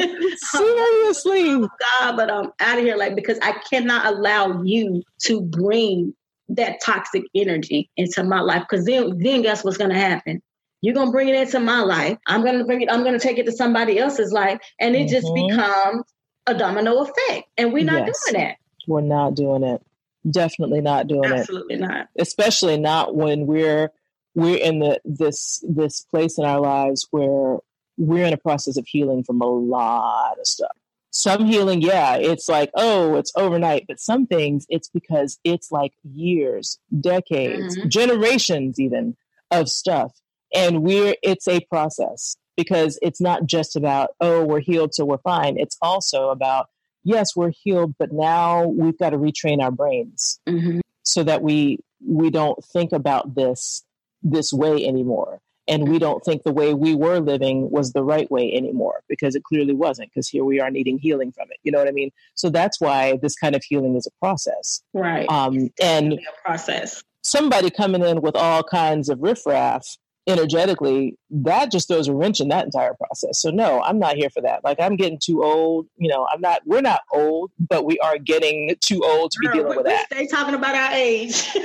Seriously. 0.36 1.58
God, 1.58 2.16
but 2.16 2.30
I'm 2.30 2.50
out 2.60 2.78
of 2.78 2.84
here, 2.84 2.96
like 2.96 3.14
because 3.14 3.38
I 3.42 3.52
cannot 3.70 4.06
allow 4.06 4.62
you 4.62 5.02
to 5.24 5.42
bring 5.42 6.14
that 6.48 6.80
toxic 6.84 7.24
energy 7.34 7.90
into 7.96 8.22
my 8.24 8.40
life. 8.40 8.62
Because 8.68 8.86
then, 8.86 9.18
then 9.18 9.42
guess 9.42 9.64
what's 9.64 9.76
going 9.76 9.90
to 9.90 9.98
happen? 9.98 10.40
You're 10.80 10.94
going 10.94 11.08
to 11.08 11.12
bring 11.12 11.28
it 11.28 11.34
into 11.34 11.60
my 11.60 11.80
life. 11.80 12.18
I'm 12.26 12.42
going 12.42 12.58
to 12.58 12.64
bring 12.64 12.80
it. 12.82 12.90
I'm 12.90 13.02
going 13.02 13.18
to 13.18 13.22
take 13.22 13.38
it 13.38 13.46
to 13.46 13.52
somebody 13.52 13.98
else's 13.98 14.32
life, 14.32 14.60
and 14.80 14.94
it 14.94 15.08
mm-hmm. 15.08 15.08
just 15.08 15.34
becomes 15.34 16.04
a 16.46 16.54
domino 16.54 17.02
effect. 17.02 17.48
And 17.58 17.72
we're 17.72 17.84
not 17.84 18.06
yes. 18.06 18.18
doing 18.30 18.42
that. 18.42 18.56
We're 18.86 19.00
not 19.00 19.34
doing 19.34 19.62
it. 19.64 19.82
Definitely 20.30 20.80
not 20.80 21.06
doing 21.06 21.24
Absolutely 21.24 21.76
it. 21.76 21.82
Absolutely 21.82 21.98
not. 21.98 22.08
Especially 22.18 22.78
not 22.78 23.14
when 23.14 23.46
we're 23.46 23.90
we're 24.36 24.58
in 24.58 24.78
the 24.78 25.00
this 25.04 25.64
this 25.66 26.02
place 26.02 26.38
in 26.38 26.44
our 26.44 26.60
lives 26.60 27.08
where 27.10 27.56
we're 27.96 28.26
in 28.26 28.34
a 28.34 28.38
process 28.38 28.76
of 28.76 28.86
healing 28.86 29.24
from 29.24 29.40
a 29.40 29.46
lot 29.46 30.38
of 30.38 30.46
stuff. 30.46 30.76
Some 31.10 31.46
healing, 31.46 31.80
yeah, 31.80 32.16
it's 32.16 32.46
like, 32.46 32.70
oh, 32.74 33.16
it's 33.16 33.32
overnight. 33.36 33.86
But 33.88 33.98
some 33.98 34.26
things, 34.26 34.66
it's 34.68 34.88
because 34.88 35.38
it's 35.44 35.72
like 35.72 35.92
years, 36.04 36.78
decades, 37.00 37.78
mm-hmm. 37.78 37.88
generations 37.88 38.78
even 38.78 39.16
of 39.50 39.70
stuff. 39.70 40.12
And 40.54 40.82
we're, 40.82 41.14
it's 41.22 41.48
a 41.48 41.60
process 41.70 42.36
because 42.54 42.98
it's 43.00 43.20
not 43.20 43.46
just 43.46 43.76
about, 43.76 44.10
oh, 44.20 44.44
we're 44.44 44.60
healed, 44.60 44.92
so 44.92 45.06
we're 45.06 45.16
fine. 45.18 45.58
It's 45.58 45.78
also 45.80 46.28
about, 46.28 46.66
yes, 47.02 47.34
we're 47.34 47.52
healed, 47.62 47.94
but 47.98 48.12
now 48.12 48.66
we've 48.66 48.98
got 48.98 49.10
to 49.10 49.18
retrain 49.18 49.62
our 49.62 49.70
brains 49.70 50.38
mm-hmm. 50.46 50.80
so 51.02 51.22
that 51.22 51.40
we, 51.40 51.78
we 52.06 52.28
don't 52.28 52.62
think 52.62 52.92
about 52.92 53.34
this 53.34 53.85
this 54.22 54.52
way 54.52 54.86
anymore. 54.86 55.40
And 55.68 55.88
we 55.88 55.98
don't 55.98 56.24
think 56.24 56.44
the 56.44 56.52
way 56.52 56.74
we 56.74 56.94
were 56.94 57.18
living 57.18 57.70
was 57.70 57.92
the 57.92 58.04
right 58.04 58.30
way 58.30 58.54
anymore 58.54 59.02
because 59.08 59.34
it 59.34 59.42
clearly 59.42 59.74
wasn't, 59.74 60.10
because 60.10 60.28
here 60.28 60.44
we 60.44 60.60
are 60.60 60.70
needing 60.70 60.98
healing 60.98 61.32
from 61.32 61.48
it. 61.50 61.58
You 61.64 61.72
know 61.72 61.78
what 61.78 61.88
I 61.88 61.92
mean? 61.92 62.12
So 62.34 62.50
that's 62.50 62.80
why 62.80 63.18
this 63.20 63.34
kind 63.34 63.56
of 63.56 63.64
healing 63.64 63.96
is 63.96 64.06
a 64.06 64.12
process. 64.24 64.82
Right. 64.94 65.28
Um, 65.28 65.70
and 65.82 66.12
a 66.14 66.18
process. 66.44 67.02
Somebody 67.22 67.70
coming 67.70 68.04
in 68.04 68.22
with 68.22 68.36
all 68.36 68.62
kinds 68.62 69.08
of 69.08 69.20
riffraff 69.20 69.84
energetically, 70.26 71.16
that 71.30 71.70
just 71.70 71.88
throws 71.88 72.08
a 72.08 72.14
wrench 72.14 72.40
in 72.40 72.48
that 72.48 72.64
entire 72.64 72.94
process. 72.94 73.40
So 73.40 73.50
no, 73.50 73.82
I'm 73.82 73.98
not 73.98 74.16
here 74.16 74.30
for 74.30 74.40
that. 74.42 74.64
Like 74.64 74.80
I'm 74.80 74.96
getting 74.96 75.18
too 75.18 75.44
old. 75.44 75.86
You 75.96 76.08
know, 76.08 76.26
I'm 76.32 76.40
not. 76.40 76.62
We're 76.66 76.80
not 76.80 77.00
old, 77.12 77.50
but 77.58 77.84
we 77.84 77.98
are 78.00 78.18
getting 78.18 78.74
too 78.80 79.02
old 79.04 79.32
to 79.32 79.40
Girl, 79.40 79.52
be 79.52 79.58
dealing 79.58 79.70
we, 79.70 79.76
with 79.78 79.86
that. 79.86 80.06
Stay 80.06 80.26
talking 80.26 80.54
about 80.54 80.74
our 80.74 80.92
age. 80.92 81.50
we 81.54 81.60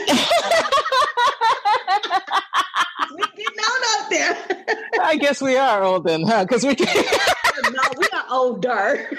getting 3.35 3.59
on 3.59 4.03
up 4.03 4.09
there. 4.09 4.37
I 5.01 5.17
guess 5.17 5.41
we 5.41 5.57
are 5.57 5.83
old 5.83 6.05
then, 6.05 6.23
huh? 6.23 6.45
Because 6.45 6.63
we 6.63 6.75
can. 6.75 6.87
no, 7.63 7.81
we 7.97 8.07
are 8.13 8.25
older. 8.29 9.09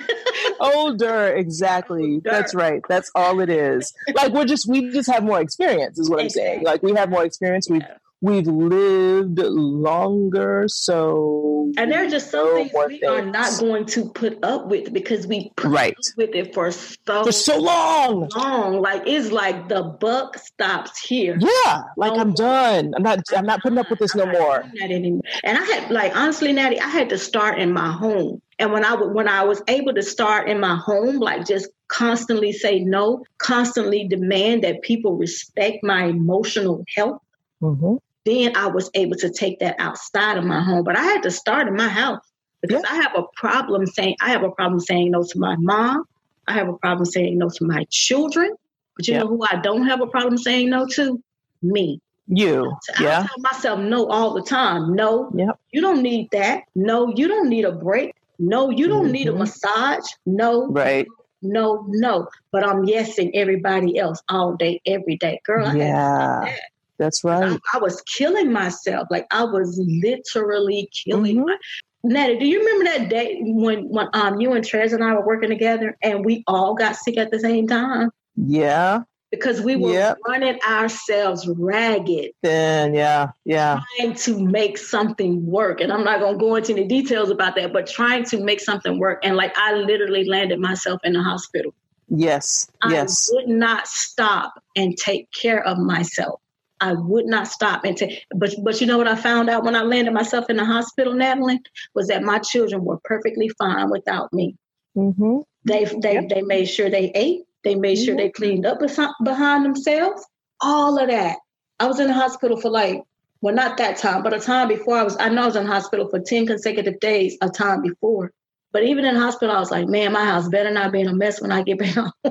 older, 0.60 1.34
exactly. 1.34 2.14
Older. 2.14 2.30
That's 2.30 2.54
right. 2.54 2.82
That's 2.88 3.10
all 3.14 3.40
it 3.40 3.50
is. 3.50 3.92
Like 4.14 4.32
we're 4.32 4.44
just 4.44 4.68
we 4.68 4.92
just 4.92 5.10
have 5.10 5.24
more 5.24 5.40
experience, 5.40 5.98
is 5.98 6.08
what 6.08 6.20
I'm 6.20 6.30
saying. 6.30 6.62
Like 6.62 6.82
we 6.82 6.94
have 6.94 7.10
more 7.10 7.24
experience. 7.24 7.66
Yeah 7.68 7.74
we've 7.74 7.82
lived 8.22 9.38
longer 9.38 10.64
so 10.68 11.70
and 11.76 11.90
there 11.90 12.04
are 12.04 12.08
just 12.08 12.30
some 12.30 12.54
things 12.54 12.70
we 12.86 13.00
things. 13.00 13.10
are 13.10 13.24
not 13.24 13.58
going 13.58 13.84
to 13.84 14.08
put 14.10 14.38
up 14.44 14.66
with 14.68 14.92
because 14.92 15.26
we 15.26 15.50
put 15.56 15.70
right. 15.70 15.96
with 16.16 16.34
it 16.34 16.54
for 16.54 16.70
so 16.70 17.24
for 17.24 17.32
so 17.32 17.58
long. 17.58 18.28
long. 18.36 18.80
Like 18.80 19.02
it's 19.06 19.32
like 19.32 19.68
the 19.68 19.82
buck 19.82 20.38
stops 20.38 21.00
here. 21.00 21.36
Yeah 21.40 21.82
like 21.96 22.12
i'm 22.12 22.32
done. 22.34 22.94
I'm 22.96 23.02
not 23.02 23.18
i'm 23.36 23.44
not 23.44 23.60
putting 23.60 23.78
up 23.78 23.90
with 23.90 23.98
this 23.98 24.14
no 24.14 24.26
more. 24.26 24.64
and 24.80 25.22
i 25.44 25.64
had 25.64 25.90
like 25.90 26.14
honestly 26.14 26.52
natty 26.52 26.80
i 26.80 26.88
had 26.88 27.08
to 27.10 27.18
start 27.18 27.58
in 27.58 27.72
my 27.72 27.90
home. 27.90 28.40
And 28.58 28.72
when 28.72 28.84
I 28.84 28.94
when 28.94 29.26
I 29.26 29.42
was 29.42 29.60
able 29.66 29.92
to 29.94 30.02
start 30.02 30.48
in 30.48 30.60
my 30.60 30.76
home, 30.76 31.16
like 31.18 31.44
just 31.44 31.68
constantly 31.88 32.52
say 32.52 32.78
no, 32.78 33.24
constantly 33.38 34.06
demand 34.06 34.62
that 34.62 34.82
people 34.82 35.16
respect 35.16 35.78
my 35.82 36.04
emotional 36.04 36.84
health, 36.94 37.20
mm-hmm 37.60 37.96
then 38.24 38.56
I 38.56 38.68
was 38.68 38.90
able 38.94 39.16
to 39.16 39.30
take 39.30 39.58
that 39.60 39.76
outside 39.78 40.38
of 40.38 40.44
my 40.44 40.60
home. 40.60 40.84
But 40.84 40.96
I 40.96 41.02
had 41.02 41.22
to 41.22 41.30
start 41.30 41.68
in 41.68 41.76
my 41.76 41.88
house 41.88 42.22
because 42.60 42.82
yeah. 42.84 42.92
I 42.92 43.02
have 43.02 43.12
a 43.16 43.24
problem 43.36 43.86
saying 43.86 44.16
I 44.20 44.30
have 44.30 44.42
a 44.42 44.50
problem 44.50 44.80
saying 44.80 45.10
no 45.10 45.24
to 45.24 45.38
my 45.38 45.56
mom. 45.56 46.04
I 46.46 46.54
have 46.54 46.68
a 46.68 46.74
problem 46.74 47.04
saying 47.04 47.38
no 47.38 47.48
to 47.48 47.64
my 47.64 47.84
children. 47.90 48.54
But 48.96 49.08
you 49.08 49.14
know 49.14 49.26
who 49.26 49.44
I 49.50 49.56
don't 49.62 49.86
have 49.86 50.00
a 50.00 50.06
problem 50.06 50.38
saying 50.38 50.70
no 50.70 50.86
to? 50.86 51.22
Me. 51.62 52.00
You. 52.26 52.76
So 52.82 53.04
yeah. 53.04 53.20
I 53.20 53.26
tell 53.26 53.38
myself 53.38 53.80
no 53.80 54.06
all 54.06 54.34
the 54.34 54.42
time. 54.42 54.94
No, 54.94 55.30
yep. 55.34 55.58
you 55.70 55.80
don't 55.80 56.02
need 56.02 56.28
that. 56.32 56.64
No, 56.74 57.12
you 57.14 57.28
don't 57.28 57.48
need 57.48 57.64
a 57.64 57.72
break. 57.72 58.14
No, 58.38 58.70
you 58.70 58.88
don't 58.88 59.04
mm-hmm. 59.04 59.12
need 59.12 59.28
a 59.28 59.30
mm-hmm. 59.30 59.40
massage. 59.40 60.04
No. 60.26 60.68
Right. 60.68 61.06
No, 61.42 61.84
no. 61.88 62.28
But 62.50 62.64
I'm 62.64 62.86
yesing 62.86 63.30
everybody 63.34 63.98
else 63.98 64.22
all 64.28 64.54
day, 64.54 64.80
every 64.86 65.16
day. 65.16 65.40
Girl, 65.44 65.74
yeah. 65.74 66.54
That's 67.02 67.24
right. 67.24 67.52
I, 67.52 67.76
I, 67.76 67.78
was 67.80 68.00
killing 68.02 68.52
myself. 68.52 69.08
Like 69.10 69.26
I 69.32 69.44
was 69.44 69.76
literally 70.02 70.88
killing 70.92 71.36
mm-hmm. 71.36 71.46
my 71.46 71.56
Nettie, 72.04 72.38
do 72.38 72.46
you 72.46 72.58
remember 72.58 72.84
that 72.84 73.08
day 73.08 73.38
when 73.42 73.88
when 73.88 74.08
um 74.12 74.40
you 74.40 74.52
and 74.52 74.64
Trez 74.64 74.92
and 74.92 75.04
I 75.04 75.14
were 75.14 75.26
working 75.26 75.50
together 75.50 75.96
and 76.02 76.24
we 76.24 76.42
all 76.46 76.74
got 76.74 76.96
sick 76.96 77.16
at 77.16 77.30
the 77.30 77.38
same 77.38 77.68
time? 77.68 78.10
Yeah. 78.36 79.02
Because 79.30 79.62
we 79.62 79.76
were 79.76 79.92
yep. 79.92 80.18
running 80.26 80.58
ourselves 80.68 81.48
ragged. 81.48 82.32
Then 82.42 82.92
yeah, 82.92 83.30
yeah. 83.44 83.80
Trying 83.96 84.14
to 84.14 84.38
make 84.44 84.76
something 84.76 85.46
work. 85.46 85.80
And 85.80 85.92
I'm 85.92 86.04
not 86.04 86.20
gonna 86.20 86.36
go 86.36 86.56
into 86.56 86.72
any 86.72 86.86
details 86.86 87.30
about 87.30 87.54
that, 87.56 87.72
but 87.72 87.86
trying 87.86 88.24
to 88.26 88.40
make 88.40 88.60
something 88.60 88.98
work. 88.98 89.20
And 89.24 89.36
like 89.36 89.56
I 89.56 89.74
literally 89.74 90.24
landed 90.24 90.58
myself 90.58 91.00
in 91.04 91.12
the 91.12 91.22
hospital. 91.22 91.72
Yes. 92.08 92.68
Yes. 92.88 93.30
I 93.32 93.36
would 93.36 93.48
not 93.48 93.86
stop 93.86 94.52
and 94.76 94.96
take 94.98 95.28
care 95.32 95.64
of 95.64 95.78
myself. 95.78 96.40
I 96.82 96.94
would 96.94 97.26
not 97.26 97.46
stop 97.46 97.84
and 97.84 97.96
take. 97.96 98.26
But 98.34 98.54
but 98.62 98.80
you 98.80 98.88
know 98.88 98.98
what 98.98 99.06
I 99.06 99.14
found 99.14 99.48
out 99.48 99.64
when 99.64 99.76
I 99.76 99.82
landed 99.82 100.12
myself 100.12 100.50
in 100.50 100.56
the 100.56 100.64
hospital, 100.64 101.14
Natalie, 101.14 101.60
was 101.94 102.08
that 102.08 102.24
my 102.24 102.40
children 102.40 102.84
were 102.84 102.98
perfectly 103.04 103.48
fine 103.50 103.88
without 103.88 104.32
me. 104.32 104.56
Mm-hmm. 104.96 105.38
They 105.64 105.84
they 105.84 106.14
yep. 106.14 106.28
they 106.28 106.42
made 106.42 106.66
sure 106.66 106.90
they 106.90 107.12
ate. 107.14 107.42
They 107.62 107.76
made 107.76 107.98
mm-hmm. 107.98 108.04
sure 108.04 108.16
they 108.16 108.30
cleaned 108.30 108.66
up 108.66 108.80
behind 109.22 109.64
themselves. 109.64 110.26
All 110.60 110.98
of 110.98 111.08
that. 111.08 111.38
I 111.78 111.86
was 111.86 112.00
in 112.00 112.08
the 112.08 112.14
hospital 112.14 112.60
for 112.60 112.68
like 112.68 113.02
well, 113.42 113.54
not 113.54 113.76
that 113.78 113.96
time, 113.96 114.22
but 114.22 114.34
a 114.34 114.40
time 114.40 114.68
before 114.68 114.96
I 114.96 115.04
was. 115.04 115.16
I 115.18 115.28
know 115.28 115.42
I 115.42 115.46
was 115.46 115.56
in 115.56 115.66
hospital 115.66 116.08
for 116.08 116.18
ten 116.18 116.46
consecutive 116.46 116.98
days. 116.98 117.38
A 117.42 117.48
time 117.48 117.82
before. 117.82 118.32
But 118.72 118.84
even 118.84 119.04
in 119.04 119.16
hospital, 119.16 119.54
I 119.54 119.60
was 119.60 119.70
like, 119.70 119.86
man, 119.86 120.12
my 120.12 120.24
house 120.24 120.48
better 120.48 120.70
not 120.70 120.92
be 120.92 121.00
in 121.00 121.08
a 121.08 121.14
mess 121.14 121.40
when 121.40 121.52
I 121.52 121.62
get 121.62 121.78
back 121.78 121.90
home. 121.94 122.12
I 122.24 122.30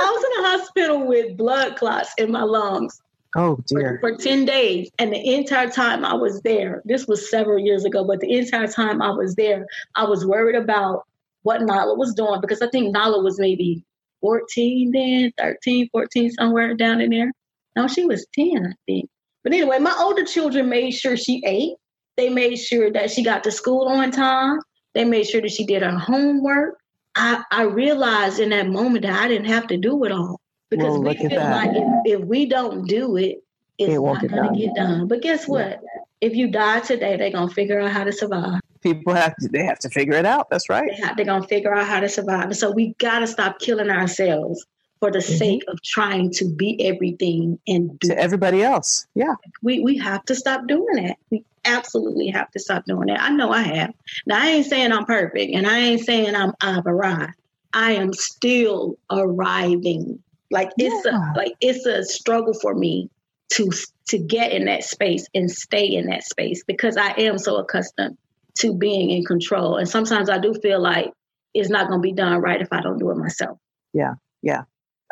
was 0.00 0.24
in 0.24 0.44
a 0.44 0.48
hospital 0.48 1.06
with 1.06 1.36
blood 1.36 1.76
clots 1.76 2.12
in 2.18 2.30
my 2.30 2.42
lungs. 2.42 3.00
Oh 3.36 3.58
dear. 3.66 3.98
For, 4.00 4.16
for, 4.16 4.22
10 4.22 4.44
days. 4.44 4.90
And 4.98 5.12
the 5.12 5.34
entire 5.34 5.68
time 5.68 6.04
I 6.04 6.14
was 6.14 6.40
there, 6.42 6.82
this 6.84 7.08
was 7.08 7.30
several 7.30 7.58
years 7.58 7.84
ago, 7.84 8.04
but 8.04 8.20
the 8.20 8.32
entire 8.32 8.68
time 8.68 9.02
I 9.02 9.10
was 9.10 9.34
there, 9.34 9.66
I 9.96 10.04
was 10.04 10.24
worried 10.24 10.56
about 10.56 11.04
what 11.42 11.62
Nala 11.62 11.96
was 11.96 12.14
doing 12.14 12.40
because 12.40 12.62
I 12.62 12.68
think 12.68 12.92
Nala 12.92 13.22
was 13.22 13.40
maybe 13.40 13.84
14 14.20 14.92
then, 14.92 15.32
13, 15.38 15.88
14, 15.90 16.30
somewhere 16.32 16.74
down 16.74 17.00
in 17.00 17.10
there. 17.10 17.32
No, 17.76 17.88
she 17.88 18.06
was 18.06 18.24
10, 18.34 18.66
I 18.66 18.72
think. 18.86 19.10
But 19.42 19.52
anyway, 19.52 19.78
my 19.78 19.94
older 19.98 20.24
children 20.24 20.68
made 20.68 20.92
sure 20.92 21.16
she 21.16 21.42
ate. 21.44 21.74
They 22.16 22.28
made 22.28 22.56
sure 22.56 22.90
that 22.92 23.10
she 23.10 23.22
got 23.22 23.44
to 23.44 23.50
school 23.50 23.88
on 23.88 24.10
time. 24.10 24.60
They 24.94 25.04
made 25.04 25.26
sure 25.26 25.40
that 25.40 25.50
she 25.50 25.66
did 25.66 25.82
her 25.82 25.98
homework. 25.98 26.78
I, 27.16 27.42
I 27.50 27.62
realized 27.62 28.40
in 28.40 28.50
that 28.50 28.68
moment 28.68 29.02
that 29.02 29.20
I 29.20 29.28
didn't 29.28 29.48
have 29.48 29.66
to 29.68 29.76
do 29.76 30.04
it 30.04 30.12
all 30.12 30.40
because 30.70 30.98
well, 30.98 31.02
we 31.02 31.16
feel 31.16 31.40
like 31.40 31.70
if, 31.72 32.20
if, 32.20 32.26
we 32.26 32.46
don't 32.46 32.86
do 32.86 33.16
it, 33.16 33.42
it's 33.78 33.94
it 33.94 34.00
not 34.00 34.26
going 34.28 34.54
to 34.54 34.58
get 34.58 34.74
done. 34.74 35.08
But 35.08 35.22
guess 35.22 35.46
what? 35.46 35.66
Yeah. 35.66 36.00
If 36.20 36.34
you 36.34 36.48
die 36.48 36.80
today, 36.80 37.16
they're 37.16 37.30
going 37.30 37.48
to 37.48 37.54
figure 37.54 37.80
out 37.80 37.90
how 37.90 38.04
to 38.04 38.12
survive. 38.12 38.60
People 38.80 39.14
have 39.14 39.34
to, 39.36 39.48
they 39.48 39.64
have 39.64 39.78
to 39.80 39.88
figure 39.90 40.14
it 40.14 40.26
out. 40.26 40.48
That's 40.50 40.68
right. 40.68 40.90
They 41.16 41.22
are 41.22 41.26
going 41.26 41.42
to 41.42 41.48
figure 41.48 41.74
out 41.74 41.86
how 41.86 42.00
to 42.00 42.08
survive. 42.08 42.44
And 42.44 42.56
so 42.56 42.70
we 42.70 42.94
got 42.98 43.20
to 43.20 43.26
stop 43.26 43.58
killing 43.58 43.90
ourselves 43.90 44.64
for 45.04 45.10
the 45.10 45.18
mm-hmm. 45.18 45.36
sake 45.36 45.64
of 45.68 45.82
trying 45.82 46.30
to 46.30 46.48
be 46.48 46.82
everything 46.82 47.58
and 47.66 47.98
do 48.00 48.08
to 48.08 48.18
everybody 48.18 48.62
else. 48.62 49.06
Yeah. 49.14 49.34
We 49.62 49.80
we 49.80 49.98
have 49.98 50.24
to 50.24 50.34
stop 50.34 50.66
doing 50.66 50.96
that. 51.04 51.18
We 51.28 51.44
absolutely 51.66 52.28
have 52.28 52.50
to 52.52 52.58
stop 52.58 52.86
doing 52.86 53.08
that. 53.08 53.20
I 53.20 53.28
know 53.28 53.50
I 53.50 53.60
have. 53.60 53.92
Now 54.24 54.42
I 54.42 54.48
ain't 54.48 54.64
saying 54.64 54.92
I'm 54.92 55.04
perfect 55.04 55.54
and 55.54 55.66
I 55.66 55.78
ain't 55.78 56.00
saying 56.00 56.34
I'm 56.34 56.54
I've 56.62 56.86
arrived. 56.86 57.34
I 57.74 57.92
am 57.92 58.14
still 58.14 58.96
arriving. 59.10 60.22
Like 60.50 60.70
it's 60.78 61.04
yeah. 61.04 61.34
a 61.34 61.36
like 61.36 61.52
it's 61.60 61.84
a 61.84 62.02
struggle 62.02 62.54
for 62.54 62.74
me 62.74 63.10
to 63.56 63.70
to 64.08 64.18
get 64.18 64.52
in 64.52 64.64
that 64.64 64.84
space 64.84 65.26
and 65.34 65.50
stay 65.50 65.84
in 65.84 66.06
that 66.06 66.24
space 66.24 66.64
because 66.64 66.96
I 66.96 67.10
am 67.18 67.36
so 67.36 67.56
accustomed 67.56 68.16
to 68.60 68.72
being 68.72 69.10
in 69.10 69.26
control. 69.26 69.76
And 69.76 69.86
sometimes 69.86 70.30
I 70.30 70.38
do 70.38 70.54
feel 70.54 70.80
like 70.80 71.12
it's 71.52 71.68
not 71.68 71.88
going 71.88 72.00
to 72.00 72.02
be 72.02 72.12
done 72.12 72.40
right 72.40 72.62
if 72.62 72.72
I 72.72 72.80
don't 72.80 72.96
do 72.96 73.10
it 73.10 73.18
myself. 73.18 73.58
Yeah. 73.92 74.14
Yeah. 74.40 74.62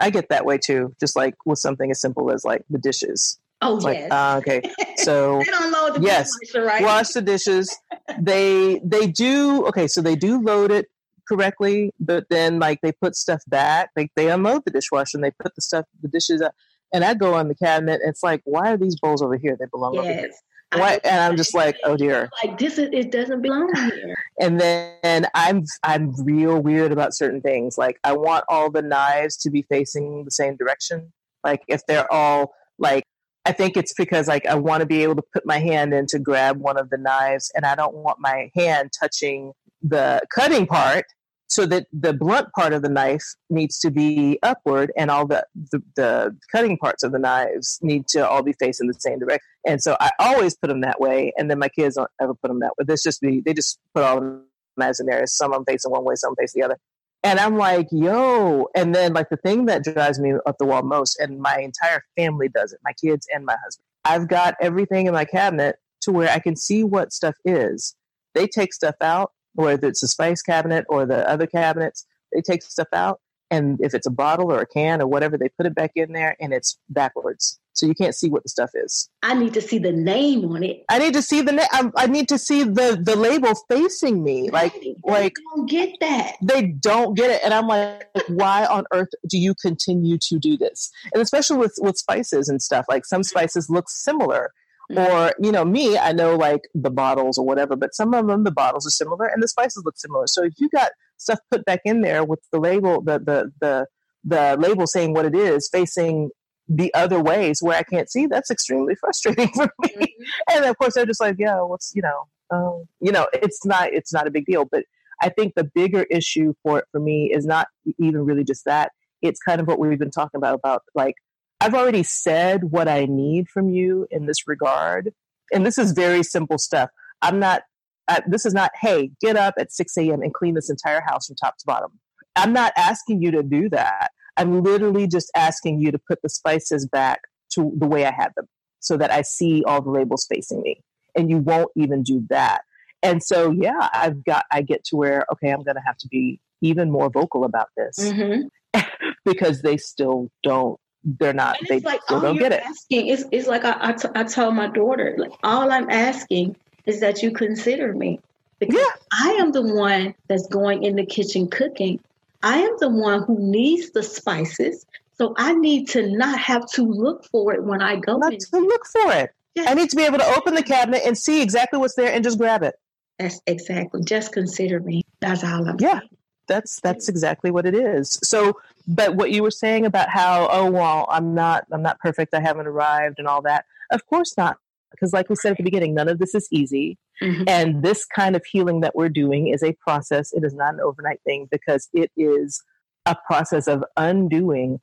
I 0.00 0.10
get 0.10 0.28
that 0.30 0.44
way 0.44 0.58
too. 0.58 0.94
Just 1.00 1.16
like 1.16 1.34
with 1.44 1.58
something 1.58 1.90
as 1.90 2.00
simple 2.00 2.30
as 2.32 2.44
like 2.44 2.64
the 2.70 2.78
dishes. 2.78 3.38
Oh 3.60 3.76
it's 3.76 3.84
yes. 3.84 4.10
Like, 4.10 4.12
uh, 4.12 4.38
okay. 4.38 4.62
So 4.98 5.38
they 5.38 5.50
don't 5.50 5.72
load 5.72 5.94
the 5.94 6.06
yes, 6.06 6.30
right? 6.54 6.82
wash 6.82 7.08
the 7.08 7.22
dishes. 7.22 7.76
they 8.20 8.80
they 8.84 9.06
do 9.08 9.66
okay. 9.66 9.88
So 9.88 10.00
they 10.00 10.14
do 10.14 10.40
load 10.40 10.70
it 10.70 10.86
correctly, 11.28 11.92
but 11.98 12.28
then 12.28 12.58
like 12.58 12.80
they 12.82 12.92
put 12.92 13.16
stuff 13.16 13.42
back. 13.48 13.90
Like 13.96 14.12
they 14.14 14.30
unload 14.30 14.64
the 14.64 14.70
dishwasher 14.70 15.16
and 15.16 15.24
they 15.24 15.32
put 15.32 15.54
the 15.54 15.62
stuff 15.62 15.86
the 16.02 16.08
dishes 16.08 16.40
up. 16.40 16.54
And 16.92 17.04
I 17.04 17.14
go 17.14 17.34
on 17.34 17.48
the 17.48 17.54
cabinet. 17.54 18.00
It's 18.04 18.22
like, 18.22 18.42
why 18.44 18.72
are 18.72 18.76
these 18.76 19.00
bowls 19.00 19.22
over 19.22 19.36
here? 19.36 19.56
They 19.58 19.64
belong 19.66 19.94
yes. 19.94 20.04
over 20.04 20.12
here. 20.12 20.30
What? 20.74 21.04
And 21.04 21.20
I'm 21.20 21.36
just 21.36 21.54
like, 21.54 21.76
oh 21.84 21.96
dear. 21.96 22.30
Like 22.42 22.58
this 22.58 22.78
is 22.78 22.88
it 22.92 23.10
doesn't 23.10 23.42
belong 23.42 23.72
here. 23.74 24.14
and 24.40 24.60
then 24.60 25.26
I'm 25.34 25.64
I'm 25.82 26.12
real 26.24 26.60
weird 26.60 26.92
about 26.92 27.14
certain 27.14 27.40
things. 27.40 27.76
Like 27.76 27.98
I 28.04 28.12
want 28.12 28.44
all 28.48 28.70
the 28.70 28.82
knives 28.82 29.36
to 29.38 29.50
be 29.50 29.62
facing 29.62 30.24
the 30.24 30.30
same 30.30 30.56
direction. 30.56 31.12
Like 31.44 31.62
if 31.68 31.84
they're 31.86 32.10
all 32.12 32.54
like 32.78 33.04
I 33.44 33.52
think 33.52 33.76
it's 33.76 33.92
because 33.94 34.28
like 34.28 34.46
I 34.46 34.54
want 34.54 34.80
to 34.80 34.86
be 34.86 35.02
able 35.02 35.16
to 35.16 35.22
put 35.32 35.44
my 35.44 35.58
hand 35.58 35.92
in 35.92 36.06
to 36.06 36.18
grab 36.18 36.58
one 36.58 36.78
of 36.78 36.90
the 36.90 36.98
knives 36.98 37.50
and 37.54 37.66
I 37.66 37.74
don't 37.74 37.94
want 37.94 38.18
my 38.20 38.50
hand 38.54 38.90
touching 38.98 39.52
the 39.82 40.22
cutting 40.32 40.66
part 40.66 41.04
so 41.52 41.66
that 41.66 41.86
the 41.92 42.14
blunt 42.14 42.48
part 42.54 42.72
of 42.72 42.80
the 42.80 42.88
knife 42.88 43.34
needs 43.50 43.78
to 43.78 43.90
be 43.90 44.38
upward 44.42 44.90
and 44.96 45.10
all 45.10 45.26
the, 45.26 45.44
the, 45.70 45.82
the, 45.96 46.36
cutting 46.50 46.78
parts 46.78 47.02
of 47.02 47.12
the 47.12 47.18
knives 47.18 47.78
need 47.82 48.08
to 48.08 48.26
all 48.26 48.42
be 48.42 48.54
facing 48.54 48.86
the 48.88 48.94
same 48.94 49.18
direction. 49.18 49.46
And 49.66 49.82
so 49.82 49.94
i 50.00 50.10
always 50.18 50.56
put 50.56 50.68
them 50.68 50.80
that 50.80 50.98
way 50.98 51.30
and 51.36 51.50
then 51.50 51.58
my 51.58 51.68
kids 51.68 51.96
don't 51.96 52.10
ever 52.22 52.32
put 52.32 52.48
them 52.48 52.60
that 52.60 52.72
way. 52.78 52.86
Just 52.96 53.20
they 53.20 53.52
just 53.52 53.78
put 53.94 54.02
all 54.02 54.20
the 54.20 54.42
knives 54.78 54.98
in 54.98 55.04
there 55.04 55.26
some 55.26 55.52
of 55.52 55.58
them 55.58 55.64
facing 55.66 55.90
one 55.90 56.04
way 56.04 56.14
some 56.14 56.34
facing 56.36 56.60
the 56.60 56.64
other. 56.64 56.78
And 57.22 57.38
i'm 57.38 57.58
like 57.58 57.88
yo. 57.90 58.68
And 58.74 58.94
then 58.94 59.12
like 59.12 59.28
the 59.28 59.36
thing 59.36 59.66
that 59.66 59.84
drives 59.84 60.18
me 60.18 60.32
up 60.46 60.56
the 60.58 60.64
wall 60.64 60.82
most 60.82 61.20
and 61.20 61.38
my 61.38 61.58
entire 61.58 62.02
family 62.16 62.48
does 62.48 62.72
it 62.72 62.80
my 62.82 62.94
kids 62.94 63.28
and 63.32 63.44
my 63.44 63.56
husband. 63.62 63.84
I've 64.06 64.26
got 64.26 64.54
everything 64.58 65.06
in 65.06 65.12
my 65.12 65.26
cabinet 65.26 65.76
to 66.00 66.12
where 66.12 66.30
i 66.30 66.38
can 66.38 66.56
see 66.56 66.82
what 66.82 67.12
stuff 67.12 67.34
is. 67.44 67.94
They 68.34 68.46
take 68.46 68.72
stuff 68.72 68.96
out 69.02 69.32
whether 69.54 69.88
it's 69.88 70.00
the 70.00 70.08
spice 70.08 70.42
cabinet 70.42 70.84
or 70.88 71.06
the 71.06 71.28
other 71.28 71.46
cabinets, 71.46 72.06
they 72.32 72.40
take 72.40 72.62
stuff 72.62 72.88
out. 72.92 73.20
And 73.50 73.78
if 73.82 73.92
it's 73.92 74.06
a 74.06 74.10
bottle 74.10 74.50
or 74.50 74.60
a 74.60 74.66
can 74.66 75.02
or 75.02 75.06
whatever, 75.06 75.36
they 75.36 75.50
put 75.50 75.66
it 75.66 75.74
back 75.74 75.92
in 75.94 76.12
there 76.12 76.36
and 76.40 76.54
it's 76.54 76.78
backwards. 76.88 77.58
so 77.74 77.84
you 77.84 77.94
can't 77.94 78.14
see 78.14 78.30
what 78.30 78.42
the 78.42 78.48
stuff 78.48 78.70
is. 78.72 79.10
I 79.22 79.34
need 79.34 79.52
to 79.52 79.60
see 79.60 79.78
the 79.78 79.92
name 79.92 80.50
on 80.50 80.62
it. 80.62 80.84
I 80.88 80.98
need 80.98 81.12
to 81.12 81.20
see 81.20 81.42
the 81.42 81.52
name. 81.52 81.66
I, 81.70 81.90
I, 81.96 82.06
need 82.06 82.28
to 82.30 82.38
see 82.38 82.62
the 82.62 82.98
the 83.02 83.14
label 83.14 83.52
facing 83.68 84.24
me. 84.24 84.48
Like 84.50 84.72
they 84.80 84.96
like 85.04 85.34
don't 85.54 85.68
get 85.68 86.00
that. 86.00 86.36
They 86.42 86.62
don't 86.62 87.14
get 87.14 87.30
it, 87.30 87.42
and 87.44 87.52
I'm 87.52 87.66
like, 87.66 88.08
why 88.28 88.64
on 88.64 88.84
earth 88.90 89.10
do 89.28 89.36
you 89.36 89.54
continue 89.54 90.16
to 90.28 90.38
do 90.38 90.56
this? 90.56 90.90
And 91.12 91.22
especially 91.22 91.58
with 91.58 91.74
with 91.82 91.98
spices 91.98 92.48
and 92.48 92.62
stuff. 92.62 92.86
Like 92.88 93.04
some 93.04 93.22
spices 93.22 93.68
look 93.68 93.90
similar. 93.90 94.52
Mm-hmm. 94.92 95.14
Or, 95.14 95.32
you 95.40 95.52
know, 95.52 95.64
me, 95.64 95.96
I 95.96 96.12
know 96.12 96.36
like 96.36 96.68
the 96.74 96.90
bottles 96.90 97.38
or 97.38 97.46
whatever, 97.46 97.76
but 97.76 97.94
some 97.94 98.14
of 98.14 98.26
them, 98.26 98.44
the 98.44 98.50
bottles 98.50 98.86
are 98.86 98.90
similar 98.90 99.26
and 99.26 99.42
the 99.42 99.48
spices 99.48 99.82
look 99.84 99.96
similar. 99.96 100.26
So 100.26 100.44
if 100.44 100.54
you 100.58 100.68
got 100.68 100.92
stuff 101.16 101.38
put 101.50 101.64
back 101.64 101.80
in 101.84 102.02
there 102.02 102.24
with 102.24 102.40
the 102.50 102.60
label, 102.60 103.00
the, 103.00 103.18
the, 103.18 103.52
the, 103.60 103.86
the 104.24 104.56
label 104.58 104.86
saying 104.86 105.14
what 105.14 105.24
it 105.24 105.34
is 105.34 105.68
facing 105.68 106.30
the 106.68 106.92
other 106.94 107.20
ways 107.20 107.60
where 107.60 107.78
I 107.78 107.82
can't 107.82 108.10
see, 108.10 108.26
that's 108.26 108.50
extremely 108.50 108.94
frustrating 109.00 109.48
for 109.48 109.72
me. 109.82 109.90
Mm-hmm. 109.90 110.56
And 110.56 110.64
of 110.64 110.76
course, 110.78 110.94
they're 110.94 111.06
just 111.06 111.20
like, 111.20 111.36
yeah, 111.38 111.60
what's 111.60 111.92
you 111.94 112.02
know, 112.02 112.28
um, 112.50 112.84
you 113.00 113.12
know, 113.12 113.26
it's 113.32 113.64
not 113.64 113.92
it's 113.92 114.12
not 114.12 114.26
a 114.26 114.30
big 114.30 114.46
deal. 114.46 114.64
But 114.64 114.84
I 115.20 115.28
think 115.28 115.54
the 115.54 115.64
bigger 115.64 116.04
issue 116.04 116.54
for 116.62 116.84
for 116.92 117.00
me 117.00 117.32
is 117.32 117.46
not 117.46 117.68
even 117.98 118.24
really 118.24 118.44
just 118.44 118.64
that. 118.64 118.92
It's 119.20 119.40
kind 119.40 119.60
of 119.60 119.66
what 119.66 119.78
we've 119.78 119.98
been 119.98 120.10
talking 120.10 120.38
about 120.38 120.54
about 120.54 120.82
like 120.94 121.16
I've 121.62 121.74
already 121.74 122.02
said 122.02 122.72
what 122.72 122.88
I 122.88 123.06
need 123.06 123.48
from 123.48 123.68
you 123.68 124.08
in 124.10 124.26
this 124.26 124.48
regard, 124.48 125.12
and 125.52 125.64
this 125.64 125.78
is 125.78 125.92
very 125.92 126.24
simple 126.24 126.58
stuff. 126.58 126.90
I'm 127.22 127.38
not. 127.38 127.62
Uh, 128.08 128.20
this 128.26 128.44
is 128.44 128.52
not. 128.52 128.72
Hey, 128.80 129.12
get 129.20 129.36
up 129.36 129.54
at 129.58 129.72
6 129.72 129.96
a.m. 129.96 130.22
and 130.22 130.34
clean 130.34 130.54
this 130.54 130.68
entire 130.68 131.00
house 131.00 131.28
from 131.28 131.36
top 131.36 131.56
to 131.58 131.64
bottom. 131.64 132.00
I'm 132.34 132.52
not 132.52 132.72
asking 132.76 133.22
you 133.22 133.30
to 133.30 133.44
do 133.44 133.68
that. 133.68 134.10
I'm 134.36 134.62
literally 134.64 135.06
just 135.06 135.30
asking 135.36 135.78
you 135.78 135.92
to 135.92 135.98
put 135.98 136.20
the 136.22 136.28
spices 136.28 136.84
back 136.84 137.20
to 137.54 137.72
the 137.76 137.86
way 137.86 138.06
I 138.06 138.12
had 138.12 138.32
them 138.34 138.48
so 138.80 138.96
that 138.96 139.12
I 139.12 139.22
see 139.22 139.62
all 139.64 139.80
the 139.80 139.90
labels 139.90 140.26
facing 140.28 140.62
me. 140.62 140.82
And 141.14 141.30
you 141.30 141.38
won't 141.38 141.70
even 141.76 142.02
do 142.02 142.26
that. 142.30 142.62
And 143.04 143.22
so, 143.22 143.52
yeah, 143.52 143.88
I've 143.92 144.24
got, 144.24 144.46
I 144.50 144.62
get 144.62 144.82
to 144.86 144.96
where, 144.96 145.26
okay, 145.32 145.50
I'm 145.50 145.62
going 145.62 145.76
to 145.76 145.82
have 145.86 145.98
to 145.98 146.08
be 146.08 146.40
even 146.60 146.90
more 146.90 147.08
vocal 147.08 147.44
about 147.44 147.68
this 147.76 147.98
mm-hmm. 147.98 148.80
because 149.24 149.62
they 149.62 149.76
still 149.76 150.30
don't, 150.42 150.78
they're 151.04 151.32
not, 151.32 151.56
they 151.68 151.80
like, 151.80 152.00
don't 152.08 152.38
get 152.38 152.52
it. 152.52 152.62
Asking, 152.62 153.08
it's, 153.08 153.24
it's 153.32 153.48
like 153.48 153.64
I, 153.64 153.76
I, 153.80 153.92
t- 153.92 154.08
I 154.14 154.24
tell 154.24 154.50
my 154.52 154.68
daughter, 154.68 155.14
like, 155.18 155.32
all 155.42 155.72
I'm 155.72 155.90
asking 155.90 156.56
is 156.86 157.00
that 157.00 157.22
you 157.22 157.32
consider 157.32 157.92
me. 157.94 158.20
Because 158.58 158.76
yeah. 158.76 158.94
I 159.12 159.30
am 159.40 159.50
the 159.50 159.62
one 159.62 160.14
that's 160.28 160.46
going 160.46 160.84
in 160.84 160.94
the 160.94 161.04
kitchen 161.04 161.48
cooking 161.48 161.98
I 162.42 162.58
am 162.58 162.76
the 162.80 162.88
one 162.88 163.22
who 163.22 163.38
needs 163.38 163.90
the 163.90 164.02
spices. 164.02 164.84
So 165.16 165.34
I 165.36 165.52
need 165.52 165.88
to 165.90 166.10
not 166.10 166.38
have 166.38 166.66
to 166.72 166.82
look 166.82 167.24
for 167.26 167.54
it 167.54 167.62
when 167.62 167.80
I 167.80 167.96
go. 167.96 168.16
Not 168.16 168.32
in. 168.32 168.38
to 168.38 168.58
look 168.58 168.86
for 168.86 169.12
it. 169.12 169.30
Yes. 169.54 169.68
I 169.68 169.74
need 169.74 169.90
to 169.90 169.96
be 169.96 170.02
able 170.02 170.18
to 170.18 170.26
open 170.36 170.54
the 170.54 170.62
cabinet 170.62 171.02
and 171.04 171.16
see 171.16 171.42
exactly 171.42 171.78
what's 171.78 171.94
there 171.94 172.12
and 172.12 172.24
just 172.24 172.38
grab 172.38 172.62
it. 172.62 172.74
That's 173.18 173.40
exactly. 173.46 174.02
Just 174.02 174.32
consider 174.32 174.80
me. 174.80 175.04
That's 175.20 175.44
all 175.44 175.68
I'm 175.68 175.76
yeah. 175.78 176.00
Saying. 176.00 176.10
That's 176.52 176.80
that's 176.80 177.08
exactly 177.08 177.50
what 177.50 177.64
it 177.64 177.74
is. 177.74 178.18
So, 178.22 178.58
but 178.86 179.16
what 179.16 179.30
you 179.30 179.42
were 179.42 179.50
saying 179.50 179.86
about 179.86 180.10
how 180.10 180.48
oh 180.50 180.70
well 180.70 181.06
I'm 181.10 181.34
not 181.34 181.64
I'm 181.72 181.82
not 181.82 181.98
perfect 181.98 182.34
I 182.34 182.40
haven't 182.40 182.66
arrived 182.66 183.18
and 183.18 183.26
all 183.26 183.42
that. 183.42 183.64
Of 183.90 184.06
course 184.06 184.36
not 184.36 184.58
because 184.92 185.12
like 185.12 185.28
we 185.28 185.36
said 185.36 185.52
at 185.52 185.56
the 185.56 185.64
beginning 185.64 185.94
none 185.94 186.08
of 186.08 186.18
this 186.18 186.34
is 186.34 186.46
easy 186.52 186.98
mm-hmm. 187.20 187.42
and 187.48 187.82
this 187.82 188.04
kind 188.04 188.36
of 188.36 188.44
healing 188.44 188.80
that 188.80 188.94
we're 188.94 189.08
doing 189.08 189.48
is 189.48 189.62
a 189.62 189.72
process 189.72 190.32
it 190.32 190.44
is 190.44 190.54
not 190.54 190.74
an 190.74 190.80
overnight 190.80 191.20
thing 191.24 191.48
because 191.50 191.88
it 191.92 192.10
is 192.16 192.62
a 193.06 193.16
process 193.26 193.66
of 193.66 193.82
undoing 193.96 194.80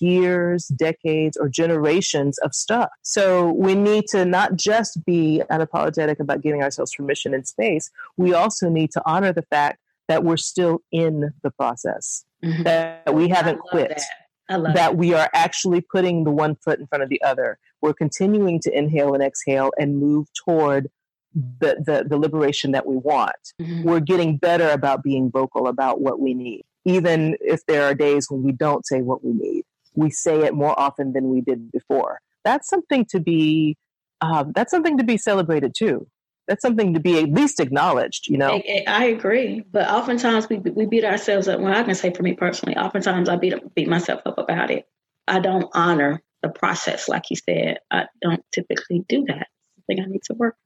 years 0.00 0.68
decades 0.68 1.36
or 1.36 1.48
generations 1.48 2.38
of 2.38 2.54
stuff 2.54 2.88
so 3.02 3.52
we 3.52 3.74
need 3.74 4.04
to 4.08 4.24
not 4.24 4.56
just 4.56 5.04
be 5.04 5.42
unapologetic 5.50 6.18
about 6.20 6.40
giving 6.40 6.62
ourselves 6.62 6.94
permission 6.96 7.34
and 7.34 7.46
space 7.46 7.90
we 8.16 8.32
also 8.32 8.68
need 8.68 8.90
to 8.90 9.02
honor 9.04 9.32
the 9.32 9.42
fact 9.42 9.78
that 10.12 10.24
we're 10.24 10.36
still 10.36 10.82
in 10.92 11.32
the 11.42 11.50
process 11.50 12.26
mm-hmm. 12.44 12.64
that 12.64 13.14
we 13.14 13.28
haven't 13.28 13.58
quit 13.60 14.02
that 14.48 14.74
that, 14.74 14.96
we 14.98 15.14
are 15.14 15.30
actually 15.32 15.80
putting 15.80 16.24
the 16.24 16.30
one 16.30 16.54
foot 16.56 16.78
in 16.78 16.86
front 16.86 17.02
of 17.02 17.08
the 17.08 17.22
other. 17.22 17.58
We're 17.80 17.94
continuing 17.94 18.60
to 18.60 18.76
inhale 18.76 19.14
and 19.14 19.22
exhale 19.22 19.70
and 19.78 19.98
move 19.98 20.26
toward 20.44 20.90
the, 21.34 21.76
the, 21.86 22.04
the 22.06 22.18
liberation 22.18 22.72
that 22.72 22.86
we 22.86 22.96
want. 22.96 23.32
Mm-hmm. 23.58 23.84
We're 23.84 24.00
getting 24.00 24.36
better 24.36 24.68
about 24.68 25.02
being 25.02 25.30
vocal 25.30 25.68
about 25.68 26.02
what 26.02 26.20
we 26.20 26.34
need. 26.34 26.64
Even 26.84 27.38
if 27.40 27.64
there 27.66 27.84
are 27.84 27.94
days 27.94 28.26
when 28.28 28.42
we 28.42 28.52
don't 28.52 28.84
say 28.84 29.00
what 29.00 29.24
we 29.24 29.32
need, 29.32 29.64
we 29.94 30.10
say 30.10 30.42
it 30.42 30.52
more 30.52 30.78
often 30.78 31.14
than 31.14 31.30
we 31.30 31.40
did 31.40 31.72
before. 31.72 32.20
That's 32.44 32.68
something 32.68 33.06
to 33.06 33.20
be 33.20 33.78
um, 34.20 34.52
that's 34.54 34.70
something 34.70 34.98
to 34.98 35.04
be 35.04 35.16
celebrated 35.16 35.74
too 35.74 36.06
that's 36.52 36.60
something 36.60 36.92
to 36.92 37.00
be 37.00 37.18
at 37.18 37.30
least 37.30 37.60
acknowledged, 37.60 38.28
you 38.28 38.36
know? 38.36 38.50
I, 38.50 38.84
I, 38.86 39.04
agree. 39.06 39.64
But 39.72 39.88
oftentimes 39.88 40.50
we, 40.50 40.58
we 40.58 40.84
beat 40.84 41.02
ourselves 41.02 41.48
up. 41.48 41.60
Well, 41.60 41.72
I 41.72 41.82
can 41.82 41.94
say 41.94 42.12
for 42.12 42.22
me 42.22 42.34
personally, 42.34 42.76
oftentimes 42.76 43.30
I 43.30 43.36
beat, 43.36 43.54
beat 43.74 43.88
myself 43.88 44.20
up 44.26 44.36
about 44.36 44.70
it. 44.70 44.86
I 45.26 45.40
don't 45.40 45.70
honor 45.72 46.22
the 46.42 46.50
process, 46.50 47.08
like 47.08 47.30
you 47.30 47.36
said. 47.36 47.78
I 47.90 48.04
don't 48.20 48.44
typically 48.52 49.02
do 49.08 49.24
that. 49.28 49.46
I 49.78 49.82
think 49.86 50.00
I 50.00 50.04
need 50.04 50.24
to 50.24 50.34
work. 50.34 50.56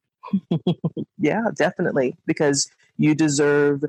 yeah, 1.18 1.45
definitely. 1.55 2.16
Because 2.26 2.68
you 2.97 3.14
deserve 3.14 3.84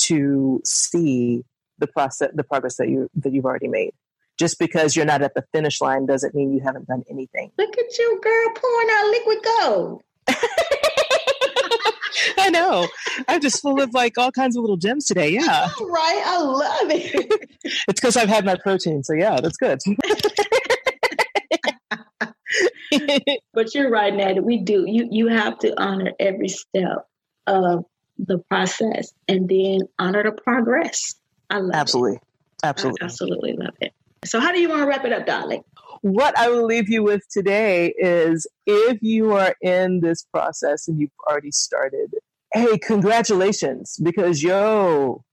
to 0.00 0.60
see 0.66 1.46
the 1.78 1.86
process, 1.86 2.28
the 2.34 2.44
progress 2.44 2.76
that 2.76 2.90
you 2.90 3.08
that 3.14 3.32
you've 3.32 3.46
already 3.46 3.68
made. 3.68 3.94
Just 4.38 4.58
because 4.58 4.94
you're 4.94 5.06
not 5.06 5.22
at 5.22 5.32
the 5.32 5.46
finish 5.50 5.80
line 5.80 6.04
doesn't 6.04 6.34
mean 6.34 6.52
you 6.52 6.60
haven't 6.60 6.88
done 6.88 7.04
anything. 7.08 7.52
Look 7.56 7.78
at 7.78 7.98
you, 7.98 8.20
girl, 8.22 8.54
pouring 8.54 8.88
out 8.92 9.10
liquid 9.10 9.38
gold. 9.44 10.02
I 12.38 12.50
know. 12.50 12.88
I'm 13.26 13.40
just 13.40 13.62
full 13.62 13.80
of 13.80 13.94
like 13.94 14.18
all 14.18 14.30
kinds 14.30 14.56
of 14.56 14.62
little 14.62 14.76
gems 14.76 15.04
today. 15.06 15.30
Yeah. 15.30 15.68
Right. 15.80 16.22
I 16.24 16.42
love 16.42 16.90
it. 16.90 17.50
it's 17.64 18.00
because 18.00 18.16
I've 18.16 18.28
had 18.28 18.44
my 18.44 18.56
protein. 18.56 19.02
So 19.02 19.14
yeah, 19.14 19.40
that's 19.40 19.56
good. 19.56 19.78
but 23.52 23.74
you're 23.74 23.90
right, 23.90 24.14
Ned. 24.14 24.40
We 24.42 24.58
do. 24.58 24.84
You 24.86 25.08
you 25.10 25.28
have 25.28 25.58
to 25.60 25.80
honor 25.80 26.12
every 26.20 26.48
step 26.48 27.06
of 27.46 27.84
the 28.18 28.38
process 28.38 29.12
and 29.28 29.48
then 29.48 29.80
honor 29.98 30.22
the 30.22 30.32
progress. 30.32 31.14
I 31.50 31.58
love 31.58 31.74
absolutely. 31.74 32.16
It. 32.16 32.22
Absolutely. 32.64 33.00
I 33.00 33.04
absolutely 33.04 33.52
love 33.54 33.74
it. 33.80 33.92
So 34.24 34.40
how 34.40 34.52
do 34.52 34.60
you 34.60 34.68
want 34.68 34.82
to 34.82 34.86
wrap 34.86 35.04
it 35.04 35.12
up, 35.12 35.26
darling? 35.26 35.62
What 36.02 36.36
I 36.38 36.48
will 36.48 36.64
leave 36.64 36.88
you 36.88 37.02
with 37.02 37.22
today 37.28 37.94
is 37.98 38.46
if 38.66 38.98
you 39.02 39.32
are 39.32 39.54
in 39.60 40.00
this 40.00 40.24
process 40.32 40.88
and 40.88 41.00
you've 41.00 41.10
already 41.28 41.50
started, 41.50 42.14
hey, 42.52 42.78
congratulations, 42.78 43.98
because 44.02 44.42
yo, 44.42 45.24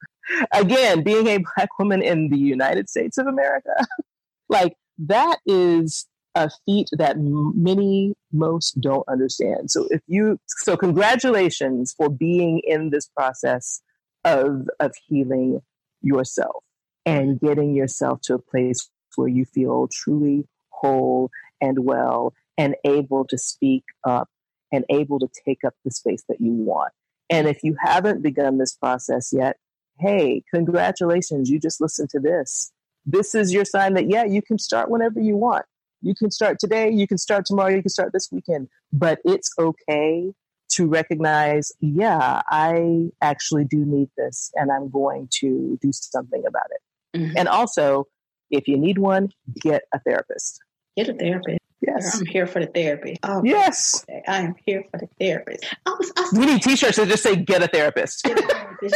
again, 0.52 1.04
being 1.04 1.28
a 1.28 1.38
Black 1.38 1.78
woman 1.80 2.02
in 2.02 2.30
the 2.30 2.38
United 2.38 2.90
States 2.90 3.18
of 3.18 3.28
America, 3.28 3.76
like 4.50 4.76
that 4.98 5.38
is 5.46 6.08
a 6.36 6.50
feat 6.66 6.90
that 6.92 7.16
many 7.18 8.14
most 8.34 8.80
don't 8.82 9.08
understand. 9.08 9.72
So 9.72 9.88
if 9.90 10.02
you 10.08 10.38
so 10.48 10.76
congratulations 10.76 11.94
for 11.98 12.10
being 12.10 12.62
in 12.66 12.90
this 12.90 13.08
process 13.08 13.82
of 14.26 14.68
of 14.80 14.94
healing 15.08 15.62
yourself 16.02 16.64
and 17.06 17.40
getting 17.40 17.74
yourself 17.74 18.20
to 18.24 18.34
a 18.36 18.40
place 18.40 18.90
where 19.16 19.30
you 19.30 19.46
feel 19.46 19.88
truly 19.92 20.46
whole 20.86 21.30
and 21.62 21.80
well 21.80 22.34
and 22.58 22.76
able 22.86 23.26
to 23.26 23.38
speak 23.38 23.84
up 24.04 24.30
and 24.72 24.86
able 24.90 25.20
to 25.20 25.28
take 25.46 25.64
up 25.66 25.74
the 25.84 25.92
space 25.92 26.24
that 26.30 26.40
you 26.40 26.52
want. 26.52 26.92
And 27.30 27.48
if 27.48 27.64
you 27.64 27.76
haven't 27.82 28.22
begun 28.22 28.58
this 28.58 28.76
process 28.76 29.34
yet, 29.34 29.58
hey, 30.00 30.44
congratulations, 30.54 31.50
you 31.50 31.60
just 31.60 31.82
listened 31.82 32.10
to 32.12 32.20
this. 32.20 32.72
This 33.06 33.36
is 33.36 33.54
your 33.54 33.66
sign 33.66 33.94
that, 33.94 34.10
yeah, 34.10 34.26
you 34.26 34.42
can 34.42 34.58
start 34.58 34.90
whenever 34.90 35.20
you 35.20 35.36
want. 35.36 35.66
You 36.02 36.14
can 36.14 36.30
start 36.30 36.60
today, 36.60 36.90
you 36.92 37.08
can 37.08 37.18
start 37.18 37.46
tomorrow, 37.46 37.70
you 37.70 37.82
can 37.82 37.90
start 37.90 38.12
this 38.14 38.30
weekend, 38.32 38.68
but 38.92 39.20
it's 39.26 39.52
okay 39.58 40.32
to 40.70 40.88
recognize, 40.88 41.72
yeah, 41.80 42.42
I 42.50 43.10
actually 43.22 43.66
do 43.66 43.86
need 43.86 44.10
this 44.18 44.52
and 44.56 44.72
I'm 44.72 44.90
going 44.90 45.30
to 45.40 45.80
do 45.82 45.92
something 45.92 46.44
about 46.48 46.68
it. 46.72 47.18
Mm-hmm. 47.18 47.38
And 47.38 47.48
also, 47.48 48.06
if 48.52 48.68
you 48.68 48.78
need 48.78 48.98
one, 48.98 49.30
get 49.56 49.84
a 49.94 50.00
therapist. 50.00 50.60
Get 50.96 51.10
a 51.10 51.14
therapist. 51.14 51.60
Yes. 51.82 52.20
I'm 52.20 52.26
here 52.26 52.48
for 52.48 52.60
the 52.60 52.68
therapy. 52.68 53.18
Oh, 53.24 53.42
yes. 53.44 54.06
I 54.28 54.40
am 54.42 54.56
here 54.66 54.84
for 54.90 54.98
the 54.98 55.08
therapist. 55.20 55.66
I 55.86 55.90
was, 55.92 56.12
I 56.18 56.30
we 56.34 56.46
need 56.46 56.62
t 56.62 56.76
shirts 56.76 56.98
that 56.98 57.08
just 57.08 57.22
say 57.22 57.36
get 57.36 57.62
a 57.62 57.68
therapist. 57.68 58.24
Get 58.24 58.40
a 58.40 58.42
therapist. 58.42 58.96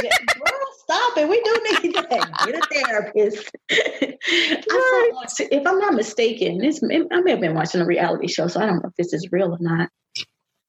stop 0.78 1.18
it. 1.18 1.30
We 1.30 1.42
do 1.42 1.62
need 1.84 1.96
that. 1.96 2.46
Get 2.46 2.56
a 2.56 2.86
therapist. 2.88 3.52
right. 3.70 5.52
if 5.52 5.68
I'm 5.68 5.80
not 5.80 5.94
mistaken, 5.94 6.58
this 6.60 6.82
I 6.84 7.22
may 7.22 7.32
have 7.32 7.42
been 7.42 7.54
watching 7.54 7.82
a 7.82 7.86
reality 7.86 8.28
show, 8.28 8.48
so 8.48 8.60
I 8.60 8.66
don't 8.66 8.82
know 8.82 8.90
if 8.90 8.96
this 8.96 9.14
is 9.14 9.32
real 9.32 9.52
or 9.52 9.60
not. 9.60 9.90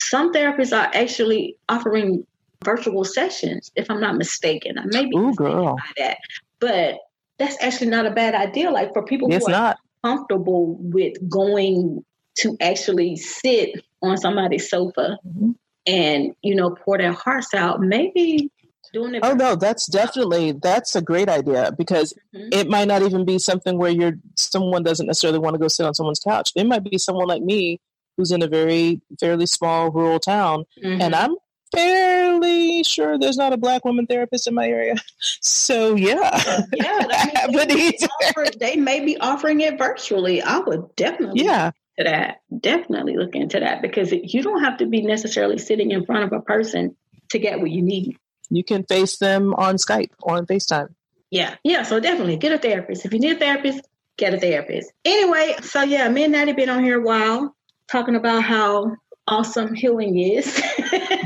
Some 0.02 0.32
therapists 0.34 0.76
are 0.76 0.90
actually 0.94 1.56
offering 1.68 2.26
virtual 2.64 3.04
sessions, 3.04 3.70
if 3.76 3.90
I'm 3.90 4.00
not 4.00 4.16
mistaken. 4.16 4.78
I 4.78 4.84
may 4.86 5.06
be 5.06 5.16
Ooh, 5.16 5.34
girl. 5.34 5.76
by 5.76 5.82
that. 5.98 6.18
But 6.58 6.98
that's 7.38 7.56
actually 7.62 7.90
not 7.90 8.04
a 8.04 8.10
bad 8.10 8.34
idea. 8.34 8.70
Like 8.70 8.92
for 8.92 9.04
people 9.04 9.32
it's 9.32 9.46
who 9.46 9.52
are 9.52 9.56
not. 9.56 9.78
Comfortable 10.02 10.76
with 10.80 11.14
going 11.28 12.04
to 12.38 12.56
actually 12.60 13.16
sit 13.16 13.84
on 14.02 14.16
somebody's 14.16 14.68
sofa 14.68 15.18
mm-hmm. 15.26 15.50
and 15.86 16.34
you 16.42 16.54
know 16.54 16.70
pour 16.70 16.98
their 16.98 17.12
hearts 17.12 17.54
out, 17.54 17.80
maybe 17.80 18.50
doing 18.92 19.14
it. 19.14 19.20
Oh 19.22 19.34
no, 19.34 19.56
that's 19.56 19.86
definitely 19.86 20.52
that's 20.52 20.96
a 20.96 21.02
great 21.02 21.28
idea 21.28 21.72
because 21.76 22.14
mm-hmm. 22.34 22.48
it 22.52 22.68
might 22.68 22.88
not 22.88 23.02
even 23.02 23.24
be 23.24 23.38
something 23.38 23.78
where 23.78 23.90
you're 23.90 24.14
someone 24.36 24.82
doesn't 24.82 25.06
necessarily 25.06 25.38
want 25.38 25.54
to 25.54 25.58
go 25.58 25.68
sit 25.68 25.86
on 25.86 25.94
someone's 25.94 26.20
couch. 26.20 26.50
It 26.56 26.66
might 26.66 26.84
be 26.84 26.98
someone 26.98 27.28
like 27.28 27.42
me 27.42 27.80
who's 28.16 28.30
in 28.30 28.42
a 28.42 28.48
very 28.48 29.00
fairly 29.18 29.46
small 29.46 29.90
rural 29.90 30.20
town, 30.20 30.64
mm-hmm. 30.82 31.00
and 31.00 31.14
I'm 31.14 31.36
fairly 31.72 32.82
sure 32.84 33.18
there's 33.18 33.36
not 33.36 33.52
a 33.52 33.56
black 33.56 33.84
woman 33.84 34.06
therapist 34.06 34.46
in 34.46 34.54
my 34.54 34.66
area. 34.66 34.94
So 35.42 35.94
yeah, 35.94 36.66
yeah, 36.72 37.46
but 37.52 37.68
they, 37.68 37.96
offer, 38.24 38.46
they 38.58 38.76
may 38.76 39.04
be 39.04 39.18
offering 39.18 39.60
it 39.60 39.78
virtually. 39.78 40.42
I 40.42 40.58
would 40.58 40.94
definitely 40.96 41.44
yeah 41.44 41.72
to 41.98 42.04
that. 42.04 42.40
Definitely 42.58 43.16
look 43.16 43.34
into 43.34 43.60
that 43.60 43.82
because 43.82 44.12
you 44.12 44.42
don't 44.42 44.62
have 44.64 44.78
to 44.78 44.86
be 44.86 45.02
necessarily 45.02 45.58
sitting 45.58 45.90
in 45.90 46.04
front 46.04 46.24
of 46.24 46.32
a 46.32 46.42
person 46.42 46.96
to 47.30 47.38
get 47.38 47.60
what 47.60 47.70
you 47.70 47.82
need. 47.82 48.16
You 48.50 48.64
can 48.64 48.84
face 48.84 49.18
them 49.18 49.54
on 49.54 49.76
Skype 49.76 50.10
or 50.20 50.36
on 50.36 50.46
FaceTime. 50.46 50.88
Yeah, 51.30 51.54
yeah. 51.62 51.84
So 51.84 52.00
definitely 52.00 52.36
get 52.36 52.52
a 52.52 52.58
therapist. 52.58 53.04
If 53.04 53.12
you 53.12 53.20
need 53.20 53.36
a 53.36 53.38
therapist, 53.38 53.86
get 54.16 54.34
a 54.34 54.40
therapist. 54.40 54.92
Anyway, 55.04 55.54
so 55.62 55.82
yeah, 55.82 56.08
me 56.08 56.24
and 56.24 56.32
Natty 56.32 56.52
been 56.52 56.68
on 56.68 56.82
here 56.82 57.00
a 57.00 57.04
while 57.04 57.54
talking 57.90 58.16
about 58.16 58.42
how 58.42 58.96
awesome 59.26 59.74
healing 59.74 60.18
is. 60.18 60.60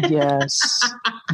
yes. 0.09 0.61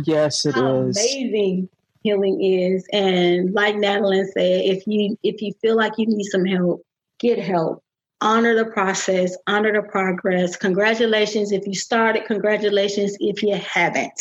Yes, 0.04 0.44
it 0.44 0.54
how 0.54 0.82
is. 0.88 0.96
Amazing 0.96 1.68
healing 2.02 2.42
is. 2.42 2.86
And 2.92 3.52
like 3.52 3.76
Natalie 3.76 4.24
said, 4.24 4.64
if 4.64 4.86
you 4.86 5.16
if 5.22 5.42
you 5.42 5.52
feel 5.60 5.76
like 5.76 5.92
you 5.98 6.06
need 6.06 6.24
some 6.24 6.44
help, 6.44 6.84
get 7.18 7.38
help. 7.38 7.82
Honor 8.22 8.54
the 8.54 8.66
process, 8.66 9.36
honor 9.46 9.72
the 9.72 9.88
progress. 9.88 10.56
Congratulations 10.56 11.52
if 11.52 11.66
you 11.66 11.74
started, 11.74 12.26
congratulations 12.26 13.16
if 13.18 13.42
you 13.42 13.54
haven't. 13.54 14.20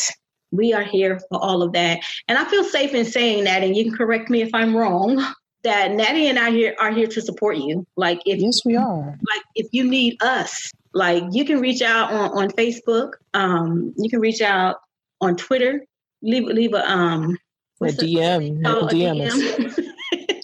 We 0.52 0.74
are 0.74 0.84
here 0.84 1.20
for 1.30 1.44
all 1.44 1.62
of 1.62 1.74
that. 1.74 2.00
And 2.28 2.38
I 2.38 2.46
feel 2.46 2.64
safe 2.64 2.94
in 2.94 3.06
saying 3.06 3.44
that, 3.44 3.62
and 3.62 3.76
you 3.76 3.84
can 3.84 3.96
correct 3.96 4.30
me 4.30 4.42
if 4.42 4.50
I'm 4.54 4.76
wrong, 4.76 5.24
that 5.64 5.92
Natty 5.92 6.28
and 6.28 6.40
I 6.40 6.52
here 6.52 6.76
are 6.80 6.92
here 6.92 7.08
to 7.08 7.22
support 7.22 7.58
you. 7.58 7.86
Like 7.98 8.22
if 8.26 8.40
Yes, 8.40 8.62
we 8.66 8.78
are. 8.78 9.06
Like 9.06 9.44
if 9.56 9.68
you 9.72 9.84
need 9.84 10.22
us, 10.24 10.72
like 10.94 11.24
you 11.32 11.46
can 11.46 11.60
reach 11.60 11.82
out 11.82 12.12
on, 12.12 12.32
on 12.38 12.50
Facebook. 12.52 13.14
Um, 13.34 13.94
you 13.98 14.10
can 14.10 14.20
reach 14.20 14.42
out 14.42 14.78
on 15.22 15.36
Twitter. 15.36 15.86
Leave 16.22 16.44
leave 16.44 16.74
a 16.74 16.90
um 16.90 17.38
a 17.82 17.86
DM. 17.86 18.62
Oh, 18.66 18.88
a 18.88 18.90
DM. 18.90 19.86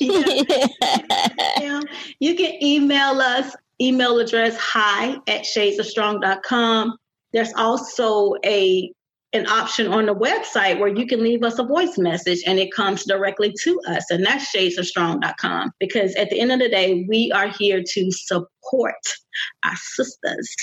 DM. 0.00 1.82
you 2.20 2.34
can 2.34 2.62
email 2.62 3.20
us. 3.20 3.54
Email 3.80 4.18
address 4.18 4.56
hi 4.56 5.14
at 5.28 5.42
shadesofstrong.com. 5.42 6.96
There's 7.32 7.52
also 7.54 8.34
a 8.44 8.92
an 9.32 9.46
option 9.46 9.88
on 9.88 10.06
the 10.06 10.14
website 10.14 10.78
where 10.78 10.88
you 10.88 11.06
can 11.06 11.22
leave 11.22 11.42
us 11.42 11.58
a 11.58 11.64
voice 11.64 11.98
message 11.98 12.42
and 12.46 12.58
it 12.58 12.72
comes 12.72 13.04
directly 13.04 13.54
to 13.62 13.80
us. 13.88 14.10
And 14.10 14.24
that's 14.24 14.54
shadesofstrong.com. 14.54 15.72
Because 15.78 16.14
at 16.14 16.30
the 16.30 16.40
end 16.40 16.52
of 16.52 16.60
the 16.60 16.68
day, 16.68 17.04
we 17.08 17.30
are 17.32 17.48
here 17.48 17.82
to 17.86 18.10
support 18.10 18.94
our 19.64 19.76
sisters. 19.76 20.54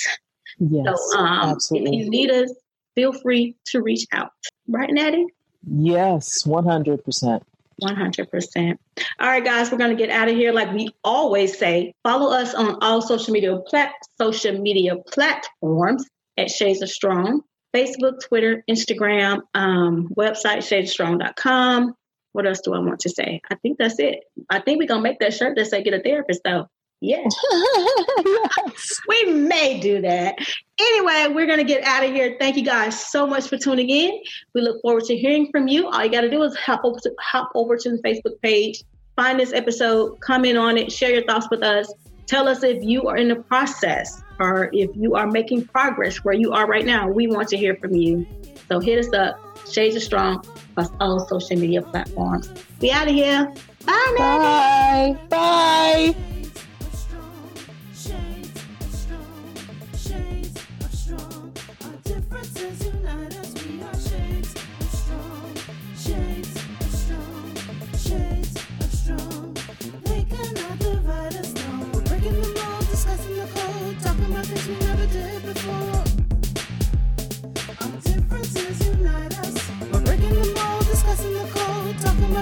Yes, 0.58 0.98
so 1.12 1.20
um, 1.20 1.52
absolutely. 1.52 1.98
if 1.98 2.06
you 2.06 2.10
need 2.10 2.32
us, 2.32 2.52
feel 2.96 3.14
free 3.14 3.56
to 3.68 3.82
reach 3.82 4.06
out. 4.12 4.32
Right, 4.68 4.90
Natty? 4.92 5.26
Yes, 5.68 6.44
100%. 6.44 7.42
100%. 7.82 8.78
All 9.20 9.28
right, 9.28 9.44
guys, 9.44 9.72
we're 9.72 9.78
going 9.78 9.96
to 9.96 10.02
get 10.02 10.10
out 10.10 10.30
of 10.30 10.36
here. 10.36 10.54
Like 10.54 10.72
we 10.72 10.90
always 11.04 11.58
say, 11.58 11.94
follow 12.04 12.32
us 12.32 12.54
on 12.54 12.78
all 12.82 13.02
social 13.02 13.34
media 13.34 13.58
plat- 13.68 13.94
social 14.18 14.58
media 14.60 14.96
platforms 15.12 16.06
at 16.38 16.50
Shades 16.50 16.82
of 16.82 16.90
Strong. 16.90 17.42
Facebook, 17.76 18.22
Twitter, 18.22 18.64
Instagram, 18.70 19.42
um, 19.54 20.08
website, 20.18 20.60
shadestrong.com. 20.60 21.94
What 22.32 22.48
else 22.48 22.62
do 22.62 22.74
I 22.74 22.80
want 22.80 23.00
to 23.02 23.10
say? 23.10 23.42
I 23.50 23.56
think 23.56 23.78
that's 23.78 24.00
it. 24.00 24.24
I 24.50 24.60
think 24.60 24.80
we're 24.80 24.88
going 24.88 25.00
to 25.00 25.10
make 25.10 25.20
that 25.20 25.34
shirt 25.34 25.58
that 25.58 25.68
say 25.68 25.84
get 25.84 25.94
a 25.94 26.02
therapist, 26.02 26.42
though. 26.46 26.68
Yeah. 27.02 27.24
yes. 27.24 29.02
we 29.08 29.34
may 29.34 29.80
do 29.80 30.02
that. 30.02 30.36
Anyway, 30.80 31.34
we're 31.34 31.46
going 31.46 31.60
to 31.60 31.66
get 31.66 31.84
out 31.84 32.04
of 32.04 32.12
here. 32.12 32.38
Thank 32.40 32.56
you 32.56 32.64
guys 32.64 33.00
so 33.00 33.28
much 33.28 33.50
for 33.50 33.58
tuning 33.58 33.90
in. 33.90 34.22
We 34.54 34.62
look 34.62 34.82
forward 34.82 35.04
to 35.06 35.16
hearing 35.16 35.50
from 35.52 35.68
you. 35.68 35.88
All 35.88 36.04
you 36.04 36.12
got 36.12 36.22
to 36.22 36.30
do 36.30 36.44
is 36.44 36.56
hop 36.56 36.82
over, 36.84 37.00
to, 37.00 37.12
hop 37.20 37.52
over 37.56 37.76
to 37.78 37.90
the 37.92 37.98
Facebook 37.98 38.42
page, 38.42 38.84
find 39.16 39.40
this 39.40 39.52
episode, 39.52 40.20
comment 40.22 40.58
on 40.58 40.78
it, 40.78 40.92
share 40.92 41.12
your 41.12 41.26
thoughts 41.26 41.48
with 41.52 41.64
us. 41.64 41.92
Tell 42.28 42.48
us 42.48 42.64
if 42.64 42.84
you 42.84 43.08
are 43.08 43.18
in 43.18 43.28
the 43.28 43.36
process 43.36 44.22
or 44.40 44.70
if 44.74 44.90
you 44.96 45.16
are 45.16 45.28
making 45.28 45.68
progress 45.68 46.18
where 46.18 46.34
you 46.34 46.52
are 46.52 46.68
right 46.68 46.86
now. 46.86 47.08
We 47.08 47.28
want 47.28 47.50
to 47.50 47.58
hear 47.58 47.76
from 47.76 47.94
you. 47.94 48.26
So 48.68 48.80
hit 48.80 49.00
us 49.00 49.14
up, 49.14 49.40
Shades 49.70 49.96
of 49.96 50.04
Strong, 50.04 50.44
plus 50.74 50.90
all 51.00 51.28
social 51.28 51.58
media 51.58 51.82
platforms. 51.82 52.50
Be 52.80 52.92
out 52.92 53.08
of 53.08 53.14
here. 53.14 53.54
Bye, 53.86 54.16
Bye. 54.18 55.18
Bye. 55.30 56.16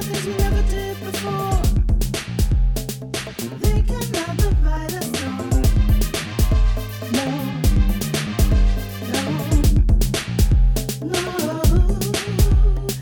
Things 0.01 0.25
we 0.25 0.35
never 0.37 0.61
did 0.69 0.99
before. 0.99 1.52